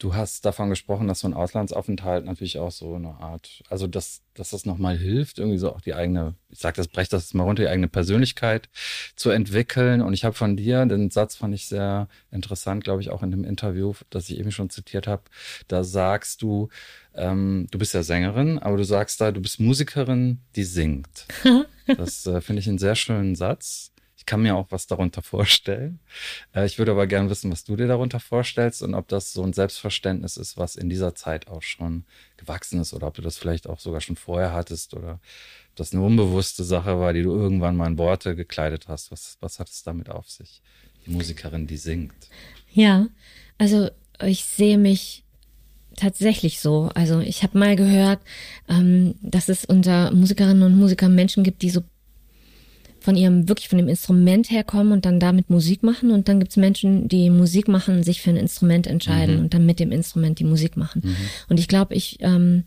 Du 0.00 0.14
hast 0.14 0.46
davon 0.46 0.70
gesprochen, 0.70 1.08
dass 1.08 1.20
so 1.20 1.28
ein 1.28 1.34
Auslandsaufenthalt 1.34 2.24
natürlich 2.24 2.58
auch 2.58 2.70
so 2.70 2.94
eine 2.94 3.20
Art, 3.20 3.62
also 3.68 3.86
dass, 3.86 4.22
dass 4.32 4.48
das 4.48 4.64
nochmal 4.64 4.96
hilft, 4.96 5.38
irgendwie 5.38 5.58
so 5.58 5.74
auch 5.74 5.82
die 5.82 5.92
eigene, 5.92 6.36
ich 6.48 6.58
sag 6.58 6.74
das, 6.76 6.88
brech 6.88 7.10
das 7.10 7.34
mal 7.34 7.44
runter, 7.44 7.64
die 7.64 7.68
eigene 7.68 7.86
Persönlichkeit 7.86 8.70
zu 9.14 9.28
entwickeln. 9.28 10.00
Und 10.00 10.14
ich 10.14 10.24
habe 10.24 10.34
von 10.34 10.56
dir, 10.56 10.86
den 10.86 11.10
Satz 11.10 11.36
fand 11.36 11.54
ich 11.54 11.66
sehr 11.66 12.08
interessant, 12.30 12.82
glaube 12.82 13.02
ich, 13.02 13.10
auch 13.10 13.22
in 13.22 13.30
dem 13.30 13.44
Interview, 13.44 13.92
das 14.08 14.30
ich 14.30 14.38
eben 14.38 14.52
schon 14.52 14.70
zitiert 14.70 15.06
habe. 15.06 15.24
Da 15.68 15.84
sagst 15.84 16.40
du, 16.40 16.70
ähm, 17.14 17.66
du 17.70 17.78
bist 17.78 17.92
ja 17.92 18.02
Sängerin, 18.02 18.58
aber 18.58 18.78
du 18.78 18.84
sagst 18.84 19.20
da, 19.20 19.32
du 19.32 19.42
bist 19.42 19.60
Musikerin, 19.60 20.40
die 20.56 20.64
singt. 20.64 21.26
das 21.86 22.26
äh, 22.26 22.40
finde 22.40 22.60
ich 22.60 22.68
einen 22.70 22.78
sehr 22.78 22.94
schönen 22.94 23.34
Satz. 23.34 23.92
Kann 24.30 24.42
mir 24.42 24.54
auch 24.54 24.68
was 24.70 24.86
darunter 24.86 25.22
vorstellen. 25.22 25.98
Äh, 26.54 26.64
ich 26.64 26.78
würde 26.78 26.92
aber 26.92 27.08
gerne 27.08 27.28
wissen, 27.28 27.50
was 27.50 27.64
du 27.64 27.74
dir 27.74 27.88
darunter 27.88 28.20
vorstellst 28.20 28.80
und 28.80 28.94
ob 28.94 29.08
das 29.08 29.32
so 29.32 29.42
ein 29.42 29.52
Selbstverständnis 29.52 30.36
ist, 30.36 30.56
was 30.56 30.76
in 30.76 30.88
dieser 30.88 31.16
Zeit 31.16 31.48
auch 31.48 31.62
schon 31.62 32.04
gewachsen 32.36 32.80
ist 32.80 32.94
oder 32.94 33.08
ob 33.08 33.14
du 33.14 33.22
das 33.22 33.38
vielleicht 33.38 33.68
auch 33.68 33.80
sogar 33.80 34.00
schon 34.00 34.14
vorher 34.14 34.52
hattest 34.52 34.94
oder 34.94 35.14
ob 35.14 35.74
das 35.74 35.92
eine 35.92 36.04
unbewusste 36.04 36.62
Sache 36.62 37.00
war, 37.00 37.12
die 37.12 37.24
du 37.24 37.32
irgendwann 37.32 37.74
mal 37.74 37.88
in 37.88 37.98
Worte 37.98 38.36
gekleidet 38.36 38.86
hast. 38.86 39.10
Was, 39.10 39.36
was 39.40 39.58
hat 39.58 39.68
es 39.68 39.82
damit 39.82 40.08
auf 40.08 40.30
sich? 40.30 40.62
Die 41.06 41.10
Musikerin, 41.10 41.66
die 41.66 41.76
singt. 41.76 42.28
Ja, 42.72 43.08
also 43.58 43.90
ich 44.22 44.44
sehe 44.44 44.78
mich 44.78 45.24
tatsächlich 45.96 46.60
so. 46.60 46.88
Also 46.94 47.18
ich 47.18 47.42
habe 47.42 47.58
mal 47.58 47.74
gehört, 47.74 48.20
ähm, 48.68 49.16
dass 49.22 49.48
es 49.48 49.64
unter 49.64 50.12
Musikerinnen 50.12 50.62
und 50.62 50.78
Musikern 50.78 51.16
Menschen 51.16 51.42
gibt, 51.42 51.62
die 51.62 51.70
so 51.70 51.82
von 53.00 53.16
ihrem, 53.16 53.48
wirklich 53.48 53.68
von 53.68 53.78
dem 53.78 53.88
Instrument 53.88 54.50
herkommen 54.50 54.92
und 54.92 55.04
dann 55.04 55.20
damit 55.20 55.50
Musik 55.50 55.82
machen. 55.82 56.10
Und 56.10 56.28
dann 56.28 56.38
gibt's 56.38 56.56
Menschen, 56.56 57.08
die 57.08 57.30
Musik 57.30 57.68
machen, 57.68 58.02
sich 58.02 58.22
für 58.22 58.30
ein 58.30 58.36
Instrument 58.36 58.86
entscheiden 58.86 59.36
mhm. 59.36 59.40
und 59.42 59.54
dann 59.54 59.66
mit 59.66 59.80
dem 59.80 59.92
Instrument 59.92 60.38
die 60.38 60.44
Musik 60.44 60.76
machen. 60.76 61.02
Mhm. 61.04 61.16
Und 61.48 61.58
ich 61.58 61.68
glaube, 61.68 61.94
ich, 61.94 62.18
ähm, 62.20 62.64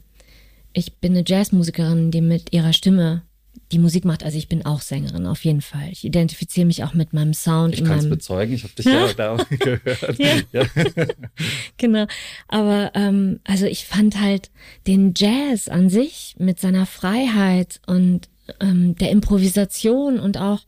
ich 0.74 0.94
bin 0.96 1.14
eine 1.14 1.24
Jazzmusikerin, 1.26 2.12
die 2.12 2.22
mit 2.22 2.54
ihrer 2.54 2.74
Stimme 2.74 3.24
die 3.72 3.80
Musik 3.80 4.06
macht. 4.06 4.24
Also 4.24 4.38
ich 4.38 4.48
bin 4.48 4.66
auch 4.66 4.82
Sängerin, 4.82 5.26
auf 5.26 5.44
jeden 5.44 5.62
Fall. 5.62 5.90
Ich 5.92 6.06
identifiziere 6.06 6.66
mich 6.66 6.84
auch 6.84 6.94
mit 6.94 7.14
meinem 7.14 7.34
Sound. 7.34 7.74
Ich 7.74 7.84
kann 7.84 8.00
es 8.00 8.10
bezeugen, 8.10 8.54
ich 8.54 8.64
habe 8.64 8.74
dich 8.74 8.86
ja 8.86 9.12
da 9.18 9.36
gehört. 9.50 10.20
Ja. 10.20 10.36
ja. 10.52 10.66
genau. 11.78 12.06
Aber 12.48 12.92
ähm, 12.94 13.40
also 13.44 13.66
ich 13.66 13.86
fand 13.86 14.20
halt 14.20 14.52
den 14.88 15.14
Jazz 15.16 15.68
an 15.68 15.90
sich 15.90 16.36
mit 16.38 16.60
seiner 16.60 16.86
Freiheit 16.86 17.82
und 17.88 18.30
ähm, 18.60 18.96
der 18.96 19.12
Improvisation 19.12 20.20
und 20.20 20.38
auch 20.38 20.62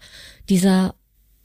dieser 0.49 0.95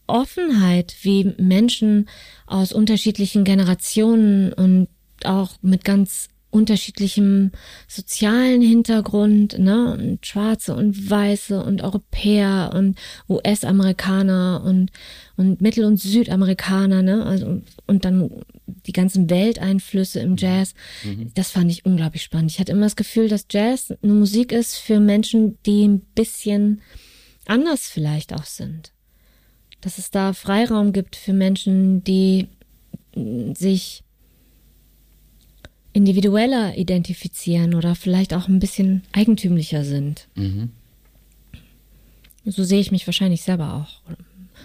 Offenheit, 0.07 0.97
wie 1.03 1.35
Menschen 1.39 2.09
aus 2.47 2.73
unterschiedlichen 2.73 3.45
Generationen 3.45 4.53
und 4.53 4.89
auch 5.25 5.51
mit 5.63 5.85
ganz 5.85 6.29
unterschiedlichem 6.51 7.53
sozialen 7.87 8.61
Hintergrund, 8.61 9.59
ne, 9.59 9.93
und 9.93 10.27
Schwarze 10.27 10.75
und 10.75 11.09
Weiße 11.09 11.63
und 11.63 11.83
Europäer 11.83 12.73
und 12.75 12.99
US-Amerikaner 13.29 14.63
und 14.65 14.91
und 15.37 15.61
Mittel- 15.61 15.85
und 15.85 15.97
Südamerikaner, 15.99 17.03
ne, 17.03 17.25
also 17.25 17.63
und 17.87 18.05
dann 18.05 18.31
die 18.87 18.93
ganzen 18.93 19.31
Welteinflüsse 19.31 20.21
im 20.21 20.37
Jazz. 20.37 20.75
Mhm. 21.05 21.33
Das 21.35 21.51
fand 21.51 21.71
ich 21.71 21.85
unglaublich 21.85 22.23
spannend. 22.23 22.51
Ich 22.51 22.59
hatte 22.59 22.73
immer 22.73 22.87
das 22.87 22.97
Gefühl, 22.97 23.29
dass 23.29 23.47
Jazz 23.51 23.93
eine 24.03 24.13
Musik 24.13 24.53
ist 24.53 24.77
für 24.77 25.01
Menschen, 25.01 25.59
die 25.67 25.87
ein 25.87 26.01
bisschen 26.01 26.81
anders 27.47 27.89
vielleicht 27.89 28.33
auch 28.33 28.45
sind. 28.45 28.93
Dass 29.81 29.99
es 29.99 30.11
da 30.11 30.33
Freiraum 30.33 30.93
gibt 30.93 31.17
für 31.17 31.33
Menschen, 31.33 32.05
die 32.05 32.49
sich 33.55 34.05
individueller 35.93 36.77
identifizieren 36.77 37.75
oder 37.75 37.95
vielleicht 37.95 38.35
auch 38.35 38.49
ein 38.49 38.61
bisschen 38.61 39.03
eigentümlicher 39.13 39.85
sind. 39.85 40.29
Mhm. 40.37 40.71
So 42.45 42.65
sehe 42.65 42.81
ich 42.81 42.93
mich 42.93 43.07
wahrscheinlich 43.07 43.43
selber 43.43 43.75
auch. 43.75 44.01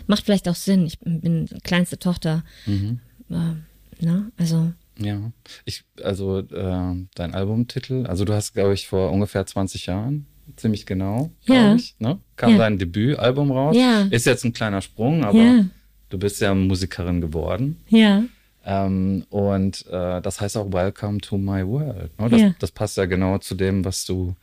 Macht 0.08 0.26
vielleicht 0.26 0.48
auch 0.48 0.56
Sinn. 0.56 0.86
Ich 0.86 1.00
bin 1.00 1.48
kleinste 1.64 1.98
Tochter. 1.98 2.44
Mhm. 2.66 3.00
Äh, 3.30 3.56
ne? 4.02 4.32
Also. 4.38 4.72
Ja, 4.98 5.32
ich, 5.66 5.84
also 6.02 6.40
äh, 6.40 6.96
dein 7.16 7.34
Albumtitel, 7.34 8.06
also 8.08 8.24
du 8.24 8.34
hast, 8.34 8.54
glaube 8.54 8.74
ich, 8.74 8.88
vor 8.88 9.12
ungefähr 9.12 9.46
20 9.46 9.88
Jahren, 9.88 10.26
ziemlich 10.56 10.86
genau, 10.86 11.32
ja. 11.44 11.76
ich, 11.76 11.96
ne? 12.00 12.20
kam 12.38 12.52
ja. 12.52 12.58
dein 12.58 12.78
Debütalbum 12.78 13.52
raus. 13.52 13.76
Ja. 13.76 14.08
Ist 14.10 14.26
jetzt 14.26 14.46
ein 14.46 14.54
kleiner 14.54 14.82
Sprung, 14.82 15.24
aber 15.26 15.38
ja. 15.38 15.66
du 16.10 16.18
bist 16.18 16.40
ja 16.40 16.54
Musikerin 16.54 17.20
geworden. 17.20 17.78
Ja. 17.90 18.24
Ähm, 18.66 19.26
und 19.30 19.86
äh, 19.88 20.22
das 20.22 20.42
heißt 20.42 20.58
auch 20.58 20.72
Welcome 20.72 21.20
to 21.20 21.38
my 21.38 21.66
world. 21.66 22.18
Ne? 22.20 22.30
Das, 22.30 22.42
ja. 22.42 22.56
das 22.60 22.72
passt 22.72 22.98
ja 22.98 23.06
genau 23.06 23.38
zu 23.38 23.56
dem, 23.56 23.86
was 23.86 24.06
du, 24.06 24.36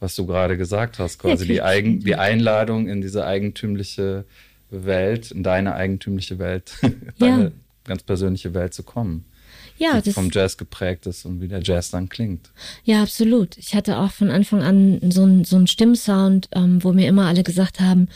was 0.00 0.16
du 0.16 0.26
gerade 0.26 0.56
gesagt 0.56 0.98
hast, 0.98 1.18
quasi 1.18 1.44
ja, 1.44 1.52
die, 1.52 1.62
Eigen, 1.62 2.00
die 2.00 2.16
Einladung 2.16 2.88
in 2.88 3.00
diese 3.00 3.24
eigentümliche 3.24 4.24
Welt, 4.70 5.30
in 5.30 5.42
deine 5.42 5.74
eigentümliche 5.74 6.38
Welt, 6.38 6.72
deine 7.18 7.44
ja. 7.44 7.50
Ganz 7.84 8.02
persönliche 8.02 8.54
Welt 8.54 8.74
zu 8.74 8.82
kommen. 8.82 9.24
Ja, 9.78 10.00
das 10.00 10.14
vom 10.14 10.30
Jazz 10.30 10.56
geprägt 10.56 11.06
ist 11.06 11.24
und 11.24 11.40
wie 11.40 11.48
der 11.48 11.62
Jazz 11.62 11.90
dann 11.90 12.08
klingt. 12.08 12.50
Ja, 12.84 13.02
absolut. 13.02 13.58
Ich 13.58 13.74
hatte 13.74 13.98
auch 13.98 14.10
von 14.12 14.30
Anfang 14.30 14.62
an 14.62 15.10
so 15.10 15.22
einen 15.22 15.44
so 15.44 15.56
einen 15.56 15.66
Stimmsound, 15.66 16.48
ähm, 16.52 16.82
wo 16.84 16.92
mir 16.92 17.08
immer 17.08 17.26
alle 17.26 17.42
gesagt 17.42 17.80
haben, 17.80 18.08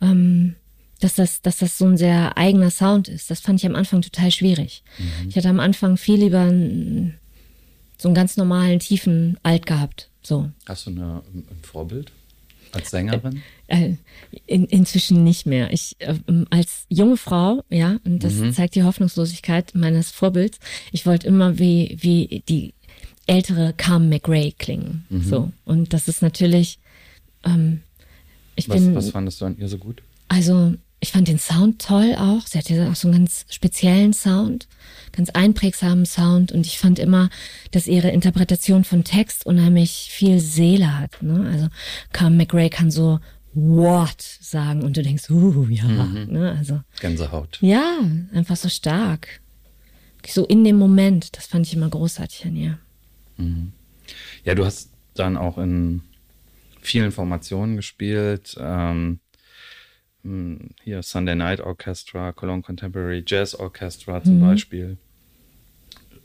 ähm, 0.00 0.56
dass 1.00 1.14
das, 1.14 1.42
dass 1.42 1.58
das 1.58 1.78
so 1.78 1.86
ein 1.86 1.96
sehr 1.96 2.36
eigener 2.36 2.70
Sound 2.70 3.08
ist. 3.08 3.30
Das 3.30 3.40
fand 3.40 3.60
ich 3.60 3.66
am 3.66 3.74
Anfang 3.74 4.02
total 4.02 4.30
schwierig. 4.30 4.82
Mhm. 4.98 5.28
Ich 5.28 5.36
hatte 5.36 5.48
am 5.48 5.60
Anfang 5.60 5.96
viel 5.96 6.16
lieber 6.20 6.40
einen, 6.40 7.18
so 7.98 8.08
einen 8.08 8.14
ganz 8.14 8.36
normalen, 8.36 8.78
tiefen 8.78 9.38
Alt 9.42 9.66
gehabt. 9.66 10.10
So. 10.22 10.50
Hast 10.66 10.86
du 10.86 10.90
eine, 10.90 11.22
ein 11.34 11.58
Vorbild 11.62 12.12
als 12.72 12.90
Sängerin? 12.90 13.36
Äh, 13.36 13.40
äh, 13.70 13.94
in, 14.46 14.66
inzwischen 14.66 15.24
nicht 15.24 15.46
mehr. 15.46 15.72
Ich 15.72 15.96
äh, 16.00 16.14
als 16.50 16.84
junge 16.88 17.16
Frau, 17.16 17.62
ja, 17.70 17.98
und 18.04 18.22
das 18.22 18.34
mhm. 18.34 18.52
zeigt 18.52 18.74
die 18.74 18.82
Hoffnungslosigkeit 18.82 19.74
meines 19.74 20.10
Vorbilds. 20.10 20.58
Ich 20.92 21.06
wollte 21.06 21.26
immer 21.26 21.58
wie 21.58 21.96
wie 22.00 22.42
die 22.48 22.74
ältere 23.26 23.72
Carmen 23.76 24.08
McRae 24.08 24.52
klingen. 24.52 25.06
Mhm. 25.08 25.22
So 25.22 25.52
und 25.64 25.92
das 25.92 26.08
ist 26.08 26.22
natürlich. 26.22 26.78
Ähm, 27.44 27.82
ich 28.56 28.68
was, 28.68 28.76
bin, 28.76 28.94
was 28.94 29.10
fandest 29.10 29.40
du 29.40 29.46
an 29.46 29.56
ihr 29.56 29.68
so 29.68 29.78
gut? 29.78 30.02
Also 30.28 30.74
ich 31.00 31.12
fand 31.12 31.28
den 31.28 31.38
Sound 31.38 31.80
toll 31.80 32.14
auch. 32.18 32.46
Sie 32.46 32.58
hatte 32.58 32.88
auch 32.90 32.94
so 32.94 33.08
einen 33.08 33.18
ganz 33.18 33.46
speziellen 33.48 34.12
Sound, 34.12 34.68
ganz 35.12 35.30
einprägsamen 35.30 36.04
Sound. 36.04 36.52
Und 36.52 36.66
ich 36.66 36.78
fand 36.78 36.98
immer, 36.98 37.30
dass 37.70 37.86
ihre 37.86 38.10
Interpretation 38.10 38.84
von 38.84 39.02
Text 39.02 39.46
unheimlich 39.46 40.08
viel 40.10 40.40
Seele 40.40 40.98
hat. 40.98 41.22
Ne? 41.22 41.48
Also 41.50 41.68
Carmen 42.12 42.36
McRae 42.36 42.68
kann 42.68 42.90
so 42.90 43.18
What 43.52 44.22
sagen 44.22 44.82
und 44.82 44.96
du 44.96 45.02
denkst, 45.02 45.28
uh, 45.30 45.66
ja. 45.68 45.84
Mhm. 45.84 46.32
Ne? 46.32 46.54
Also, 46.56 46.80
Gänsehaut. 47.00 47.58
Ja, 47.60 47.98
einfach 48.32 48.56
so 48.56 48.68
stark. 48.68 49.40
So 50.26 50.46
in 50.46 50.64
dem 50.64 50.76
Moment. 50.76 51.36
Das 51.36 51.46
fand 51.46 51.66
ich 51.66 51.74
immer 51.74 51.88
großartig 51.88 52.46
an 52.46 52.56
ihr. 52.56 52.78
Mhm. 53.36 53.72
Ja, 54.44 54.54
du 54.54 54.64
hast 54.64 54.90
dann 55.14 55.36
auch 55.36 55.58
in 55.58 56.02
vielen 56.80 57.12
Formationen 57.12 57.76
gespielt. 57.76 58.56
Ähm, 58.58 59.20
hm, 60.22 60.70
hier 60.84 61.02
Sunday 61.02 61.34
Night 61.34 61.60
Orchestra, 61.60 62.32
Cologne 62.32 62.62
Contemporary 62.62 63.24
Jazz 63.26 63.54
Orchestra 63.54 64.22
zum 64.22 64.38
mhm. 64.38 64.42
Beispiel, 64.42 64.98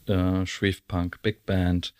äh, 0.07 0.45
Shreve 0.45 0.79
Punk 0.87 1.21
Big 1.21 1.45
Band. 1.45 1.93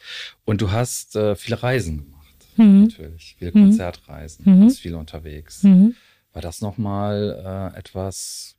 Und 0.44 0.62
du 0.62 0.72
hast 0.72 1.16
äh, 1.16 1.36
viele 1.36 1.64
Reisen 1.64 1.98
gemacht, 1.98 2.15
mhm. 2.58 2.84
natürlich, 2.84 3.36
viele 3.38 3.52
mhm. 3.52 3.66
Konzertreisen, 3.66 4.46
mhm. 4.46 4.64
warst 4.64 4.80
viel 4.80 4.96
unterwegs. 4.96 5.64
Mhm. 5.64 5.96
War 6.34 6.42
das 6.42 6.62
nochmal 6.62 7.72
äh, 7.74 7.78
etwas, 7.78 8.58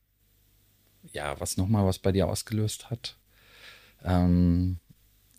ja, 1.12 1.38
was 1.38 1.56
nochmal 1.56 1.84
was 1.84 1.98
bei 1.98 2.12
dir 2.12 2.28
ausgelöst 2.28 2.90
hat? 2.90 3.18
Ähm, 4.04 4.78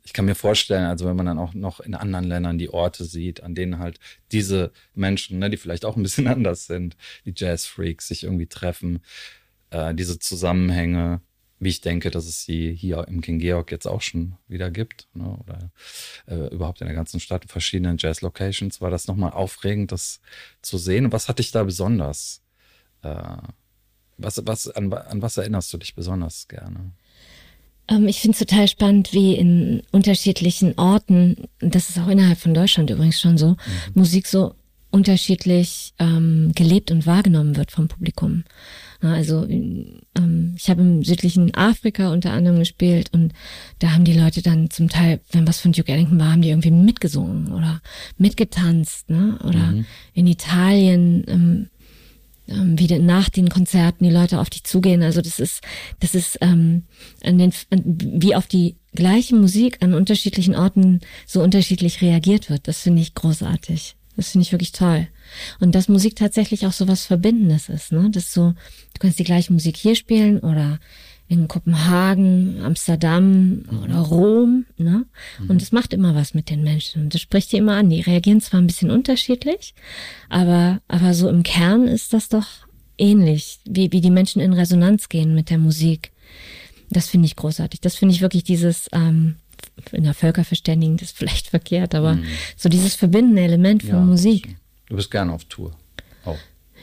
ich 0.08 0.14
kann 0.14 0.24
mir 0.24 0.36
vorstellen, 0.36 0.86
also 0.86 1.06
wenn 1.06 1.18
man 1.18 1.26
dann 1.26 1.38
auch 1.38 1.54
noch 1.54 1.82
in 1.82 1.94
anderen 1.94 2.26
Ländern 2.26 2.58
die 2.58 2.70
Orte 2.70 3.04
sieht, 3.04 3.44
an 3.44 3.56
denen 3.56 3.78
halt 3.78 4.00
diese 4.32 4.72
Menschen, 4.94 5.38
ne, 5.40 5.50
die 5.50 5.58
vielleicht 5.58 5.84
auch 5.84 5.98
ein 5.98 6.04
bisschen 6.04 6.28
anders 6.28 6.66
sind, 6.66 6.96
die 7.26 7.34
Jazz-Freaks 7.36 8.08
sich 8.08 8.24
irgendwie 8.24 8.48
treffen, 8.48 9.00
äh, 9.70 9.94
diese 9.94 10.18
Zusammenhänge, 10.18 11.20
wie 11.60 11.70
ich 11.70 11.82
denke, 11.82 12.12
dass 12.12 12.26
es 12.26 12.44
sie 12.44 12.74
hier 12.74 13.08
im 13.08 13.22
King 13.22 13.40
Georg 13.40 13.72
jetzt 13.72 13.88
auch 13.88 14.02
schon 14.02 14.36
wieder 14.48 14.70
gibt, 14.70 15.08
ne, 15.14 15.38
oder 15.44 15.72
äh, 16.28 16.54
überhaupt 16.54 16.82
in 16.82 16.88
der 16.88 16.96
ganzen 16.96 17.20
Stadt, 17.20 17.44
in 17.44 17.50
verschiedenen 17.50 17.98
Jazz-Locations, 17.98 18.80
war 18.80 18.92
das 18.92 19.08
nochmal 19.08 19.32
aufregend, 19.32 19.92
das 19.92 20.20
zu 20.62 20.78
sehen. 20.78 21.12
Was 21.12 21.30
hat 21.30 21.40
dich 21.40 21.52
da 21.52 21.64
besonders? 21.64 22.42
Äh, 23.02 23.38
was, 24.18 24.42
was, 24.46 24.68
an, 24.70 24.94
an 24.94 25.22
was 25.22 25.38
erinnerst 25.38 25.74
du 25.74 25.78
dich 25.78 25.96
besonders 25.96 26.48
gerne? 26.48 26.92
Ähm, 27.88 28.08
ich 28.08 28.20
finde 28.20 28.34
es 28.34 28.40
total 28.40 28.68
spannend, 28.68 29.14
wie 29.14 29.36
in 29.36 29.82
unterschiedlichen 29.92 30.78
Orten, 30.78 31.48
das 31.60 31.90
ist 31.90 32.00
auch 32.00 32.08
innerhalb 32.08 32.38
von 32.38 32.54
Deutschland 32.54 32.90
übrigens 32.90 33.20
schon 33.20 33.38
so, 33.38 33.50
mhm. 33.50 33.58
Musik 33.96 34.28
so 34.28 34.56
unterschiedlich 34.92 35.94
ähm, 36.00 36.52
gelebt 36.56 36.92
und 36.92 37.06
wahrgenommen 37.06 37.56
wird 37.56 37.72
vom 37.72 37.88
Publikum. 37.88 38.44
Also 39.02 39.46
ähm, 39.48 40.54
ich 40.56 40.70
habe 40.70 40.82
im 40.82 41.04
südlichen 41.04 41.54
Afrika 41.54 42.12
unter 42.12 42.32
anderem 42.32 42.60
gespielt 42.60 43.10
und 43.14 43.34
da 43.80 43.92
haben 43.92 44.06
die 44.06 44.18
Leute 44.18 44.42
dann 44.42 44.70
zum 44.70 44.90
Teil, 44.90 45.20
wenn 45.32 45.48
was 45.48 45.60
von 45.60 45.72
Duke 45.72 45.92
Ellington 45.92 46.20
war, 46.20 46.32
haben 46.32 46.42
die 46.42 46.50
irgendwie 46.50 46.72
mitgesungen 46.72 47.52
oder 47.52 47.82
mitgetanzt, 48.18 49.10
ne? 49.10 49.38
Oder 49.44 49.72
mhm. 49.72 49.86
in 50.14 50.28
Italien 50.28 51.24
ähm, 51.28 51.68
ähm, 52.50 52.80
wie 52.80 52.88
nach 53.00 53.30
den 53.30 53.50
Konzerten 53.50 54.06
die 54.06 54.10
Leute 54.10 54.40
auf 54.40 54.50
dich 54.50 54.64
zugehen. 54.64 55.04
Also 55.04 55.22
das 55.22 55.40
ist, 55.40 55.62
das 56.00 56.16
ist 56.16 56.38
ähm, 56.42 56.84
an 57.24 57.38
den, 57.38 57.52
wie 57.70 58.36
auf 58.36 58.48
die 58.48 58.78
gleiche 58.94 59.36
Musik 59.36 59.78
an 59.82 59.94
unterschiedlichen 59.94 60.56
Orten 60.56 61.02
so 61.26 61.44
unterschiedlich 61.44 62.02
reagiert 62.02 62.50
wird. 62.50 62.68
Das 62.68 62.82
finde 62.82 63.02
ich 63.02 63.14
großartig. 63.14 63.96
Das 64.18 64.32
finde 64.32 64.44
ich 64.44 64.52
wirklich 64.52 64.72
toll. 64.74 65.08
Und 65.60 65.76
dass 65.76 65.88
Musik 65.88 66.16
tatsächlich 66.16 66.66
auch 66.66 66.74
so 66.74 66.88
was 66.88 67.06
Verbindendes 67.06 67.70
ist, 67.70 67.92
ne? 67.92 68.10
Das 68.12 68.34
so, 68.34 68.52
du 68.94 69.00
kannst 69.00 69.20
die 69.20 69.24
gleiche 69.24 69.54
Musik 69.54 69.78
hier 69.78 69.96
spielen 69.96 70.40
oder 70.40 70.80
in 71.30 71.48
Kopenhagen, 71.48 72.62
Amsterdam 72.64 73.64
mhm. 73.70 73.84
oder 73.84 73.98
Rom, 74.00 74.66
ne? 74.78 75.06
Mhm. 75.40 75.50
Und 75.50 75.62
es 75.62 75.72
macht 75.72 75.94
immer 75.94 76.16
was 76.16 76.34
mit 76.34 76.50
den 76.50 76.64
Menschen. 76.64 77.04
Und 77.04 77.14
das 77.14 77.22
spricht 77.22 77.52
die 77.52 77.58
immer 77.58 77.76
an. 77.76 77.90
Die 77.90 78.02
reagieren 78.02 78.42
zwar 78.42 78.60
ein 78.60 78.68
bisschen 78.68 78.90
unterschiedlich, 78.90 79.76
aber, 80.30 80.82
aber 80.88 81.14
so 81.14 81.30
im 81.30 81.44
Kern 81.44 81.88
ist 81.88 82.14
das 82.14 82.30
doch 82.30 82.48
ähnlich, 82.98 83.60
wie, 83.66 83.92
wie 83.92 84.02
die 84.02 84.12
Menschen 84.12 84.42
in 84.42 84.54
Resonanz 84.54 85.10
gehen 85.10 85.36
mit 85.36 85.50
der 85.50 85.60
Musik. 85.60 86.12
Das 86.90 87.08
finde 87.08 87.28
ich 87.28 87.36
großartig. 87.36 87.82
Das 87.82 87.96
finde 87.96 88.16
ich 88.16 88.22
wirklich 88.22 88.44
dieses, 88.44 88.88
ähm, 88.94 89.36
in 89.92 90.04
der 90.04 90.14
Völkerverständigung, 90.14 90.98
das 90.98 91.10
ist 91.10 91.18
vielleicht 91.18 91.48
verkehrt, 91.48 91.96
aber 91.96 92.16
mhm. 92.16 92.26
so 92.56 92.70
dieses 92.70 92.96
verbindende 92.96 93.42
Element 93.42 93.84
von 93.84 93.92
ja, 93.92 94.02
Musik. 94.02 94.56
Du 94.88 94.96
bist 94.96 95.12
gerne 95.12 95.34
auf 95.34 95.46
Tour. 95.46 95.76
Auch. 96.26 96.38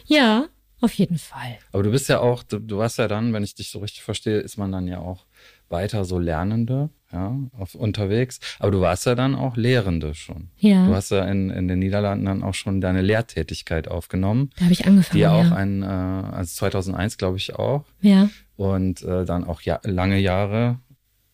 Ja, 0.06 0.46
auf 0.80 0.92
jeden 0.94 1.18
Fall. 1.18 1.58
Aber 1.72 1.82
du 1.82 1.90
bist 1.90 2.08
ja 2.08 2.20
auch, 2.20 2.42
du, 2.42 2.58
du 2.58 2.78
warst 2.78 2.98
ja 2.98 3.08
dann, 3.08 3.32
wenn 3.32 3.42
ich 3.42 3.54
dich 3.54 3.70
so 3.70 3.78
richtig 3.78 4.02
verstehe, 4.02 4.38
ist 4.38 4.58
man 4.58 4.70
dann 4.70 4.86
ja 4.86 4.98
auch 4.98 5.24
weiter 5.70 6.04
so 6.04 6.18
Lernende, 6.18 6.90
ja, 7.10 7.36
auf, 7.58 7.74
unterwegs. 7.74 8.38
Aber 8.58 8.70
du 8.70 8.80
warst 8.80 9.06
ja 9.06 9.14
dann 9.14 9.34
auch 9.34 9.56
Lehrende 9.56 10.14
schon. 10.14 10.50
Ja. 10.58 10.86
Du 10.86 10.94
hast 10.94 11.10
ja 11.10 11.24
in, 11.24 11.48
in 11.50 11.68
den 11.68 11.78
Niederlanden 11.78 12.26
dann 12.26 12.42
auch 12.42 12.54
schon 12.54 12.80
deine 12.80 13.00
Lehrtätigkeit 13.02 13.88
aufgenommen. 13.88 14.50
Da 14.56 14.64
habe 14.64 14.72
ich 14.72 14.86
angefangen. 14.86 15.16
Die 15.16 15.22
ja 15.22 15.32
auch 15.32 15.50
ein, 15.52 15.82
äh, 15.82 15.86
also 15.86 16.54
2001 16.54 17.16
glaube 17.16 17.38
ich 17.38 17.54
auch. 17.54 17.84
Ja. 18.00 18.28
Und 18.56 19.02
äh, 19.02 19.24
dann 19.24 19.44
auch 19.44 19.62
ja, 19.62 19.80
lange 19.84 20.18
Jahre 20.18 20.80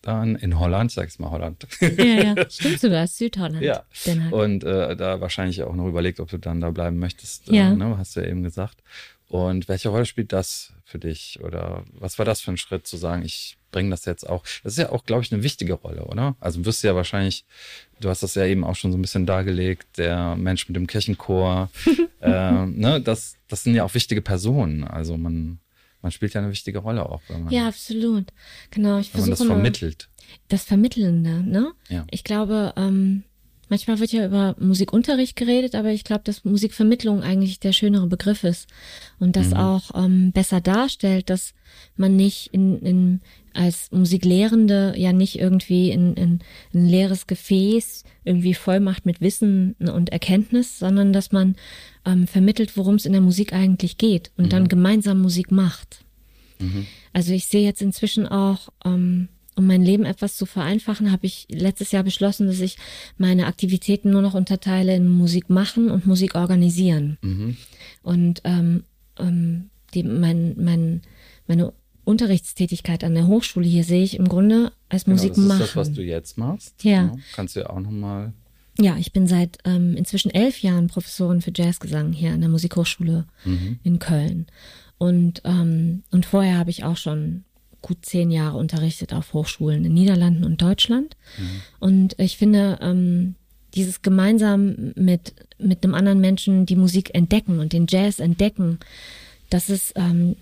dann 0.01 0.35
in 0.35 0.59
Holland, 0.59 0.91
sag 0.91 1.07
ich 1.07 1.19
mal 1.19 1.31
Holland. 1.31 1.67
Ja, 1.79 2.33
ja, 2.33 2.35
stimmt 2.49 2.79
sogar, 2.79 3.07
Südholland. 3.07 3.61
Ja. 3.61 3.83
Und 4.31 4.63
äh, 4.63 4.95
da 4.95 5.21
wahrscheinlich 5.21 5.61
auch 5.63 5.75
noch 5.75 5.87
überlegt, 5.87 6.19
ob 6.19 6.29
du 6.29 6.37
dann 6.37 6.61
da 6.61 6.71
bleiben 6.71 6.97
möchtest. 6.97 7.49
Äh, 7.49 7.55
ja. 7.55 7.71
Äh, 7.71 7.75
ne, 7.75 7.97
hast 7.97 8.15
du 8.15 8.21
ja 8.21 8.27
eben 8.27 8.43
gesagt. 8.43 8.77
Und 9.31 9.69
welche 9.69 9.89
Rolle 9.89 10.05
spielt 10.05 10.33
das 10.33 10.73
für 10.83 10.99
dich? 10.99 11.39
Oder 11.41 11.85
was 11.93 12.17
war 12.19 12.25
das 12.25 12.41
für 12.41 12.51
ein 12.51 12.57
Schritt 12.57 12.85
zu 12.85 12.97
sagen, 12.97 13.23
ich 13.23 13.57
bringe 13.71 13.89
das 13.89 14.03
jetzt 14.03 14.27
auch? 14.27 14.43
Das 14.63 14.73
ist 14.73 14.79
ja 14.79 14.91
auch, 14.91 15.05
glaube 15.05 15.23
ich, 15.23 15.31
eine 15.31 15.41
wichtige 15.41 15.73
Rolle, 15.73 16.03
oder? 16.03 16.35
Also 16.41 16.65
wirst 16.65 16.83
du 16.83 16.87
ja 16.87 16.95
wahrscheinlich, 16.95 17.45
du 18.01 18.09
hast 18.09 18.23
das 18.23 18.35
ja 18.35 18.45
eben 18.45 18.65
auch 18.65 18.75
schon 18.75 18.91
so 18.91 18.97
ein 18.97 19.01
bisschen 19.01 19.25
dargelegt, 19.25 19.97
der 19.97 20.35
Mensch 20.35 20.67
mit 20.67 20.75
dem 20.75 20.85
Kirchenchor, 20.85 21.69
äh, 22.21 22.65
ne, 22.65 22.99
das, 23.01 23.37
das 23.47 23.63
sind 23.63 23.73
ja 23.73 23.85
auch 23.85 23.93
wichtige 23.93 24.21
Personen. 24.21 24.83
Also 24.83 25.15
man, 25.15 25.59
man 26.01 26.11
spielt 26.11 26.33
ja 26.33 26.41
eine 26.41 26.51
wichtige 26.51 26.79
Rolle 26.79 27.07
auch. 27.07 27.21
Wenn 27.27 27.43
man, 27.43 27.53
ja, 27.53 27.67
absolut. 27.67 28.25
Genau, 28.71 28.99
ich. 28.99 29.13
Wenn 29.13 29.21
man 29.21 29.29
das 29.31 29.43
vermittelt. 29.43 30.09
Das 30.47 30.63
Vermittelnde, 30.63 31.43
ne? 31.43 31.73
Ja. 31.89 32.05
Ich 32.09 32.23
glaube, 32.23 32.73
ähm, 32.77 33.23
Manchmal 33.71 34.01
wird 34.01 34.11
ja 34.11 34.25
über 34.25 34.53
Musikunterricht 34.59 35.37
geredet, 35.37 35.75
aber 35.75 35.91
ich 35.91 36.03
glaube, 36.03 36.23
dass 36.25 36.43
Musikvermittlung 36.43 37.23
eigentlich 37.23 37.61
der 37.61 37.71
schönere 37.71 38.05
Begriff 38.05 38.43
ist 38.43 38.67
und 39.17 39.37
das 39.37 39.51
mhm. 39.51 39.53
auch 39.53 39.91
ähm, 39.95 40.33
besser 40.33 40.59
darstellt, 40.59 41.29
dass 41.29 41.53
man 41.95 42.17
nicht 42.17 42.47
in, 42.47 42.81
in 42.81 43.21
als 43.53 43.91
Musiklehrende 43.91 44.93
ja 44.97 45.13
nicht 45.13 45.39
irgendwie 45.39 45.91
in, 45.91 46.13
in 46.15 46.39
ein 46.73 46.87
leeres 46.87 47.27
Gefäß 47.27 48.03
irgendwie 48.23 48.53
voll 48.53 48.79
macht 48.79 49.05
mit 49.05 49.21
Wissen 49.21 49.75
und 49.79 50.11
Erkenntnis, 50.11 50.79
sondern 50.79 51.13
dass 51.13 51.31
man 51.31 51.55
ähm, 52.05 52.27
vermittelt, 52.27 52.77
worum 52.77 52.95
es 52.95 53.05
in 53.05 53.13
der 53.13 53.21
Musik 53.21 53.53
eigentlich 53.53 53.97
geht 53.97 54.31
und 54.37 54.45
mhm. 54.45 54.49
dann 54.49 54.67
gemeinsam 54.67 55.21
Musik 55.21 55.51
macht. 55.51 56.03
Mhm. 56.59 56.87
Also 57.13 57.33
ich 57.33 57.47
sehe 57.47 57.63
jetzt 57.63 57.81
inzwischen 57.81 58.27
auch 58.27 58.69
ähm, 58.85 59.27
um 59.55 59.67
mein 59.67 59.83
Leben 59.83 60.05
etwas 60.05 60.37
zu 60.37 60.45
vereinfachen, 60.45 61.11
habe 61.11 61.25
ich 61.25 61.45
letztes 61.49 61.91
Jahr 61.91 62.03
beschlossen, 62.03 62.47
dass 62.47 62.59
ich 62.61 62.77
meine 63.17 63.47
Aktivitäten 63.47 64.09
nur 64.09 64.21
noch 64.21 64.33
unterteile 64.33 64.95
in 64.95 65.09
Musik 65.09 65.49
machen 65.49 65.91
und 65.91 66.07
Musik 66.07 66.35
organisieren. 66.35 67.17
Mhm. 67.21 67.57
Und 68.01 68.41
ähm, 68.45 68.83
ähm, 69.19 69.69
die, 69.93 70.03
mein, 70.03 70.55
mein, 70.57 71.01
meine 71.47 71.73
Unterrichtstätigkeit 72.03 73.03
an 73.03 73.13
der 73.13 73.27
Hochschule 73.27 73.67
hier 73.67 73.83
sehe 73.83 74.03
ich 74.03 74.17
im 74.17 74.27
Grunde 74.27 74.71
als 74.89 75.05
genau, 75.05 75.15
Musik 75.15 75.33
das 75.33 75.37
machen. 75.39 75.59
Das 75.59 75.67
ist 75.69 75.75
das, 75.75 75.87
was 75.87 75.93
du 75.93 76.01
jetzt 76.01 76.37
machst. 76.37 76.83
Ja. 76.83 76.91
ja. 76.91 77.15
Kannst 77.33 77.55
du 77.55 77.61
ja 77.61 77.69
auch 77.69 77.79
nochmal. 77.79 78.33
Ja, 78.79 78.97
ich 78.97 79.11
bin 79.13 79.27
seit 79.27 79.59
ähm, 79.65 79.95
inzwischen 79.95 80.31
elf 80.31 80.61
Jahren 80.61 80.87
Professorin 80.87 81.41
für 81.41 81.51
Jazzgesang 81.53 82.13
hier 82.13 82.31
an 82.31 82.41
der 82.41 82.49
Musikhochschule 82.49 83.25
mhm. 83.45 83.79
in 83.83 83.99
Köln. 83.99 84.47
Und, 84.97 85.41
ähm, 85.45 86.03
und 86.11 86.25
vorher 86.25 86.57
habe 86.57 86.69
ich 86.69 86.83
auch 86.83 86.97
schon 86.97 87.43
gut 87.81 88.05
zehn 88.05 88.31
Jahre 88.31 88.57
unterrichtet 88.57 89.13
auf 89.13 89.33
Hochschulen 89.33 89.83
in 89.85 89.93
Niederlanden 89.93 90.43
und 90.43 90.61
Deutschland. 90.61 91.17
Mhm. 91.37 91.61
Und 91.79 92.19
ich 92.19 92.37
finde, 92.37 92.77
ähm, 92.81 93.35
dieses 93.73 94.01
gemeinsam 94.01 94.93
mit, 94.95 95.33
mit 95.57 95.83
einem 95.83 95.95
anderen 95.95 96.19
Menschen 96.19 96.65
die 96.65 96.75
Musik 96.75 97.15
entdecken 97.15 97.59
und 97.59 97.73
den 97.73 97.87
Jazz 97.89 98.19
entdecken, 98.19 98.79
das 99.49 99.69
ist 99.69 99.93
ähm, 99.95 100.35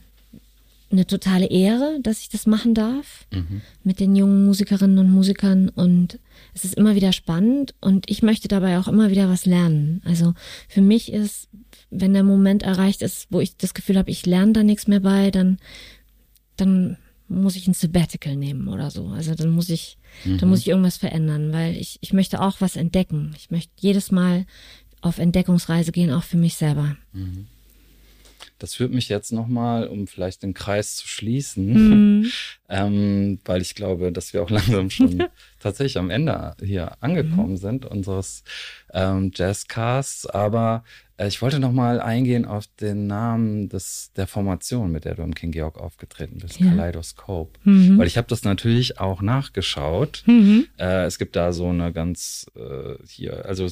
eine 0.92 1.06
totale 1.06 1.48
Ehre, 1.48 2.00
dass 2.02 2.20
ich 2.20 2.30
das 2.30 2.48
machen 2.48 2.74
darf 2.74 3.28
mhm. 3.32 3.62
mit 3.84 4.00
den 4.00 4.16
jungen 4.16 4.46
Musikerinnen 4.46 4.98
und 4.98 5.12
Musikern 5.12 5.70
und 5.70 6.20
es 6.54 6.66
ist 6.66 6.76
immer 6.76 6.96
wieder 6.96 7.14
spannend 7.14 7.76
und 7.80 8.10
ich 8.10 8.24
möchte 8.24 8.48
dabei 8.48 8.80
auch 8.80 8.88
immer 8.88 9.12
wieder 9.12 9.30
was 9.30 9.46
lernen. 9.46 10.02
Also 10.04 10.34
für 10.68 10.82
mich 10.82 11.12
ist, 11.12 11.50
wenn 11.92 12.14
der 12.14 12.24
Moment 12.24 12.64
erreicht 12.64 13.02
ist, 13.02 13.28
wo 13.30 13.40
ich 13.40 13.56
das 13.58 13.74
Gefühl 13.74 13.98
habe, 13.98 14.10
ich 14.10 14.26
lerne 14.26 14.54
da 14.54 14.64
nichts 14.64 14.88
mehr 14.88 15.02
bei, 15.02 15.32
dann, 15.32 15.58
dann 16.58 16.98
muss 17.28 17.56
ich 17.56 17.68
ein 17.68 17.74
Sabbatical 17.74 18.36
nehmen 18.36 18.68
oder 18.68 18.90
so. 18.90 19.08
Also 19.08 19.36
dann 19.36 19.52
muss 19.52 19.70
ich, 19.70 19.98
mhm. 20.26 20.40
dann 20.40 20.50
muss 20.50 20.62
ich 20.62 20.70
irgendwas 20.70 20.98
verändern, 20.98 21.54
weil 21.54 21.76
ich, 21.76 22.00
ich 22.02 22.14
möchte 22.14 22.42
auch 22.42 22.62
was 22.62 22.76
entdecken. 22.76 23.34
Ich 23.38 23.52
möchte 23.52 23.72
jedes 23.80 24.12
Mal 24.12 24.46
auf 25.02 25.20
Entdeckungsreise 25.20 25.92
gehen, 25.92 26.12
auch 26.12 26.24
für 26.24 26.38
mich 26.38 26.56
selber. 26.56 26.98
Mhm. 27.14 27.48
Das 28.60 28.76
führt 28.76 28.94
mich 28.94 29.10
jetzt 29.10 29.32
nochmal, 29.32 29.88
um 29.88 30.06
vielleicht 30.06 30.44
den 30.44 30.54
Kreis 30.54 30.98
zu 30.98 31.08
schließen, 31.08 32.20
mhm. 32.20 32.32
ähm, 32.70 33.40
weil 33.46 33.62
ich 33.62 33.74
glaube, 33.74 34.12
dass 34.12 34.34
wir 34.34 34.44
auch 34.44 34.50
langsam 34.52 34.90
schon 34.90 35.24
tatsächlich 35.60 35.98
am 35.98 36.10
Ende 36.10 36.56
hier 36.64 37.02
angekommen 37.02 37.52
mhm. 37.52 37.58
sind 37.58 37.86
unseres 37.86 38.44
ähm, 38.94 39.32
Jazzcasts. 39.34 40.26
Aber 40.26 40.84
äh, 41.20 41.28
ich 41.28 41.42
wollte 41.42 41.60
nochmal 41.60 42.00
eingehen 42.00 42.46
auf 42.46 42.66
den 42.80 43.08
Namen 43.08 43.70
des, 43.70 44.12
der 44.16 44.28
Formation, 44.28 44.92
mit 44.92 45.06
der 45.06 45.16
du 45.16 45.24
im 45.24 45.36
King 45.36 45.52
Georg 45.52 45.78
aufgetreten 45.78 46.40
bist, 46.40 46.60
ja. 46.60 46.70
Kaleidoskop. 46.70 47.58
Mhm. 47.64 47.98
Weil 47.98 48.08
ich 48.08 48.18
habe 48.18 48.28
das 48.28 48.44
natürlich 48.44 49.00
auch 49.00 49.22
nachgeschaut. 49.22 50.24
Mhm. 50.26 50.68
Äh, 50.78 51.06
es 51.06 51.18
gibt 51.18 51.36
da 51.36 51.54
so 51.54 51.68
eine 51.68 51.92
ganz 51.94 52.50
äh, 52.56 52.96
hier, 53.08 53.46
also 53.46 53.68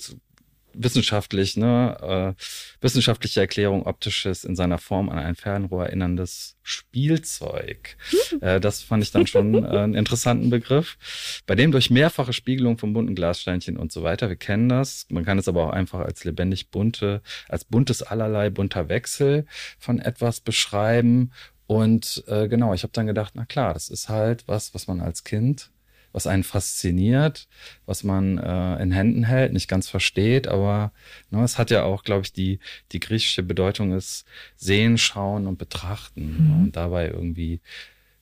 wissenschaftlich, 0.78 1.58
ne, 1.58 2.36
äh, 2.38 2.44
wissenschaftliche 2.82 3.40
Erklärung 3.40 3.86
optisches 3.86 4.44
in 4.44 4.56
seiner 4.56 4.78
Form 4.78 5.10
an 5.10 5.20
ein 5.20 5.36
Fernrohr 5.36 5.86
erinnerndes 5.86 6.58
Spielzeug. 6.64 7.98
äh, 8.42 8.60
das 8.60 8.82
fand 8.82 9.04
ich 9.04 9.12
dann 9.12 9.28
schon 9.28 9.64
äh, 9.64 9.68
einen 9.68 9.94
interessanten 9.94 10.50
Begriff. 10.50 10.98
Bei 11.46 11.56
dem 11.56 11.72
durch 11.72 11.90
mehrfache 11.90 12.34
Spiegelung 12.34 12.78
von 12.78 12.94
bunten 12.94 13.16
Glassteinchen 13.16 13.78
und 13.78 13.92
so 13.92 14.04
weiter. 14.04 14.30
Wir 14.30 14.36
kennen 14.36 14.70
das. 14.70 15.06
Man 15.10 15.26
kann 15.26 15.40
es 15.40 15.48
aber 15.48 15.66
auch 15.66 15.72
einfach 15.72 16.00
als 16.00 16.24
lebendig 16.24 16.72
bunte, 16.72 17.22
als 17.48 17.66
buntes 17.66 18.04
allerlei 18.04 18.50
bunter 18.50 18.90
Wechsel 18.90 19.46
von 19.80 20.00
etwas 20.00 20.42
beschreiben 20.42 21.32
Und 21.68 22.24
äh, 22.28 22.48
genau, 22.48 22.74
ich 22.74 22.84
habe 22.84 22.94
dann 22.94 23.08
gedacht, 23.08 23.34
na 23.36 23.46
klar, 23.46 23.74
das 23.74 23.90
ist 23.90 24.08
halt 24.08 24.48
was, 24.48 24.74
was 24.74 24.88
man 24.88 25.02
als 25.02 25.26
Kind, 25.26 25.70
was 26.18 26.26
einen 26.26 26.44
fasziniert, 26.44 27.48
was 27.86 28.04
man 28.04 28.40
äh, 28.40 28.82
in 28.82 28.92
Händen 28.92 29.24
hält, 29.24 29.54
nicht 29.54 29.68
ganz 29.68 29.88
versteht, 29.88 30.48
aber 30.48 30.92
ne, 31.30 31.44
es 31.44 31.60
hat 31.60 31.70
ja 31.70 31.84
auch, 31.84 32.04
glaube 32.04 32.24
ich, 32.24 32.34
die, 32.34 32.58
die 32.92 33.00
griechische 33.00 33.44
Bedeutung 33.44 33.94
ist 33.94 34.26
sehen, 34.56 34.98
schauen 34.98 35.46
und 35.46 35.60
betrachten 35.60 36.38
mhm. 36.40 36.64
und 36.64 36.76
dabei 36.76 37.10
irgendwie 37.10 37.62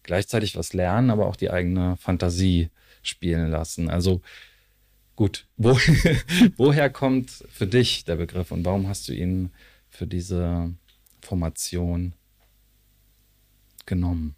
gleichzeitig 0.04 0.58
was 0.58 0.74
lernen, 0.74 1.10
aber 1.10 1.26
auch 1.26 1.38
die 1.38 1.50
eigene 1.50 1.96
Fantasie 1.96 2.70
spielen 3.02 3.50
lassen. 3.50 3.90
Also 3.90 4.22
gut, 5.16 5.48
wo, 5.56 5.80
woher 6.58 6.90
kommt 6.90 7.46
für 7.50 7.66
dich 7.66 8.04
der 8.04 8.18
Begriff 8.18 8.52
und 8.52 8.66
warum 8.66 8.90
hast 8.90 9.08
du 9.08 9.14
ihn 9.14 9.52
für 9.88 10.06
diese 10.06 10.70
Formation 11.22 12.12
genommen? 13.86 14.36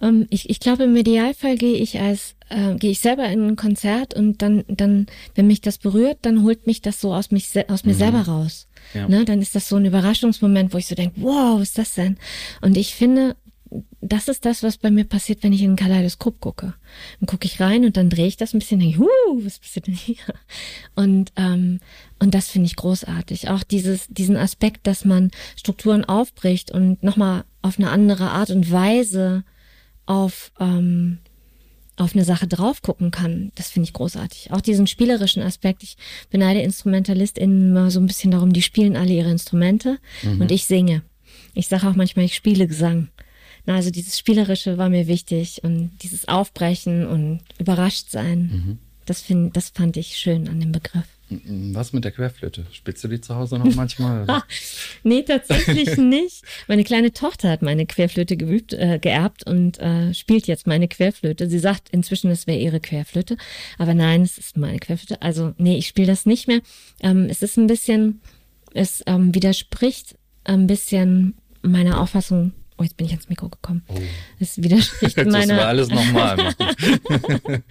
Ähm, 0.00 0.26
ich, 0.30 0.50
ich 0.50 0.60
glaube, 0.60 0.84
im 0.84 0.96
Idealfall 0.96 1.56
gehe 1.56 1.76
ich 1.76 2.00
als 2.00 2.34
äh, 2.48 2.74
gehe 2.76 2.90
ich 2.90 3.00
selber 3.00 3.28
in 3.28 3.46
ein 3.46 3.56
Konzert 3.56 4.14
und 4.14 4.42
dann 4.42 4.64
dann, 4.68 5.06
wenn 5.34 5.46
mich 5.46 5.60
das 5.60 5.78
berührt, 5.78 6.18
dann 6.22 6.42
holt 6.42 6.66
mich 6.66 6.82
das 6.82 7.00
so 7.00 7.14
aus 7.14 7.30
mich 7.30 7.48
aus 7.68 7.84
mir 7.84 7.94
mhm. 7.94 7.98
selber 7.98 8.20
raus. 8.22 8.68
Ja. 8.94 9.08
Ne, 9.08 9.24
dann 9.24 9.42
ist 9.42 9.54
das 9.54 9.68
so 9.68 9.76
ein 9.76 9.84
Überraschungsmoment, 9.84 10.72
wo 10.72 10.78
ich 10.78 10.86
so 10.86 10.94
denke, 10.94 11.20
wow, 11.20 11.58
was 11.58 11.68
ist 11.68 11.78
das 11.78 11.94
denn? 11.94 12.18
Und 12.60 12.76
ich 12.76 12.94
finde, 12.94 13.36
das 14.00 14.28
ist 14.28 14.44
das, 14.44 14.62
was 14.62 14.78
bei 14.78 14.90
mir 14.90 15.04
passiert, 15.04 15.42
wenn 15.42 15.52
ich 15.52 15.62
in 15.62 15.72
ein 15.72 15.76
Kaleidoskop 15.76 16.40
gucke. 16.40 16.74
Dann 17.20 17.26
gucke 17.26 17.46
ich 17.46 17.60
rein 17.60 17.84
und 17.84 17.96
dann 17.96 18.10
drehe 18.10 18.26
ich 18.26 18.36
das 18.36 18.54
ein 18.54 18.60
bisschen, 18.60 18.80
denke, 18.80 19.00
huh, 19.00 19.40
was 19.42 19.58
passiert 19.58 19.88
denn 19.88 19.94
hier? 19.94 20.16
Und, 20.94 21.32
ähm, 21.36 21.80
und 22.20 22.34
das 22.34 22.48
finde 22.48 22.66
ich 22.66 22.76
großartig. 22.76 23.48
Auch 23.48 23.64
dieses, 23.64 24.06
diesen 24.08 24.36
Aspekt, 24.36 24.86
dass 24.86 25.04
man 25.04 25.30
Strukturen 25.56 26.04
aufbricht 26.04 26.70
und 26.70 27.02
nochmal 27.02 27.44
auf 27.62 27.78
eine 27.78 27.90
andere 27.90 28.30
Art 28.30 28.50
und 28.50 28.70
Weise 28.70 29.44
auf, 30.06 30.52
ähm, 30.60 31.18
auf 31.96 32.14
eine 32.14 32.24
Sache 32.24 32.46
drauf 32.46 32.82
gucken 32.82 33.10
kann, 33.10 33.52
das 33.54 33.70
finde 33.70 33.88
ich 33.88 33.92
großartig. 33.92 34.52
Auch 34.52 34.60
diesen 34.60 34.86
spielerischen 34.86 35.42
Aspekt. 35.42 35.82
Ich 35.82 35.96
beneide 36.30 36.60
InstrumentalistInnen 36.60 37.70
immer 37.70 37.90
so 37.90 38.00
ein 38.00 38.06
bisschen 38.06 38.30
darum, 38.30 38.52
die 38.52 38.62
spielen 38.62 38.96
alle 38.96 39.12
ihre 39.12 39.30
Instrumente 39.30 39.98
mhm. 40.22 40.40
und 40.40 40.50
ich 40.50 40.66
singe. 40.66 41.02
Ich 41.54 41.68
sage 41.68 41.88
auch 41.88 41.94
manchmal, 41.94 42.24
ich 42.24 42.34
spiele 42.34 42.66
Gesang. 42.66 43.08
Na, 43.64 43.74
also 43.74 43.90
dieses 43.90 44.18
Spielerische 44.18 44.78
war 44.78 44.88
mir 44.88 45.08
wichtig 45.08 45.64
und 45.64 45.90
dieses 46.02 46.28
Aufbrechen 46.28 47.06
und 47.06 47.40
überrascht 47.58 48.10
sein. 48.10 48.40
Mhm. 48.40 48.78
Das, 49.06 49.22
find, 49.22 49.56
das 49.56 49.70
fand 49.70 49.96
ich 49.96 50.16
schön 50.16 50.48
an 50.48 50.60
dem 50.60 50.72
Begriff. 50.72 51.15
Was 51.28 51.92
mit 51.92 52.04
der 52.04 52.12
Querflöte? 52.12 52.66
Spielst 52.70 53.02
du 53.02 53.08
die 53.08 53.20
zu 53.20 53.34
Hause 53.34 53.58
noch 53.58 53.74
manchmal? 53.74 54.26
nee, 55.02 55.22
tatsächlich 55.22 55.96
nicht. 55.96 56.42
Meine 56.68 56.84
kleine 56.84 57.12
Tochter 57.12 57.50
hat 57.50 57.62
meine 57.62 57.84
Querflöte 57.84 58.36
geübt, 58.36 58.72
äh, 58.72 59.00
geerbt 59.00 59.44
und 59.44 59.80
äh, 59.80 60.14
spielt 60.14 60.46
jetzt 60.46 60.68
meine 60.68 60.86
Querflöte. 60.86 61.48
Sie 61.48 61.58
sagt 61.58 61.88
inzwischen, 61.90 62.30
es 62.30 62.46
wäre 62.46 62.58
ihre 62.58 62.78
Querflöte. 62.78 63.36
Aber 63.76 63.94
nein, 63.94 64.22
es 64.22 64.38
ist 64.38 64.56
meine 64.56 64.78
Querflöte. 64.78 65.20
Also, 65.20 65.52
nee, 65.58 65.76
ich 65.76 65.88
spiele 65.88 66.06
das 66.06 66.26
nicht 66.26 66.46
mehr. 66.46 66.60
Ähm, 67.00 67.26
es 67.28 67.42
ist 67.42 67.56
ein 67.56 67.66
bisschen, 67.66 68.20
es 68.72 69.02
ähm, 69.06 69.34
widerspricht 69.34 70.16
ein 70.44 70.68
bisschen 70.68 71.34
meiner 71.62 72.00
Auffassung 72.00 72.52
Oh, 72.78 72.82
jetzt 72.82 72.98
bin 72.98 73.06
ich 73.06 73.12
ans 73.12 73.28
Mikro 73.30 73.48
gekommen. 73.48 73.82
Oh. 73.88 73.98
Es 74.38 74.62
widerspricht 74.62 75.16
meiner. 75.16 75.56
Wir 75.56 75.66
alles 75.66 75.88
nochmal 75.88 76.36
machen. 76.36 76.54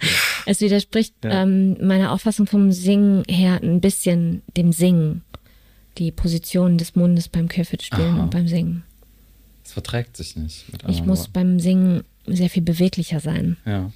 es 0.46 0.60
widerspricht 0.60 1.14
ja. 1.24 1.42
ähm, 1.42 1.76
meiner 1.86 2.12
Auffassung 2.12 2.46
vom 2.46 2.72
Singen 2.72 3.24
her 3.28 3.60
ein 3.62 3.80
bisschen 3.80 4.42
dem 4.56 4.72
Singen. 4.72 5.22
Die 5.98 6.10
Position 6.10 6.76
des 6.76 6.94
Mundes 6.94 7.28
beim 7.28 7.48
Querflöte 7.48 7.96
und 7.96 8.30
beim 8.30 8.48
Singen. 8.48 8.84
Es 9.64 9.72
verträgt 9.72 10.16
sich 10.16 10.36
nicht. 10.36 10.64
ich 10.88 11.04
muss 11.04 11.20
Worten. 11.20 11.32
beim 11.32 11.60
Singen 11.60 12.04
sehr 12.26 12.50
viel 12.50 12.62
beweglicher 12.62 13.20
sein. 13.20 13.56
Ja 13.64 13.90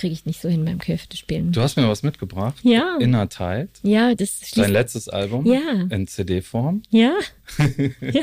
kriege 0.00 0.14
ich 0.14 0.24
nicht 0.24 0.40
so 0.40 0.48
hin 0.48 0.64
beim 0.64 0.78
Kräfte 0.78 1.16
spielen. 1.16 1.52
Du 1.52 1.60
hast 1.60 1.76
mir 1.76 1.86
was 1.86 2.02
mitgebracht. 2.02 2.56
Ja. 2.62 2.96
Inner 2.98 3.28
Tight. 3.28 3.68
Ja, 3.82 4.14
das 4.14 4.40
ist 4.40 4.56
dein 4.56 4.72
letztes 4.72 5.10
Album. 5.10 5.44
Ja. 5.44 5.86
In 5.90 6.06
CD-Form. 6.06 6.82
Ja. 6.88 7.18
ja. 8.00 8.22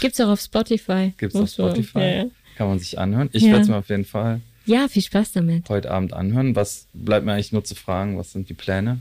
Gibt's 0.00 0.20
auch 0.20 0.28
auf 0.28 0.40
Spotify. 0.40 1.12
Gibt's 1.18 1.34
auf 1.34 1.50
Spotify. 1.50 1.98
Ja. 1.98 2.24
Kann 2.56 2.68
man 2.68 2.78
sich 2.78 2.98
anhören. 2.98 3.30
Ich 3.32 3.42
ja. 3.42 3.50
werde 3.50 3.62
es 3.62 3.68
mir 3.68 3.76
auf 3.76 3.88
jeden 3.88 4.04
Fall. 4.04 4.40
Ja, 4.68 4.86
viel 4.86 5.00
Spaß 5.00 5.32
damit. 5.32 5.66
Heute 5.70 5.90
Abend 5.90 6.12
anhören. 6.12 6.54
Was 6.54 6.88
bleibt 6.92 7.24
mir 7.24 7.32
eigentlich 7.32 7.52
nur 7.52 7.64
zu 7.64 7.74
fragen? 7.74 8.18
Was 8.18 8.32
sind 8.32 8.50
die 8.50 8.54
Pläne 8.54 9.00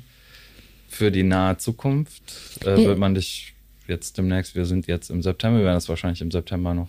für 0.87 1.11
die 1.11 1.23
nahe 1.23 1.57
Zukunft? 1.57 2.23
Äh, 2.61 2.77
wird 2.77 2.97
man 2.97 3.15
dich 3.15 3.53
jetzt 3.85 4.17
demnächst, 4.17 4.55
wir 4.55 4.65
sind 4.65 4.87
jetzt 4.87 5.09
im 5.09 5.21
September, 5.21 5.59
wir 5.59 5.65
werden 5.65 5.75
das 5.75 5.89
wahrscheinlich 5.89 6.21
im 6.21 6.31
September 6.31 6.73
noch 6.73 6.87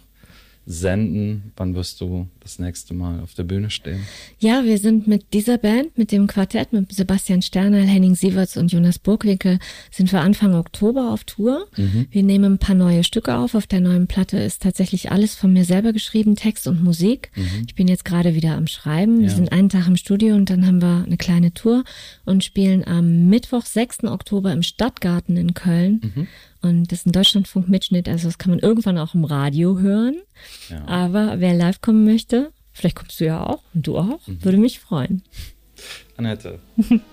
senden? 0.68 1.52
Wann 1.56 1.74
wirst 1.74 2.00
du 2.02 2.28
das 2.40 2.58
nächste 2.58 2.92
Mal 2.92 3.20
auf 3.20 3.32
der 3.32 3.44
Bühne 3.44 3.70
stehen? 3.70 4.00
Ja, 4.38 4.64
wir 4.64 4.76
sind 4.76 5.06
mit 5.06 5.32
dieser 5.32 5.56
Band, 5.56 5.96
mit 5.96 6.12
dem 6.12 6.26
Quartett, 6.26 6.74
mit 6.74 6.92
Sebastian 6.92 7.40
Sterner, 7.40 7.78
Henning 7.78 8.14
Sieverts 8.14 8.58
und 8.58 8.70
Jonas 8.70 8.98
Burgwinkel, 8.98 9.58
sind 9.90 10.12
wir 10.12 10.20
Anfang 10.20 10.54
Oktober 10.54 11.10
auf 11.10 11.24
Tour. 11.24 11.66
Mhm. 11.78 12.06
Wir 12.10 12.22
nehmen 12.22 12.54
ein 12.54 12.58
paar 12.58 12.74
neue 12.74 13.02
Stücke 13.02 13.38
auf. 13.38 13.54
Auf 13.54 13.66
der 13.66 13.80
neuen 13.80 14.08
Platte 14.08 14.38
ist 14.38 14.62
tatsächlich 14.62 15.10
alles 15.10 15.34
von 15.34 15.54
mir 15.54 15.64
selber 15.64 15.94
geschrieben, 15.94 16.36
Text 16.36 16.66
und 16.66 16.84
Musik. 16.84 17.30
Mhm. 17.34 17.64
Ich 17.66 17.74
bin 17.74 17.88
jetzt 17.88 18.04
gerade 18.04 18.34
wieder 18.34 18.54
am 18.54 18.66
Schreiben. 18.66 19.20
Wir 19.20 19.30
sind 19.30 19.50
einen 19.52 19.70
Tag 19.70 19.88
im 19.88 19.96
Studio 19.96 20.34
und 20.34 20.50
dann 20.50 20.66
haben 20.66 20.82
wir 20.82 21.04
eine 21.06 21.16
kleine 21.16 21.54
Tour 21.54 21.82
und 22.26 22.44
spielen 22.44 22.86
am 22.86 23.30
Mittwoch, 23.30 23.64
6. 23.64 24.04
Oktober 24.04 24.52
im 24.52 24.62
Stadtgarten 24.62 25.38
in 25.38 25.54
Köln. 25.54 26.12
Mhm. 26.14 26.26
Und 26.61 26.90
das 26.90 27.00
ist 27.00 27.06
ein 27.06 27.12
Deutschlandfunk-Mitschnitt, 27.12 28.09
also 28.09 28.28
das 28.28 28.38
kann 28.38 28.50
man 28.50 28.59
irgendwann 28.59 28.98
auch 28.98 29.14
im 29.14 29.24
Radio 29.24 29.78
hören. 29.78 30.16
Ja. 30.68 30.86
Aber 30.86 31.38
wer 31.38 31.54
live 31.54 31.80
kommen 31.80 32.04
möchte, 32.04 32.52
vielleicht 32.72 32.96
kommst 32.96 33.20
du 33.20 33.26
ja 33.26 33.44
auch 33.44 33.62
und 33.74 33.86
du 33.86 33.98
auch, 33.98 34.26
mhm. 34.26 34.44
würde 34.44 34.59
mich 34.59 34.80
freuen. 34.80 35.22
Annette, 36.16 36.59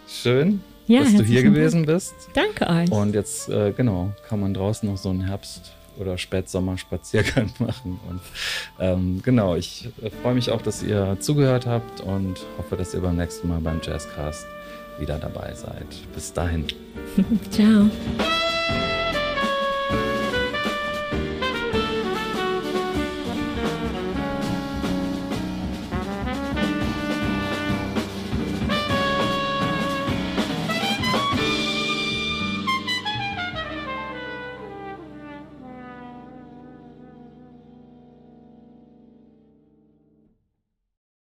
schön, 0.08 0.62
ja, 0.88 1.02
dass 1.02 1.16
du 1.16 1.24
hier 1.24 1.44
gewesen 1.44 1.86
bist. 1.86 2.16
Danke 2.34 2.68
euch. 2.68 2.92
Und 2.92 3.14
jetzt, 3.14 3.50
äh, 3.50 3.72
genau, 3.72 4.14
kann 4.28 4.40
man 4.40 4.54
draußen 4.54 4.90
noch 4.90 4.98
so 4.98 5.10
einen 5.10 5.22
Herbst- 5.22 5.74
oder 5.98 6.18
Spätsommerspaziergang 6.18 7.52
machen. 7.60 8.00
Und 8.10 8.22
ähm, 8.80 9.22
genau, 9.24 9.56
ich 9.56 9.90
äh, 10.02 10.10
freue 10.10 10.34
mich 10.34 10.52
auch, 10.52 10.62
dass 10.62 10.84
ihr 10.84 11.18
zugehört 11.20 11.66
habt 11.66 12.02
und 12.02 12.46
hoffe, 12.58 12.76
dass 12.76 12.94
ihr 12.94 13.02
beim 13.02 13.18
nächsten 13.18 13.48
Mal 13.48 13.60
beim 13.60 13.80
Jazzcast 13.84 14.46
wieder 15.00 15.18
dabei 15.18 15.54
seid. 15.54 15.88
Bis 16.14 16.34
dahin. 16.34 16.66
Ciao. 17.52 17.90